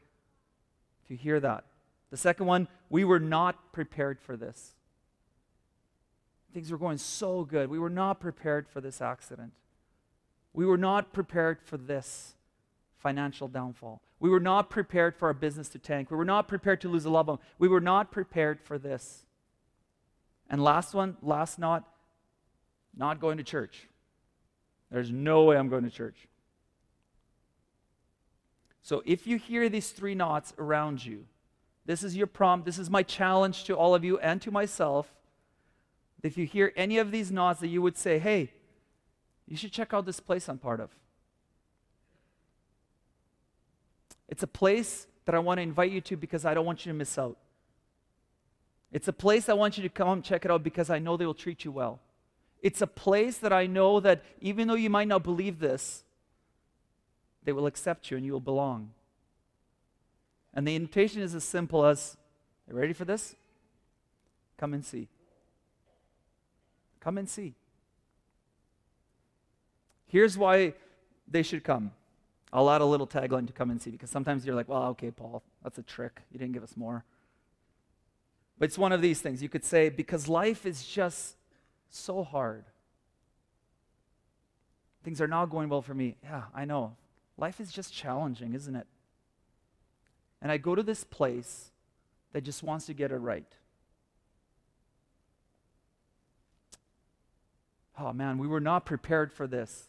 To 1.08 1.14
hear 1.14 1.40
that. 1.40 1.64
The 2.10 2.16
second 2.16 2.46
one, 2.46 2.68
we 2.88 3.04
were 3.04 3.20
not 3.20 3.74
prepared 3.74 4.18
for 4.18 4.34
this. 4.34 4.72
Things 6.54 6.70
were 6.70 6.78
going 6.78 6.98
so 6.98 7.42
good. 7.42 7.68
We 7.68 7.80
were 7.80 7.90
not 7.90 8.20
prepared 8.20 8.68
for 8.68 8.80
this 8.80 9.02
accident. 9.02 9.52
We 10.52 10.64
were 10.64 10.78
not 10.78 11.12
prepared 11.12 11.58
for 11.60 11.76
this 11.76 12.36
financial 12.96 13.48
downfall. 13.48 14.00
We 14.20 14.30
were 14.30 14.38
not 14.40 14.70
prepared 14.70 15.16
for 15.16 15.26
our 15.26 15.34
business 15.34 15.68
to 15.70 15.80
tank. 15.80 16.12
We 16.12 16.16
were 16.16 16.24
not 16.24 16.46
prepared 16.46 16.80
to 16.82 16.88
lose 16.88 17.04
a 17.04 17.10
loved 17.10 17.28
one. 17.28 17.38
We 17.58 17.66
were 17.66 17.80
not 17.80 18.12
prepared 18.12 18.60
for 18.60 18.78
this. 18.78 19.26
And 20.48 20.62
last 20.62 20.94
one, 20.94 21.16
last 21.22 21.58
not, 21.58 21.88
not 22.96 23.20
going 23.20 23.38
to 23.38 23.44
church. 23.44 23.88
There's 24.92 25.10
no 25.10 25.42
way 25.42 25.56
I'm 25.56 25.68
going 25.68 25.82
to 25.82 25.90
church. 25.90 26.28
So 28.80 29.02
if 29.04 29.26
you 29.26 29.38
hear 29.38 29.68
these 29.68 29.90
three 29.90 30.14
knots 30.14 30.52
around 30.56 31.04
you, 31.04 31.24
this 31.84 32.04
is 32.04 32.14
your 32.14 32.28
prompt. 32.28 32.64
This 32.64 32.78
is 32.78 32.88
my 32.88 33.02
challenge 33.02 33.64
to 33.64 33.74
all 33.74 33.94
of 33.94 34.04
you 34.04 34.18
and 34.20 34.40
to 34.42 34.52
myself. 34.52 35.12
If 36.24 36.38
you 36.38 36.46
hear 36.46 36.72
any 36.74 36.96
of 36.96 37.10
these 37.10 37.30
nods, 37.30 37.60
that 37.60 37.68
you 37.68 37.82
would 37.82 37.98
say, 37.98 38.18
hey, 38.18 38.50
you 39.46 39.58
should 39.58 39.72
check 39.72 39.92
out 39.92 40.06
this 40.06 40.20
place 40.20 40.48
I'm 40.48 40.56
part 40.56 40.80
of. 40.80 40.90
It's 44.26 44.42
a 44.42 44.46
place 44.46 45.06
that 45.26 45.34
I 45.34 45.38
want 45.38 45.58
to 45.58 45.62
invite 45.62 45.92
you 45.92 46.00
to 46.00 46.16
because 46.16 46.46
I 46.46 46.54
don't 46.54 46.64
want 46.64 46.86
you 46.86 46.92
to 46.92 46.96
miss 46.96 47.18
out. 47.18 47.36
It's 48.90 49.06
a 49.06 49.12
place 49.12 49.50
I 49.50 49.52
want 49.52 49.76
you 49.76 49.82
to 49.82 49.90
come 49.90 50.22
check 50.22 50.46
it 50.46 50.50
out 50.50 50.62
because 50.62 50.88
I 50.88 50.98
know 50.98 51.18
they 51.18 51.26
will 51.26 51.34
treat 51.34 51.62
you 51.62 51.70
well. 51.70 52.00
It's 52.62 52.80
a 52.80 52.86
place 52.86 53.36
that 53.38 53.52
I 53.52 53.66
know 53.66 54.00
that 54.00 54.22
even 54.40 54.66
though 54.66 54.74
you 54.74 54.88
might 54.88 55.08
not 55.08 55.22
believe 55.22 55.58
this, 55.58 56.04
they 57.44 57.52
will 57.52 57.66
accept 57.66 58.10
you 58.10 58.16
and 58.16 58.24
you 58.24 58.32
will 58.32 58.40
belong. 58.40 58.92
And 60.54 60.66
the 60.66 60.74
invitation 60.74 61.20
is 61.20 61.34
as 61.34 61.44
simple 61.44 61.84
as 61.84 62.16
Are 62.66 62.72
you 62.72 62.80
ready 62.80 62.94
for 62.94 63.04
this? 63.04 63.36
Come 64.56 64.72
and 64.72 64.82
see. 64.82 65.08
Come 67.04 67.18
and 67.18 67.28
see. 67.28 67.52
Here's 70.06 70.38
why 70.38 70.72
they 71.28 71.42
should 71.42 71.62
come. 71.62 71.92
I'll 72.50 72.70
add 72.70 72.80
a 72.80 72.86
little 72.86 73.06
tagline 73.06 73.46
to 73.46 73.52
come 73.52 73.70
and 73.70 73.82
see 73.82 73.90
because 73.90 74.08
sometimes 74.08 74.46
you're 74.46 74.54
like, 74.54 74.68
well, 74.68 74.84
okay, 74.84 75.10
Paul, 75.10 75.42
that's 75.62 75.76
a 75.76 75.82
trick. 75.82 76.22
You 76.32 76.38
didn't 76.38 76.54
give 76.54 76.62
us 76.62 76.78
more. 76.78 77.04
But 78.58 78.66
it's 78.66 78.78
one 78.78 78.92
of 78.92 79.02
these 79.02 79.20
things. 79.20 79.42
You 79.42 79.50
could 79.50 79.64
say, 79.64 79.90
because 79.90 80.28
life 80.28 80.64
is 80.64 80.82
just 80.82 81.36
so 81.90 82.24
hard. 82.24 82.64
Things 85.02 85.20
are 85.20 85.28
not 85.28 85.50
going 85.50 85.68
well 85.68 85.82
for 85.82 85.94
me. 85.94 86.16
Yeah, 86.22 86.44
I 86.54 86.64
know. 86.64 86.96
Life 87.36 87.60
is 87.60 87.70
just 87.70 87.92
challenging, 87.92 88.54
isn't 88.54 88.76
it? 88.76 88.86
And 90.40 90.50
I 90.50 90.56
go 90.56 90.74
to 90.74 90.82
this 90.82 91.04
place 91.04 91.70
that 92.32 92.44
just 92.44 92.62
wants 92.62 92.86
to 92.86 92.94
get 92.94 93.10
it 93.10 93.16
right. 93.16 93.52
Oh 97.98 98.12
man, 98.12 98.38
we 98.38 98.46
were 98.46 98.60
not 98.60 98.84
prepared 98.84 99.32
for 99.32 99.46
this. 99.46 99.84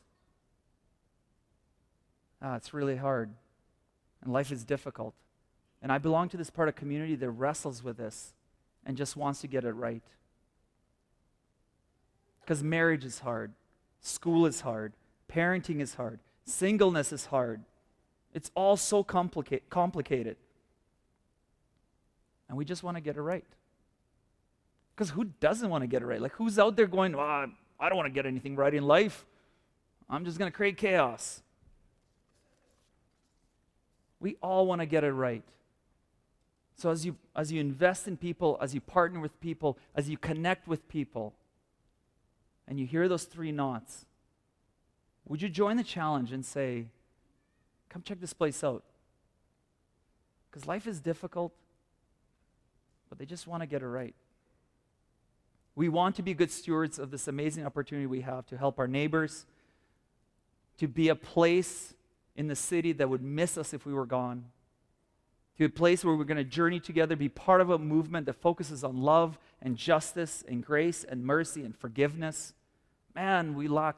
Ah, 2.42 2.56
it's 2.56 2.74
really 2.74 2.98
hard. 2.98 3.32
And 4.22 4.32
life 4.32 4.52
is 4.52 4.64
difficult. 4.64 5.14
And 5.82 5.92
I 5.92 5.98
belong 5.98 6.30
to 6.30 6.38
this 6.38 6.50
part 6.50 6.68
of 6.68 6.76
community 6.76 7.16
that 7.16 7.30
wrestles 7.30 7.84
with 7.84 7.98
this 7.98 8.34
and 8.86 8.98
just 8.98 9.16
wants 9.16 9.42
to 9.42 9.48
get 9.48 9.64
it 9.64 9.74
right. 9.74 10.04
Because 12.42 12.64
marriage 12.64 13.06
is 13.06 13.20
hard, 13.20 13.54
school 14.02 14.46
is 14.46 14.62
hard, 14.62 14.94
parenting 15.32 15.80
is 15.80 15.96
hard, 15.96 16.20
singleness 16.46 17.12
is 17.12 17.28
hard. 17.28 17.62
It's 18.34 18.52
all 18.54 18.78
so 18.78 19.04
complica- 19.04 19.62
complicated. 19.70 20.38
And 22.48 22.58
we 22.58 22.66
just 22.66 22.84
want 22.84 22.98
to 22.98 23.02
get 23.02 23.16
it 23.16 23.22
right. 23.22 23.46
Because 24.94 25.12
who 25.12 25.26
doesn't 25.40 25.70
want 25.70 25.82
to 25.84 25.88
get 25.88 26.02
it 26.02 26.06
right? 26.06 26.22
Like, 26.22 26.34
who's 26.34 26.60
out 26.60 26.76
there 26.76 26.88
going, 26.88 27.16
oh, 27.16 27.48
I 27.80 27.90
don't 27.90 27.98
want 27.98 28.08
to 28.08 28.14
get 28.14 28.26
anything 28.26 28.56
right 28.56 28.74
in 28.74 28.86
life? 28.86 29.26
I'm 30.10 30.26
just 30.26 30.38
going 30.38 30.52
to 30.52 30.56
create 30.56 30.78
chaos. 30.78 31.42
We 34.20 34.38
all 34.42 34.66
want 34.66 34.82
to 34.82 34.86
get 34.86 35.04
it 35.04 35.12
right. 35.12 35.44
So 36.78 36.90
as 36.90 37.06
you 37.06 37.16
as 37.36 37.52
you 37.52 37.62
invest 37.62 38.08
in 38.08 38.18
people, 38.18 38.58
as 38.62 38.74
you 38.74 38.82
partner 38.82 39.20
with 39.20 39.40
people, 39.40 39.78
as 39.96 40.10
you 40.10 40.18
connect 40.18 40.68
with 40.68 40.88
people, 40.90 41.34
and 42.68 42.80
you 42.80 42.86
hear 42.86 43.08
those 43.08 43.24
three 43.24 43.52
knots, 43.52 44.06
would 45.26 45.42
you 45.42 45.50
join 45.50 45.78
the 45.78 45.84
challenge 45.84 46.32
and 46.32 46.46
say, 46.46 46.88
"Come 47.88 48.02
check 48.02 48.20
this 48.20 48.34
place 48.34 48.64
out"? 48.64 48.84
Because 50.50 50.68
life 50.68 50.86
is 50.86 51.00
difficult, 51.00 51.54
but 53.10 53.18
they 53.18 53.26
just 53.26 53.48
want 53.48 53.62
to 53.62 53.68
get 53.68 53.82
it 53.82 53.88
right. 53.88 54.16
We 55.76 55.90
want 55.90 56.16
to 56.16 56.24
be 56.24 56.34
good 56.34 56.52
stewards 56.52 56.98
of 57.00 57.12
this 57.12 57.28
amazing 57.28 57.66
opportunity 57.66 58.08
we 58.08 58.22
have 58.22 58.46
to 58.48 58.58
help 58.58 58.80
our 58.80 58.88
neighbors, 58.88 59.46
to 60.78 60.88
be 60.88 61.10
a 61.10 61.16
place 61.16 61.94
in 62.36 62.48
the 62.48 62.56
city 62.56 62.94
that 62.94 63.10
would 63.10 63.22
miss 63.22 63.58
us 63.58 63.74
if 63.74 63.86
we 63.86 63.94
were 63.94 64.06
gone, 64.06 64.46
to 65.58 65.66
a 65.66 65.70
place 65.70 66.04
where 66.04 66.16
we're 66.16 66.24
going 66.26 66.38
to 66.38 66.44
journey 66.44 66.80
together, 66.80 67.16
be 67.16 67.30
part 67.30 67.62
of 67.62 67.70
a 67.70 67.78
movement 67.78 68.26
that 68.26 68.36
focuses 68.36 68.84
on 68.84 68.98
love 68.98 69.38
and 69.62 69.78
justice 69.78 70.44
and 70.48 70.66
grace 70.66 71.04
and 71.04 71.26
mercy 71.26 71.64
and 71.64 71.76
forgiveness. 71.76 72.54
Man, 73.14 73.56
we 73.56 73.68
lack. 73.68 73.96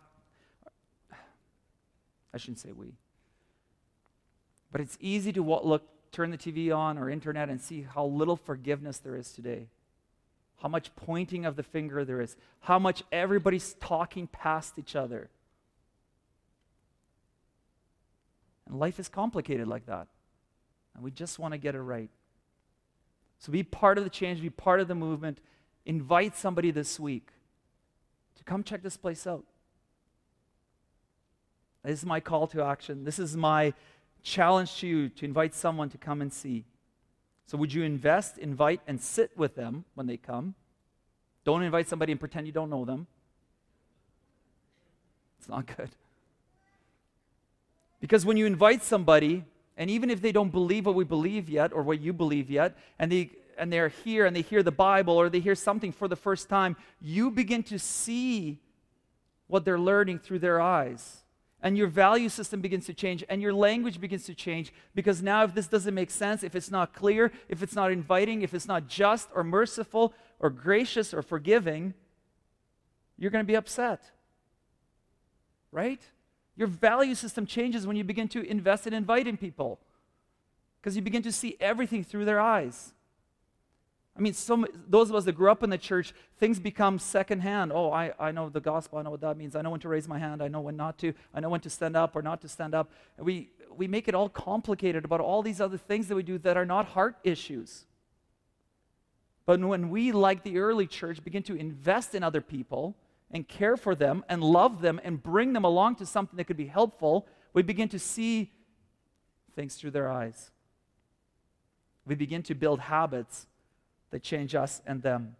I 2.34 2.38
shouldn't 2.38 2.60
say 2.60 2.72
we. 2.72 2.94
But 4.72 4.82
it's 4.82 4.98
easy 5.00 5.34
to 5.34 5.44
look, 5.44 5.84
turn 6.12 6.30
the 6.30 6.38
TV 6.38 6.76
on 6.76 6.98
or 6.98 7.10
internet 7.10 7.50
and 7.50 7.60
see 7.60 7.88
how 7.94 8.06
little 8.06 8.36
forgiveness 8.36 9.00
there 9.00 9.16
is 9.16 9.32
today. 9.32 9.68
How 10.62 10.68
much 10.68 10.96
pointing 10.96 11.46
of 11.46 11.56
the 11.56 11.64
finger 11.64 12.04
there 12.04 12.22
is. 12.22 12.36
How 12.62 12.80
much 12.80 13.04
everybody's 13.12 13.76
talking 13.76 14.28
past 14.28 14.80
each 14.80 14.96
other. 14.96 15.30
And 18.68 18.80
life 18.80 19.00
is 19.00 19.08
complicated 19.08 19.68
like 19.68 19.86
that. 19.86 20.08
And 20.96 21.04
we 21.04 21.12
just 21.12 21.40
want 21.40 21.54
to 21.54 21.58
get 21.58 21.76
it 21.76 21.82
right. 21.82 22.10
So 23.40 23.52
be 23.52 23.64
part 23.64 23.98
of 23.98 24.04
the 24.04 24.10
change, 24.10 24.42
be 24.42 24.50
part 24.50 24.80
of 24.80 24.88
the 24.88 24.96
movement. 24.96 25.40
Invite 25.86 26.36
somebody 26.36 26.72
this 26.72 27.00
week 27.00 27.30
to 28.36 28.44
come 28.44 28.64
check 28.64 28.82
this 28.82 28.98
place 28.98 29.26
out. 29.28 29.46
This 31.84 32.00
is 32.00 32.06
my 32.06 32.20
call 32.20 32.48
to 32.48 32.64
action. 32.64 33.04
This 33.04 33.20
is 33.20 33.38
my 33.38 33.74
challenge 34.24 34.78
to 34.80 34.88
you 34.88 35.10
to 35.10 35.26
invite 35.26 35.54
someone 35.54 35.90
to 35.90 35.98
come 35.98 36.22
and 36.22 36.34
see. 36.34 36.66
So, 37.48 37.58
would 37.58 37.74
you 37.74 37.84
invest, 37.84 38.38
invite, 38.38 38.82
and 38.88 39.02
sit 39.02 39.32
with 39.38 39.56
them 39.56 39.86
when 39.96 40.06
they 40.06 40.18
come? 40.18 40.54
Don't 41.46 41.64
invite 41.64 41.88
somebody 41.88 42.12
and 42.12 42.20
pretend 42.20 42.46
you 42.46 42.54
don't 42.54 42.70
know 42.70 42.84
them. 42.84 43.08
It's 45.40 45.48
not 45.48 45.66
good. 45.78 45.90
Because 48.02 48.26
when 48.26 48.38
you 48.38 48.46
invite 48.46 48.84
somebody, 48.84 49.46
and 49.78 49.90
even 49.90 50.10
if 50.10 50.22
they 50.22 50.34
don't 50.34 50.52
believe 50.52 50.86
what 50.86 50.96
we 50.96 51.06
believe 51.06 51.50
yet 51.50 51.72
or 51.72 51.84
what 51.84 52.02
you 52.02 52.12
believe 52.12 52.50
yet, 52.50 52.78
and 53.00 53.12
they 53.12 53.32
and 53.58 53.74
they're 53.74 53.90
here 53.90 54.26
and 54.26 54.36
they 54.36 54.42
hear 54.42 54.62
the 54.62 54.72
Bible 54.72 55.16
or 55.16 55.30
they 55.30 55.40
hear 55.40 55.56
something 55.56 55.92
for 55.92 56.08
the 56.08 56.16
first 56.16 56.48
time, 56.48 56.76
you 57.02 57.32
begin 57.32 57.64
to 57.64 57.80
see 57.80 58.60
what 59.48 59.66
they're 59.66 59.80
learning 59.80 60.20
through 60.20 60.40
their 60.40 60.62
eyes. 60.62 61.24
And 61.62 61.78
your 61.78 61.88
value 61.88 62.30
system 62.30 62.62
begins 62.62 62.86
to 62.86 62.94
change 62.94 63.24
and 63.30 63.42
your 63.42 63.54
language 63.54 64.00
begins 64.00 64.26
to 64.26 64.36
change 64.36 64.72
because 64.94 65.24
now, 65.24 65.44
if 65.44 65.56
this 65.56 65.68
doesn't 65.68 65.94
make 65.94 66.12
sense, 66.12 66.44
if 66.44 66.56
it's 66.56 66.70
not 66.70 66.94
clear, 66.94 67.32
if 67.50 67.64
it's 67.64 67.76
not 67.76 67.92
inviting, 67.92 68.44
if 68.44 68.54
it's 68.54 68.68
not 68.68 68.88
just 68.88 69.30
or 69.34 69.44
merciful 69.44 70.14
or 70.40 70.52
gracious 70.52 71.14
or 71.14 71.24
forgiving, 71.24 71.96
you're 73.18 73.32
going 73.32 73.44
to 73.44 73.48
be 73.48 73.56
upset. 73.56 74.12
Right? 75.72 76.02
Your 76.56 76.68
value 76.68 77.16
system 77.16 77.46
changes 77.46 77.88
when 77.88 77.96
you 77.96 78.04
begin 78.04 78.28
to 78.30 78.44
invest 78.44 78.86
in 78.86 78.94
inviting 78.94 79.38
people 79.38 79.80
because 80.80 80.96
you 80.96 81.02
begin 81.02 81.24
to 81.24 81.32
see 81.32 81.58
everything 81.60 82.04
through 82.04 82.26
their 82.26 82.40
eyes. 82.40 82.94
I 84.18 84.20
mean, 84.20 84.34
those 84.90 85.10
of 85.10 85.16
us 85.16 85.26
that 85.26 85.34
grew 85.34 85.52
up 85.52 85.62
in 85.62 85.70
the 85.70 85.78
church, 85.78 86.14
things 86.40 86.60
become 86.60 86.98
secondhand. 86.98 87.72
Oh, 87.72 87.92
I, 87.92 88.14
I 88.20 88.32
know 88.32 88.50
the 88.50 88.60
gospel. 88.60 88.98
I 88.98 89.04
know 89.04 89.12
what 89.12 89.22
that 89.22 89.38
means. 89.38 89.56
I 89.56 89.62
know 89.62 89.70
when 89.70 89.80
to 89.82 89.90
raise 89.90 90.08
my 90.08 90.18
hand. 90.18 90.42
I 90.42 90.48
know 90.48 90.62
when 90.62 90.76
not 90.76 90.98
to. 91.00 91.14
I 91.34 91.40
know 91.40 91.50
when 91.50 91.62
to 91.62 91.70
stand 91.70 91.96
up 91.96 92.16
or 92.16 92.22
not 92.22 92.42
to 92.42 92.50
stand 92.50 92.74
up. 92.74 92.90
We, 93.20 93.52
we 93.76 93.88
make 93.88 94.08
it 94.08 94.16
all 94.16 94.30
complicated 94.30 95.06
about 95.06 95.22
all 95.22 95.44
these 95.44 95.62
other 95.62 95.78
things 95.78 96.08
that 96.08 96.16
we 96.16 96.24
do 96.24 96.40
that 96.40 96.58
are 96.58 96.66
not 96.66 96.88
heart 96.88 97.18
issues. 97.24 97.86
But 99.46 99.60
when 99.60 99.90
we, 99.90 100.12
like 100.12 100.44
the 100.44 100.58
early 100.58 100.88
church, 100.88 101.24
begin 101.24 101.44
to 101.44 101.56
invest 101.56 102.16
in 102.16 102.24
other 102.24 102.42
people, 102.42 102.96
and 103.32 103.48
care 103.48 103.76
for 103.78 103.96
them 103.96 104.24
and 104.30 104.44
love 104.44 104.82
them 104.82 105.00
and 105.04 105.22
bring 105.22 105.54
them 105.54 105.66
along 105.66 105.96
to 105.96 106.06
something 106.06 106.38
that 106.38 106.46
could 106.46 106.58
be 106.58 106.68
helpful, 106.68 107.28
we 107.54 107.62
begin 107.62 107.90
to 107.90 108.00
see 108.00 108.52
things 109.56 109.76
through 109.76 109.92
their 109.92 110.10
eyes. 110.10 110.52
We 112.06 112.16
begin 112.16 112.44
to 112.44 112.56
build 112.56 112.80
habits 112.80 113.48
that 114.12 114.24
change 114.24 114.56
us 114.56 114.82
and 114.86 115.02
them. 115.02 115.36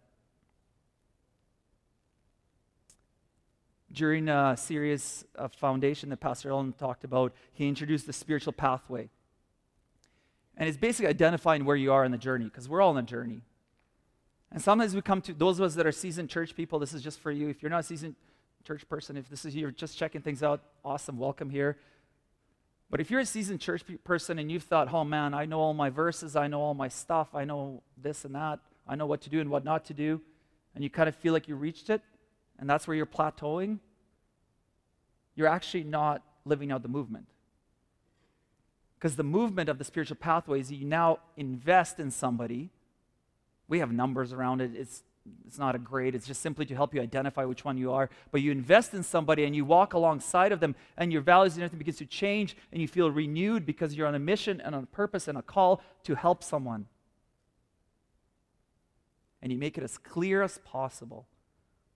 During 3.90 4.28
a 4.28 4.56
series 4.56 5.24
of 5.34 5.52
foundation 5.54 6.10
that 6.10 6.20
Pastor 6.20 6.50
Ellen 6.50 6.74
talked 6.74 7.04
about, 7.04 7.32
he 7.52 7.66
introduced 7.66 8.06
the 8.06 8.12
spiritual 8.12 8.52
pathway. 8.52 9.08
And 10.56 10.68
it's 10.68 10.76
basically 10.76 11.08
identifying 11.08 11.64
where 11.64 11.76
you 11.76 11.92
are 11.92 12.04
in 12.04 12.12
the 12.12 12.18
journey, 12.18 12.44
because 12.44 12.68
we're 12.68 12.82
all 12.82 12.90
on 12.90 12.98
a 12.98 13.02
journey. 13.02 13.42
And 14.52 14.60
sometimes 14.60 14.94
we 14.94 15.02
come 15.02 15.20
to 15.22 15.32
those 15.32 15.58
of 15.58 15.64
us 15.64 15.74
that 15.74 15.86
are 15.86 15.92
seasoned 15.92 16.28
church 16.28 16.54
people, 16.54 16.78
this 16.78 16.92
is 16.92 17.02
just 17.02 17.20
for 17.20 17.30
you. 17.30 17.48
If 17.48 17.62
you're 17.62 17.70
not 17.70 17.80
a 17.80 17.84
seasoned 17.84 18.16
church 18.66 18.86
person, 18.88 19.16
if 19.16 19.28
this 19.28 19.44
is 19.44 19.54
you're 19.54 19.70
just 19.70 19.96
checking 19.96 20.20
things 20.20 20.42
out, 20.42 20.62
awesome, 20.84 21.18
welcome 21.18 21.48
here. 21.48 21.78
But 22.90 23.00
if 23.00 23.10
you're 23.10 23.20
a 23.20 23.26
seasoned 23.26 23.60
church 23.60 23.82
person 24.04 24.38
and 24.38 24.50
you've 24.50 24.62
thought, 24.62 24.92
oh 24.92 25.04
man, 25.04 25.34
I 25.34 25.44
know 25.44 25.60
all 25.60 25.74
my 25.74 25.90
verses, 25.90 26.36
I 26.36 26.46
know 26.46 26.60
all 26.60 26.74
my 26.74 26.88
stuff, 26.88 27.34
I 27.34 27.44
know 27.44 27.82
this 28.00 28.24
and 28.24 28.34
that, 28.34 28.60
I 28.86 28.96
know 28.96 29.06
what 29.06 29.20
to 29.22 29.30
do 29.30 29.40
and 29.40 29.50
what 29.50 29.64
not 29.64 29.84
to 29.86 29.94
do, 29.94 30.20
and 30.74 30.82
you 30.82 30.88
kind 30.88 31.08
of 31.08 31.14
feel 31.14 31.32
like 31.32 31.48
you 31.48 31.56
reached 31.56 31.90
it, 31.90 32.00
and 32.58 32.68
that's 32.68 32.88
where 32.88 32.96
you're 32.96 33.06
plateauing, 33.06 33.78
you're 35.34 35.48
actually 35.48 35.84
not 35.84 36.22
living 36.44 36.72
out 36.72 36.82
the 36.82 36.88
movement. 36.88 37.26
Because 38.98 39.16
the 39.16 39.22
movement 39.22 39.68
of 39.68 39.78
the 39.78 39.84
spiritual 39.84 40.16
pathway 40.16 40.60
is 40.60 40.72
you 40.72 40.86
now 40.86 41.18
invest 41.36 42.00
in 42.00 42.10
somebody 42.10 42.70
we 43.68 43.80
have 43.80 43.92
numbers 43.92 44.32
around 44.32 44.62
it. 44.62 44.70
It's, 44.74 45.02
it's 45.46 45.58
not 45.58 45.74
a 45.74 45.78
grade, 45.78 46.14
it's 46.14 46.26
just 46.26 46.42
simply 46.42 46.66
to 46.66 46.74
help 46.74 46.94
you 46.94 47.00
identify 47.00 47.44
which 47.44 47.64
one 47.64 47.78
you 47.78 47.92
are. 47.92 48.10
But 48.30 48.42
you 48.42 48.52
invest 48.52 48.94
in 48.94 49.02
somebody 49.02 49.44
and 49.44 49.54
you 49.54 49.64
walk 49.64 49.94
alongside 49.94 50.52
of 50.52 50.60
them, 50.60 50.74
and 50.96 51.12
your 51.12 51.22
values 51.22 51.54
and 51.54 51.62
everything 51.62 51.78
begins 51.78 51.98
to 51.98 52.06
change, 52.06 52.56
and 52.72 52.80
you 52.80 52.88
feel 52.88 53.10
renewed 53.10 53.64
because 53.66 53.94
you're 53.94 54.06
on 54.06 54.14
a 54.14 54.18
mission 54.18 54.60
and 54.60 54.74
on 54.74 54.84
a 54.84 54.86
purpose 54.86 55.28
and 55.28 55.38
a 55.38 55.42
call 55.42 55.82
to 56.04 56.14
help 56.14 56.42
someone. 56.42 56.86
And 59.40 59.52
you 59.52 59.58
make 59.58 59.78
it 59.78 59.84
as 59.84 59.98
clear 59.98 60.42
as 60.42 60.58
possible 60.58 61.26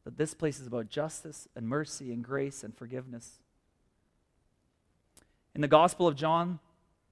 that 0.05 0.17
this 0.17 0.35
place 0.35 0.61
is 0.61 0.67
about 0.67 0.89
justice 0.89 1.49
and 1.55 1.69
mercy 1.69 2.13
and 2.13 2.25
grace 2.25 2.65
and 2.65 2.77
forgiveness. 2.77 3.41
In 5.55 5.61
the 5.61 5.69
Gospel 5.69 6.09
of 6.09 6.17
John, 6.17 6.59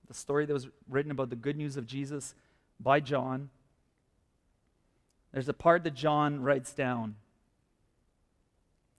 the 0.08 0.14
story 0.14 0.46
that 0.46 0.52
was 0.52 0.68
written 0.88 1.10
about 1.10 1.30
the 1.30 1.36
good 1.36 1.56
news 1.56 1.76
of 1.76 1.86
Jesus 1.86 2.34
by 2.80 2.98
John, 2.98 3.50
there's 5.32 5.48
a 5.48 5.54
part 5.54 5.84
that 5.84 5.94
John 5.94 6.40
writes 6.40 6.72
down. 6.72 7.16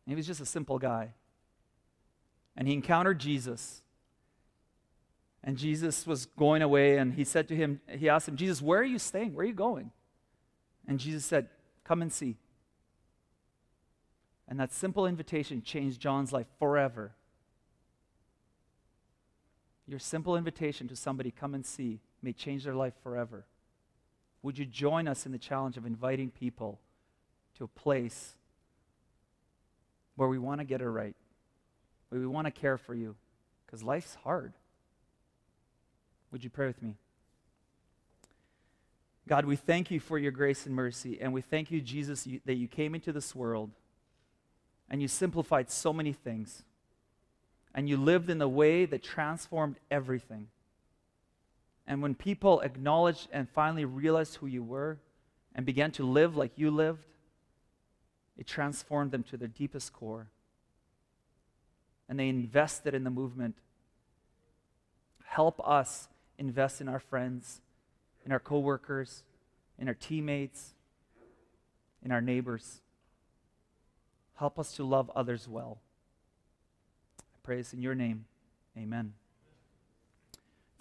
He 0.07 0.15
was 0.15 0.27
just 0.27 0.41
a 0.41 0.45
simple 0.45 0.79
guy. 0.79 1.13
And 2.57 2.67
he 2.67 2.73
encountered 2.73 3.19
Jesus. 3.19 3.82
And 5.43 5.57
Jesus 5.57 6.05
was 6.05 6.25
going 6.25 6.61
away, 6.61 6.97
and 6.97 7.13
he 7.13 7.23
said 7.23 7.47
to 7.47 7.55
him, 7.55 7.82
he 7.88 8.09
asked 8.09 8.27
him, 8.27 8.36
Jesus, 8.36 8.61
where 8.61 8.79
are 8.79 8.86
you 8.86 8.99
staying? 8.99 9.34
Where 9.34 9.43
are 9.43 9.47
you 9.47 9.53
going? 9.53 9.91
And 10.88 10.99
Jesus 10.99 11.25
said, 11.25 11.47
Come 11.84 12.01
and 12.01 12.11
see. 12.11 12.38
And 14.47 14.59
that 14.59 14.73
simple 14.73 15.07
invitation 15.07 15.61
changed 15.61 15.99
John's 15.99 16.32
life 16.32 16.47
forever. 16.59 17.13
Your 19.88 19.99
simple 19.99 20.36
invitation 20.36 20.88
to 20.89 20.95
somebody, 20.95 21.32
come 21.32 21.53
and 21.53 21.65
see, 21.65 22.01
may 22.21 22.34
change 22.34 22.65
their 22.65 22.75
life 22.75 22.93
forever. 23.01 23.45
Would 24.43 24.57
you 24.57 24.65
join 24.65 25.07
us 25.07 25.25
in 25.25 25.31
the 25.31 25.37
challenge 25.37 25.77
of 25.77 25.85
inviting 25.85 26.31
people 26.31 26.79
to 27.57 27.63
a 27.63 27.67
place 27.67 28.33
where 30.15 30.27
we 30.27 30.37
want 30.37 30.59
to 30.59 30.65
get 30.65 30.81
it 30.81 30.89
right, 30.89 31.15
where 32.09 32.19
we 32.19 32.27
want 32.27 32.45
to 32.45 32.51
care 32.51 32.77
for 32.77 32.93
you, 32.93 33.15
because 33.65 33.83
life's 33.83 34.15
hard. 34.23 34.53
Would 36.31 36.43
you 36.43 36.49
pray 36.49 36.67
with 36.67 36.81
me? 36.81 36.95
God, 39.27 39.45
we 39.45 39.55
thank 39.55 39.91
you 39.91 39.99
for 39.99 40.17
your 40.17 40.31
grace 40.31 40.65
and 40.65 40.75
mercy, 40.75 41.19
and 41.21 41.31
we 41.33 41.41
thank 41.41 41.71
you, 41.71 41.81
Jesus, 41.81 42.25
you, 42.27 42.41
that 42.45 42.55
you 42.55 42.67
came 42.67 42.95
into 42.95 43.11
this 43.11 43.35
world 43.35 43.71
and 44.89 45.01
you 45.01 45.07
simplified 45.07 45.69
so 45.69 45.93
many 45.93 46.11
things, 46.11 46.63
and 47.73 47.87
you 47.87 47.95
lived 47.95 48.29
in 48.29 48.41
a 48.41 48.49
way 48.49 48.85
that 48.85 49.01
transformed 49.01 49.77
everything. 49.89 50.47
And 51.88 52.01
when 52.01 52.15
people 52.15 52.61
acknowledged 52.61 53.27
and 53.32 53.49
finally 53.49 53.86
realized 53.86 54.36
who 54.36 54.47
you 54.47 54.63
were 54.63 54.99
and 55.55 55.65
began 55.65 55.91
to 55.91 56.05
live 56.05 56.38
like 56.38 56.57
you 56.57 56.71
lived, 56.71 57.05
it 58.38 58.47
transformed 58.47 59.11
them 59.11 59.23
to 59.23 59.38
their 59.38 59.47
deepest 59.47 59.93
core. 59.93 60.27
And 62.07 62.19
they 62.19 62.29
invested 62.29 62.93
in 62.93 63.03
the 63.03 63.09
movement. 63.09 63.55
Help 65.25 65.61
us 65.67 66.07
invest 66.38 66.82
in 66.82 66.88
our 66.88 66.99
friends, 66.99 67.61
in 68.25 68.32
our 68.32 68.39
coworkers, 68.39 69.23
in 69.77 69.88
our 69.88 69.93
teammates, 69.93 70.73
in 72.03 72.11
our 72.11 72.21
neighbors. 72.21 72.82
Help 74.36 74.57
us 74.57 74.75
to 74.75 74.84
love 74.84 75.11
others 75.15 75.47
well. 75.47 75.79
I 77.19 77.38
pray 77.43 77.57
this 77.57 77.73
in 77.73 77.82
your 77.82 77.95
name. 77.95 78.25
Amen. 78.77 79.13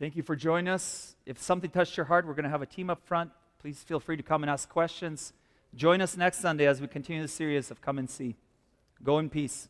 Thank 0.01 0.17
you 0.17 0.23
for 0.23 0.35
joining 0.35 0.69
us. 0.69 1.15
If 1.27 1.43
something 1.43 1.69
touched 1.69 1.99
your 1.99 2.07
heart, 2.07 2.27
we're 2.27 2.33
going 2.33 2.45
to 2.45 2.51
have 2.51 2.63
a 2.63 2.67
team 2.67 2.89
up 2.89 3.03
front. 3.05 3.33
Please 3.61 3.83
feel 3.83 4.01
free 4.01 4.17
to 4.17 4.23
come 4.23 4.43
and 4.43 4.49
ask 4.49 4.67
questions. 4.67 5.35
Join 5.75 6.01
us 6.01 6.17
next 6.17 6.39
Sunday 6.39 6.67
as 6.67 6.81
we 6.81 6.87
continue 6.87 7.21
the 7.21 7.29
series 7.29 7.71
of 7.71 7.83
Come 7.83 7.99
and 7.99 8.09
See. 8.09 8.35
Go 9.05 9.19
in 9.19 9.29
peace. 9.29 9.69